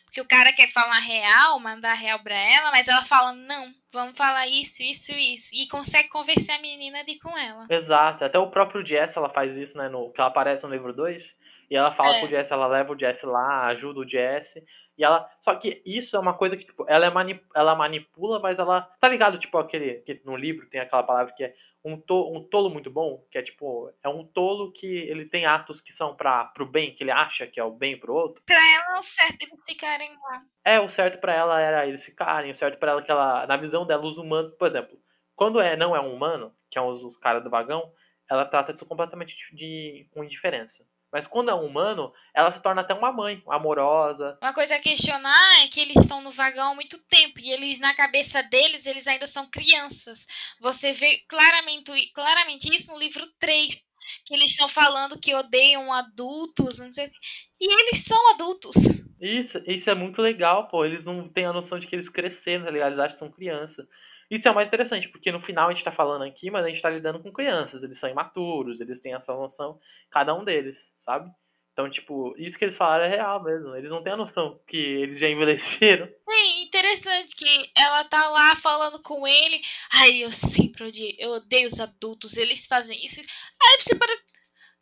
Porque 0.07 0.19
o 0.19 0.27
cara 0.27 0.51
quer 0.51 0.67
falar 0.73 0.99
real, 0.99 1.61
mandar 1.61 1.93
real 1.93 2.19
pra 2.21 2.35
ela, 2.35 2.71
mas 2.71 2.89
ela 2.89 3.05
fala, 3.05 3.35
não, 3.35 3.71
vamos 3.93 4.17
falar 4.17 4.47
isso, 4.47 4.83
isso, 4.83 5.13
isso. 5.13 5.51
E 5.55 5.69
consegue 5.69 6.09
convencer 6.09 6.55
a 6.55 6.59
menina 6.59 7.05
de 7.05 7.13
ir 7.13 7.19
com 7.19 7.37
ela. 7.37 7.67
Exato. 7.69 8.25
Até 8.25 8.39
o 8.39 8.49
próprio 8.49 8.85
Jess, 8.85 9.15
ela 9.15 9.29
faz 9.29 9.59
isso, 9.59 9.77
né? 9.77 9.91
No, 9.91 10.11
que 10.11 10.23
ela 10.23 10.31
aparece 10.31 10.65
no 10.65 10.73
livro 10.73 10.95
2. 10.95 11.37
E 11.71 11.77
ela 11.77 11.91
fala 11.91 12.17
é. 12.17 12.21
pro 12.21 12.31
Jess, 12.31 12.51
ela 12.51 12.67
leva 12.67 12.95
o 12.95 12.99
Jess 12.99 13.23
lá, 13.25 13.67
ajuda 13.67 14.01
o 14.01 14.09
Jess. 14.09 14.55
E 14.97 15.05
ela. 15.05 15.29
Só 15.43 15.55
que 15.55 15.83
isso 15.85 16.17
é 16.17 16.19
uma 16.19 16.33
coisa 16.33 16.57
que, 16.57 16.65
tipo, 16.65 16.87
ela, 16.89 17.05
é 17.05 17.11
manip, 17.11 17.45
ela 17.55 17.75
manipula, 17.75 18.41
mas 18.41 18.59
ela. 18.59 18.89
Tá 18.99 19.07
ligado, 19.07 19.37
tipo, 19.37 19.59
aquele. 19.59 19.97
Que 20.01 20.23
no 20.25 20.35
livro 20.35 20.67
tem 20.71 20.81
aquela 20.81 21.03
palavra 21.03 21.35
que 21.35 21.45
é 21.45 21.55
um, 21.85 22.01
to, 22.01 22.33
um 22.33 22.43
tolo 22.49 22.71
muito 22.71 22.91
bom, 22.91 23.27
que 23.31 23.39
é 23.39 23.43
tipo, 23.43 23.93
é 24.03 24.09
um 24.09 24.25
tolo 24.25 24.73
que 24.73 24.87
ele 24.87 25.27
tem 25.27 25.47
atos 25.47 25.81
que 25.81 25.93
são 25.93 26.15
para 26.15 26.45
pro 26.47 26.65
bem, 26.65 26.95
que 26.95 27.03
ele 27.03 27.11
acha 27.11 27.47
que 27.47 27.59
é 27.59 27.65
o 27.65 27.73
bem 27.73 27.99
pro 27.99 28.15
outro. 28.15 28.43
Pra 28.47 28.57
ela 28.57 28.97
é 28.97 28.99
o 28.99 29.03
certo 29.03 29.43
eles 29.43 29.61
ficarem 29.67 30.11
lá. 30.15 30.43
É, 30.65 30.81
o 30.81 30.89
certo 30.89 31.19
para 31.21 31.35
ela 31.35 31.61
era 31.61 31.87
eles 31.87 32.05
ficarem, 32.05 32.53
o 32.53 32.55
certo 32.55 32.79
para 32.79 32.93
ela 32.93 33.03
que 33.03 33.11
ela, 33.11 33.47
na 33.47 33.57
visão 33.57 33.85
dela, 33.85 34.05
os 34.05 34.17
humanos, 34.17 34.53
por 34.53 34.69
exemplo, 34.69 34.97
quando 35.35 35.61
é 35.61 35.77
não 35.77 35.97
é 35.97 36.01
um 36.01 36.15
humano, 36.15 36.55
que 36.71 36.79
é 36.79 36.81
os, 36.81 37.03
os 37.03 37.17
caras 37.17 37.43
do 37.43 37.51
vagão, 37.51 37.93
ela 38.31 38.45
trata 38.45 38.73
tudo 38.73 38.89
completamente 38.89 39.37
de, 39.55 40.09
com 40.13 40.25
indiferença. 40.25 40.87
Mas 41.13 41.27
quando 41.27 41.51
é 41.51 41.55
um 41.55 41.67
humano, 41.67 42.11
ela 42.35 42.51
se 42.51 42.63
torna 42.63 42.81
até 42.81 42.95
uma 42.95 43.13
mãe, 43.13 43.43
amorosa. 43.47 44.39
Uma 44.41 44.55
coisa 44.55 44.77
a 44.77 44.81
questionar 44.81 45.63
é 45.63 45.69
que 45.69 45.79
eles 45.79 45.97
estão 45.97 46.23
no 46.23 46.31
vagão 46.31 46.73
há 46.73 46.75
muito 46.75 46.99
tempo 47.05 47.39
e 47.39 47.51
eles, 47.51 47.79
na 47.79 47.95
cabeça 47.95 48.43
deles, 48.43 48.87
eles 48.87 49.07
ainda 49.07 49.27
são 49.27 49.47
crianças. 49.47 50.27
Você 50.59 50.93
vê 50.93 51.19
claramente, 51.29 52.11
claramente 52.15 52.75
isso 52.75 52.91
no 52.91 52.99
livro 52.99 53.27
3. 53.39 53.79
Que 54.27 54.35
eles 54.35 54.51
estão 54.51 54.69
falando 54.69 55.21
que 55.21 55.33
odeiam 55.33 55.93
adultos, 55.93 56.81
não 56.81 56.93
sei 56.93 57.07
o 57.07 57.11
quê. 57.11 57.17
E 57.61 57.73
eles 57.73 58.05
são 58.05 58.31
adultos. 58.31 58.75
Isso, 59.21 59.63
isso 59.65 59.89
é 59.89 59.95
muito 59.95 60.21
legal, 60.21 60.67
pô. 60.67 60.85
Eles 60.85 61.05
não 61.05 61.29
têm 61.29 61.45
a 61.45 61.53
noção 61.53 61.79
de 61.79 61.87
que 61.87 61.95
eles 61.95 62.09
cresceram, 62.09 62.65
tá 62.65 62.71
ligado? 62.73 62.89
Eles 62.89 62.99
acham 62.99 63.13
que 63.13 63.19
são 63.19 63.31
crianças. 63.31 63.87
Isso 64.33 64.49
é 64.49 64.51
o 64.51 64.55
mais 64.55 64.67
interessante, 64.67 65.11
porque 65.11 65.31
no 65.31 65.43
final 65.43 65.67
a 65.67 65.73
gente 65.73 65.81
está 65.81 65.93
falando 65.93 66.23
aqui, 66.23 66.51
mas 66.51 66.65
a 66.65 66.69
gente 66.69 66.77
está 66.77 66.89
lidando 66.89 67.21
com 67.21 67.31
crianças, 67.31 67.83
eles 67.83 67.99
são 67.99 68.09
imaturos, 68.09 68.81
eles 68.81 68.99
têm 68.99 69.13
essa 69.13 69.35
noção, 69.35 69.79
cada 70.11 70.35
um 70.35 70.43
deles, 70.43 70.91
sabe? 70.99 71.31
Então, 71.75 71.91
tipo, 71.91 72.35
isso 72.39 72.57
que 72.57 72.65
eles 72.65 72.77
falaram 72.77 73.05
é 73.05 73.09
real 73.09 73.43
mesmo. 73.43 73.77
Eles 73.77 73.91
não 73.91 74.03
têm 74.03 74.15
a 74.15 74.17
noção 74.17 74.59
que 74.67 74.79
eles 74.79 75.19
já 75.19 75.29
envelheceram. 75.29 76.09
É 76.31 76.63
interessante 76.63 77.37
que 77.37 77.71
ela 77.77 78.05
tá 78.05 78.31
lá 78.31 78.57
falando 78.57 79.03
com 79.03 79.27
ele. 79.27 79.61
Ai, 79.93 80.25
eu 80.25 80.33
sempre 80.33 80.85
odiei, 80.85 81.15
eu 81.19 81.33
odeio 81.33 81.69
os 81.69 81.79
adultos, 81.79 82.39
eles 82.39 82.65
fazem 82.65 82.97
isso. 83.05 83.21
Aí 83.21 83.81
você 83.81 83.95
para. 83.95 84.13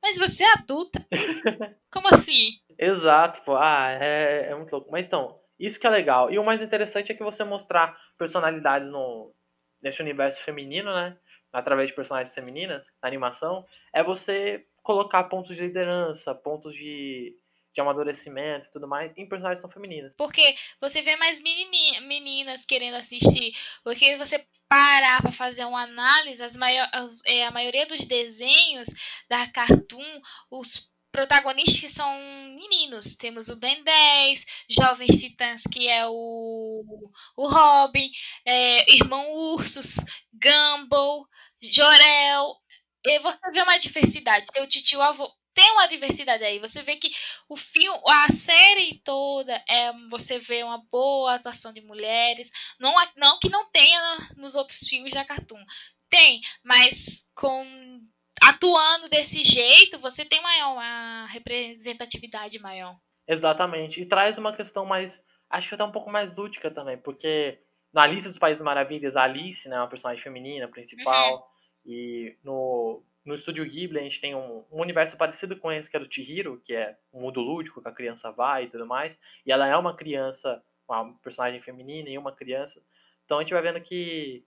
Mas 0.00 0.16
você 0.16 0.44
é 0.44 0.52
adulta? 0.52 1.04
Como 1.90 2.06
assim? 2.14 2.52
Exato, 2.78 3.42
pô. 3.42 3.56
Ah, 3.56 3.90
é, 4.00 4.46
é 4.50 4.54
muito 4.54 4.70
louco. 4.70 4.92
Mas 4.92 5.08
então, 5.08 5.40
isso 5.58 5.78
que 5.78 5.88
é 5.88 5.90
legal. 5.90 6.30
E 6.30 6.38
o 6.38 6.44
mais 6.44 6.62
interessante 6.62 7.10
é 7.10 7.14
que 7.16 7.24
você 7.24 7.42
mostrar 7.42 7.96
personalidades 8.16 8.88
no, 8.90 9.34
nesse 9.82 10.02
universo 10.02 10.42
feminino, 10.42 10.92
né? 10.94 11.16
Através 11.52 11.90
de 11.90 11.96
personagens 11.96 12.34
femininas, 12.34 12.96
na 13.02 13.08
animação, 13.08 13.66
é 13.92 14.02
você 14.02 14.66
colocar 14.82 15.24
pontos 15.24 15.56
de 15.56 15.62
liderança, 15.62 16.34
pontos 16.34 16.74
de, 16.74 17.36
de 17.72 17.80
amadurecimento 17.80 18.66
e 18.66 18.70
tudo 18.70 18.86
mais 18.86 19.12
em 19.16 19.28
personagens 19.28 19.58
que 19.58 19.62
são 19.62 19.70
femininas. 19.70 20.14
Porque 20.16 20.54
você 20.80 21.02
vê 21.02 21.16
mais 21.16 21.40
meninas 21.42 22.64
querendo 22.64 22.94
assistir. 22.94 23.52
Porque 23.82 24.16
você 24.16 24.46
parar 24.68 25.20
para 25.20 25.32
fazer 25.32 25.64
uma 25.64 25.82
análise, 25.82 26.40
as 26.40 26.54
maior, 26.54 26.88
as, 26.92 27.20
é, 27.24 27.44
a 27.44 27.50
maioria 27.50 27.86
dos 27.86 28.04
desenhos 28.06 28.88
da 29.28 29.44
Cartoon, 29.48 30.20
os 30.48 30.88
protagonistas 31.10 31.80
que 31.80 31.88
são 31.88 32.10
meninos. 32.54 33.16
Temos 33.16 33.48
o 33.48 33.56
Ben 33.56 33.82
10, 33.82 34.44
Jovens 34.68 35.20
Titãs, 35.20 35.62
que 35.64 35.88
é 35.88 36.06
o, 36.06 37.10
o 37.36 37.48
Robin, 37.48 38.10
é, 38.44 38.92
Irmão 38.92 39.30
Ursos, 39.32 39.96
Gumball, 40.32 41.26
Jorel. 41.60 42.56
E 43.04 43.18
você 43.20 43.50
vê 43.52 43.62
uma 43.62 43.78
diversidade. 43.78 44.46
Tem 44.52 44.62
o 44.62 44.68
titio 44.68 45.00
avô. 45.00 45.30
Tem 45.54 45.70
uma 45.72 45.86
diversidade 45.86 46.44
aí. 46.44 46.58
Você 46.58 46.82
vê 46.82 46.96
que 46.96 47.10
o 47.48 47.56
filme, 47.56 48.00
a 48.06 48.32
série 48.32 49.00
toda, 49.04 49.62
é, 49.68 49.92
você 50.08 50.38
vê 50.38 50.62
uma 50.62 50.78
boa 50.90 51.34
atuação 51.34 51.72
de 51.72 51.80
mulheres. 51.80 52.50
Não, 52.78 52.94
não 53.16 53.38
que 53.38 53.48
não 53.48 53.68
tenha 53.70 54.30
nos 54.36 54.54
outros 54.54 54.80
filmes 54.88 55.12
da 55.12 55.24
Cartoon. 55.24 55.62
Tem, 56.08 56.40
mas 56.64 57.28
com 57.34 58.00
atuando 58.40 59.08
desse 59.08 59.42
jeito, 59.42 59.98
você 59.98 60.24
tem 60.24 60.42
maior, 60.42 60.72
uma 60.72 61.26
representatividade 61.26 62.58
maior. 62.58 62.96
Exatamente. 63.26 64.00
E 64.00 64.06
traz 64.06 64.38
uma 64.38 64.52
questão 64.52 64.84
mais. 64.84 65.22
Acho 65.48 65.68
que 65.68 65.74
até 65.74 65.84
um 65.84 65.92
pouco 65.92 66.10
mais 66.10 66.36
lúdica 66.36 66.70
também, 66.70 66.96
porque 66.96 67.60
na 67.92 68.06
lista 68.06 68.28
dos 68.28 68.38
Países 68.38 68.62
Maravilhas, 68.62 69.16
a 69.16 69.22
Alice, 69.22 69.68
né, 69.68 69.76
é 69.76 69.78
uma 69.80 69.88
personagem 69.88 70.22
feminina 70.22 70.68
principal. 70.68 71.34
Uhum. 71.34 71.92
E 71.92 72.36
no, 72.42 73.02
no 73.24 73.34
estúdio 73.34 73.64
Ghibli 73.64 73.98
a 73.98 74.02
gente 74.02 74.20
tem 74.20 74.34
um, 74.34 74.64
um, 74.70 74.80
universo 74.80 75.16
parecido 75.16 75.56
com 75.56 75.70
esse, 75.70 75.90
que 75.90 75.96
é 75.96 76.00
do 76.00 76.12
Chihiro, 76.12 76.60
que 76.64 76.74
é 76.74 76.96
um 77.12 77.20
mundo 77.20 77.40
lúdico, 77.40 77.82
que 77.82 77.88
a 77.88 77.92
criança 77.92 78.30
vai 78.30 78.64
e 78.64 78.68
tudo 78.68 78.86
mais. 78.86 79.18
E 79.44 79.52
ela 79.52 79.66
é 79.66 79.76
uma 79.76 79.94
criança, 79.94 80.62
uma 80.88 81.12
personagem 81.18 81.60
feminina 81.60 82.08
e 82.08 82.18
uma 82.18 82.32
criança. 82.32 82.82
Então 83.24 83.38
a 83.38 83.42
gente 83.42 83.52
vai 83.52 83.62
vendo 83.62 83.80
que 83.80 84.44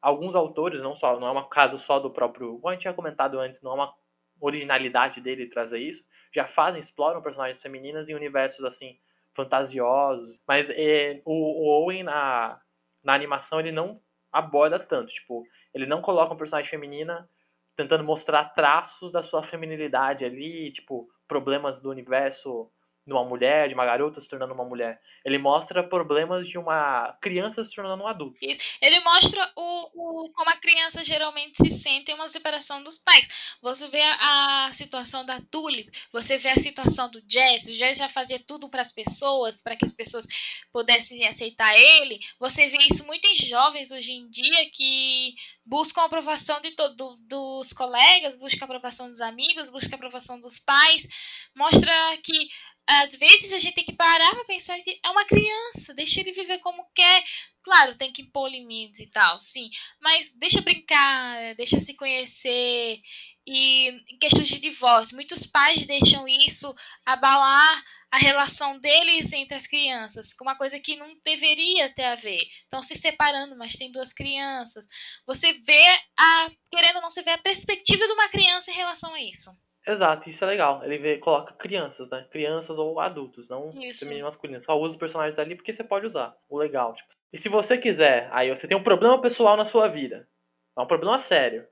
alguns 0.00 0.34
autores, 0.34 0.82
não 0.82 0.94
só, 0.94 1.18
não 1.18 1.28
é 1.28 1.32
um 1.32 1.48
caso 1.48 1.78
só 1.78 1.98
do 1.98 2.10
próprio, 2.10 2.58
como 2.58 2.68
a 2.68 2.72
gente 2.72 2.82
tinha 2.82 2.94
comentado 2.94 3.38
antes, 3.38 3.62
não 3.62 3.72
é 3.72 3.74
uma 3.74 3.94
originalidade 4.40 5.20
dele 5.20 5.46
trazer 5.46 5.78
isso, 5.78 6.04
já 6.34 6.46
fazem, 6.46 6.80
exploram 6.80 7.22
personagens 7.22 7.60
femininas 7.60 8.08
em 8.08 8.14
universos 8.14 8.64
assim 8.64 8.98
fantasiosos, 9.34 10.40
mas 10.46 10.70
é, 10.70 11.20
o, 11.24 11.32
o, 11.32 11.84
Owen 11.84 12.02
na, 12.02 12.60
na 13.02 13.14
animação 13.14 13.60
ele 13.60 13.70
não 13.70 14.00
aborda 14.32 14.78
tanto, 14.78 15.12
tipo, 15.12 15.44
ele 15.74 15.86
não 15.86 16.00
coloca 16.00 16.32
uma 16.32 16.38
personagem 16.38 16.70
feminina 16.70 17.28
tentando 17.76 18.04
mostrar 18.04 18.44
traços 18.46 19.12
da 19.12 19.22
sua 19.22 19.42
feminilidade 19.42 20.24
ali, 20.24 20.72
tipo, 20.72 21.08
problemas 21.26 21.80
do 21.80 21.90
universo 21.90 22.70
de 23.06 23.12
uma 23.12 23.24
mulher, 23.24 23.68
de 23.68 23.74
uma 23.74 23.84
garota 23.84 24.20
se 24.20 24.28
tornando 24.28 24.52
uma 24.52 24.64
mulher. 24.64 25.00
Ele 25.24 25.38
mostra 25.38 25.82
problemas 25.82 26.46
de 26.46 26.58
uma 26.58 27.16
criança 27.20 27.64
se 27.64 27.74
tornando 27.74 28.02
um 28.02 28.06
adulto. 28.06 28.38
Ele 28.80 29.00
mostra 29.00 29.50
o, 29.56 30.24
o 30.24 30.32
como 30.32 30.50
a 30.50 30.56
criança 30.56 31.02
geralmente 31.02 31.56
se 31.56 31.70
sente 31.70 32.10
em 32.10 32.14
uma 32.14 32.28
separação 32.28 32.82
dos 32.82 32.98
pais. 32.98 33.26
Você 33.62 33.88
vê 33.88 34.00
a, 34.00 34.66
a 34.66 34.72
situação 34.72 35.24
da 35.24 35.40
Tulip, 35.50 35.90
você 36.12 36.36
vê 36.38 36.50
a 36.50 36.60
situação 36.60 37.10
do 37.10 37.22
Jess. 37.26 37.66
O 37.68 37.74
Jess 37.74 37.98
já 37.98 38.08
fazia 38.08 38.38
tudo 38.38 38.70
para 38.70 38.82
as 38.82 38.92
pessoas, 38.92 39.56
para 39.56 39.76
que 39.76 39.84
as 39.84 39.94
pessoas 39.94 40.26
pudessem 40.72 41.26
aceitar 41.26 41.76
ele. 41.76 42.20
Você 42.38 42.68
vê 42.68 42.78
isso 42.90 43.04
muito 43.04 43.26
em 43.26 43.34
jovens 43.34 43.90
hoje 43.90 44.12
em 44.12 44.28
dia 44.28 44.70
que 44.70 45.34
buscam 45.64 46.02
a 46.02 46.04
aprovação 46.04 46.60
de 46.60 46.72
todo, 46.72 47.16
dos 47.20 47.72
colegas, 47.72 48.36
buscam 48.36 48.64
a 48.64 48.66
aprovação 48.66 49.08
dos 49.08 49.20
amigos, 49.20 49.70
buscam 49.70 49.94
a 49.94 49.96
aprovação 49.96 50.40
dos 50.40 50.58
pais. 50.58 51.06
Mostra 51.54 51.92
que 52.22 52.48
às 52.86 53.14
vezes 53.14 53.52
a 53.52 53.58
gente 53.58 53.74
tem 53.74 53.84
que 53.84 53.92
parar 53.92 54.30
para 54.30 54.44
pensar 54.44 54.78
que 54.80 54.98
é 55.04 55.10
uma 55.10 55.24
criança, 55.24 55.94
deixa 55.94 56.20
ele 56.20 56.32
viver 56.32 56.58
como 56.58 56.86
quer. 56.94 57.22
Claro, 57.62 57.94
tem 57.96 58.12
que 58.12 58.22
impor 58.22 58.50
limites 58.50 59.00
e 59.00 59.06
tal, 59.06 59.38
sim, 59.38 59.68
mas 60.00 60.34
deixa 60.36 60.60
brincar, 60.60 61.54
deixa 61.56 61.78
se 61.80 61.94
conhecer. 61.94 63.00
E 63.46 63.88
em 64.08 64.18
questões 64.18 64.48
de 64.48 64.58
divórcio, 64.58 65.14
muitos 65.14 65.46
pais 65.46 65.86
deixam 65.86 66.26
isso 66.26 66.74
abalar 67.04 67.84
a 68.10 68.18
relação 68.18 68.78
deles 68.78 69.32
entre 69.32 69.54
as 69.56 69.66
crianças, 69.66 70.34
uma 70.40 70.56
coisa 70.56 70.80
que 70.80 70.96
não 70.96 71.14
deveria 71.24 71.94
ter 71.94 72.04
a 72.04 72.16
ver. 72.16 72.42
Estão 72.64 72.82
se 72.82 72.96
separando, 72.96 73.56
mas 73.56 73.76
tem 73.76 73.92
duas 73.92 74.12
crianças. 74.12 74.84
Você 75.26 75.52
vê 75.52 75.84
a, 76.18 76.50
querendo 76.72 76.96
ou 76.96 77.02
não, 77.02 77.10
você 77.10 77.22
vê 77.22 77.30
a 77.30 77.38
perspectiva 77.38 78.04
de 78.06 78.12
uma 78.12 78.28
criança 78.28 78.70
em 78.70 78.74
relação 78.74 79.14
a 79.14 79.22
isso. 79.22 79.50
Exato, 79.86 80.28
isso 80.28 80.44
é 80.44 80.46
legal. 80.46 80.84
Ele 80.84 80.98
vê, 80.98 81.18
coloca 81.18 81.54
crianças, 81.54 82.08
né? 82.10 82.26
Crianças 82.30 82.78
ou 82.78 83.00
adultos, 83.00 83.48
não 83.48 83.70
Isso. 83.80 84.00
feminino 84.00 84.24
e 84.24 84.24
masculino. 84.24 84.62
Só 84.62 84.78
usa 84.78 84.94
os 84.94 85.00
personagens 85.00 85.38
ali 85.38 85.54
porque 85.54 85.72
você 85.72 85.82
pode 85.82 86.06
usar. 86.06 86.36
O 86.48 86.58
legal, 86.58 86.94
tipo. 86.94 87.08
E 87.32 87.38
se 87.38 87.48
você 87.48 87.78
quiser, 87.78 88.28
aí 88.32 88.50
você 88.50 88.68
tem 88.68 88.76
um 88.76 88.82
problema 88.82 89.20
pessoal 89.20 89.56
na 89.56 89.64
sua 89.64 89.88
vida. 89.88 90.28
É 90.76 90.80
um 90.80 90.86
problema 90.86 91.18
sério. 91.18 91.66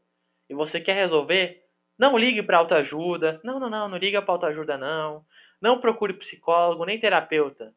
E 0.49 0.55
você 0.55 0.81
quer 0.81 0.95
resolver, 0.95 1.65
não 1.99 2.17
ligue 2.17 2.43
pra 2.43 2.59
autoajuda. 2.59 3.41
Não, 3.45 3.61
não, 3.61 3.69
não, 3.69 3.89
não 3.89 3.99
liga 3.99 4.23
pra 4.23 4.35
autoajuda, 4.35 4.79
não. 4.79 5.25
Não 5.61 5.81
procure 5.81 6.15
psicólogo, 6.15 6.85
nem 6.85 6.99
terapeuta. 6.99 7.75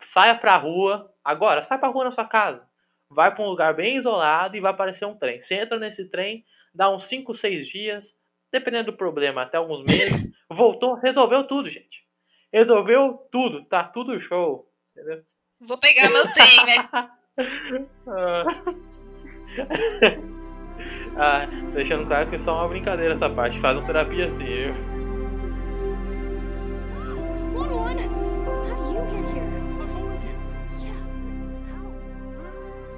Saia 0.00 0.34
pra 0.34 0.56
rua. 0.56 1.12
Agora, 1.22 1.62
sai 1.62 1.78
pra 1.78 1.88
rua 1.88 2.04
na 2.04 2.10
sua 2.10 2.24
casa. 2.26 2.68
Vai 3.10 3.34
pra 3.34 3.44
um 3.44 3.48
lugar 3.48 3.74
bem 3.74 3.96
isolado 3.96 4.56
e 4.56 4.60
vai 4.60 4.72
aparecer 4.72 5.04
um 5.04 5.16
trem. 5.16 5.40
Você 5.40 5.54
entra 5.54 5.78
nesse 5.78 6.06
trem, 6.06 6.44
dá 6.74 6.90
uns 6.90 7.04
5, 7.04 7.32
6 7.32 7.66
dias, 7.66 8.16
dependendo 8.52 8.90
do 8.90 8.96
problema, 8.96 9.42
até 9.42 9.56
alguns 9.56 9.82
meses, 9.82 10.30
voltou, 10.50 10.94
resolveu 10.94 11.44
tudo, 11.44 11.68
gente. 11.68 12.06
Resolveu 12.52 13.28
tudo, 13.30 13.64
tá 13.64 13.84
tudo 13.84 14.18
show. 14.18 14.70
Entendeu? 14.96 15.22
Vou 15.60 15.78
pegar 15.78 16.10
meu 16.10 16.32
trem, 16.32 16.66
né? 16.66 16.88
Ah. 18.08 18.44
Ah, 21.16 21.46
deixando 21.74 22.06
claro 22.06 22.28
que 22.28 22.36
é 22.36 22.38
só 22.38 22.54
uma 22.54 22.68
brincadeira 22.68 23.14
essa 23.14 23.28
parte. 23.28 23.58
Faz 23.58 23.76
uma 23.76 23.84
terapia 23.84 24.28
assim. 24.28 24.44
How? 27.56 28.08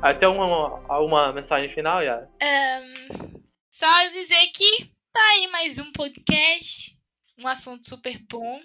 Até 0.03 0.27
uma, 0.27 0.83
alguma 0.89 1.33
mensagem 1.33 1.69
final, 1.69 2.03
Yara? 2.03 2.31
Ahn, 2.43 3.41
só 3.71 3.87
dizer 4.13 4.47
que 4.55 4.91
tá 5.13 5.21
aí 5.33 5.49
mais 5.49 5.79
um 5.79 5.91
podcast. 5.93 6.97
Um 7.39 7.47
assunto 7.49 7.89
super 7.89 8.19
bom. 8.29 8.61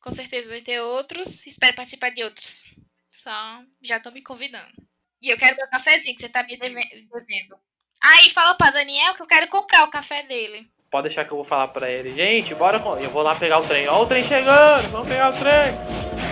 Com 0.00 0.12
certeza 0.12 0.48
vai 0.48 0.60
ter 0.62 0.80
outros. 0.80 1.46
Espero 1.46 1.74
participar 1.76 2.10
de 2.10 2.22
outros. 2.24 2.64
Só 3.10 3.62
já 3.82 3.98
tô 4.00 4.10
me 4.10 4.22
convidando. 4.22 4.72
E 5.20 5.28
eu 5.28 5.38
quero 5.38 5.56
meu 5.56 5.68
cafezinho 5.68 6.14
que 6.14 6.20
você 6.22 6.28
tá 6.28 6.42
me 6.42 6.56
deve- 6.56 6.74
devendo. 6.74 7.56
Ah, 8.02 8.22
e 8.22 8.30
fala 8.30 8.54
pra 8.54 8.70
Daniel 8.70 9.14
que 9.14 9.22
eu 9.22 9.26
quero 9.26 9.48
comprar 9.48 9.84
o 9.84 9.90
café 9.90 10.22
dele. 10.22 10.70
Pode 10.90 11.08
deixar 11.08 11.24
que 11.24 11.32
eu 11.32 11.36
vou 11.36 11.44
falar 11.44 11.68
pra 11.68 11.90
ele. 11.90 12.14
Gente, 12.14 12.54
bora. 12.54 12.78
Eu 13.00 13.10
vou 13.10 13.22
lá 13.22 13.34
pegar 13.34 13.58
o 13.58 13.66
trem. 13.66 13.88
Ó, 13.88 14.02
o 14.02 14.06
trem 14.06 14.22
chegando. 14.22 14.88
Vamos 14.90 15.08
pegar 15.08 15.30
o 15.30 15.38
trem. 15.38 16.25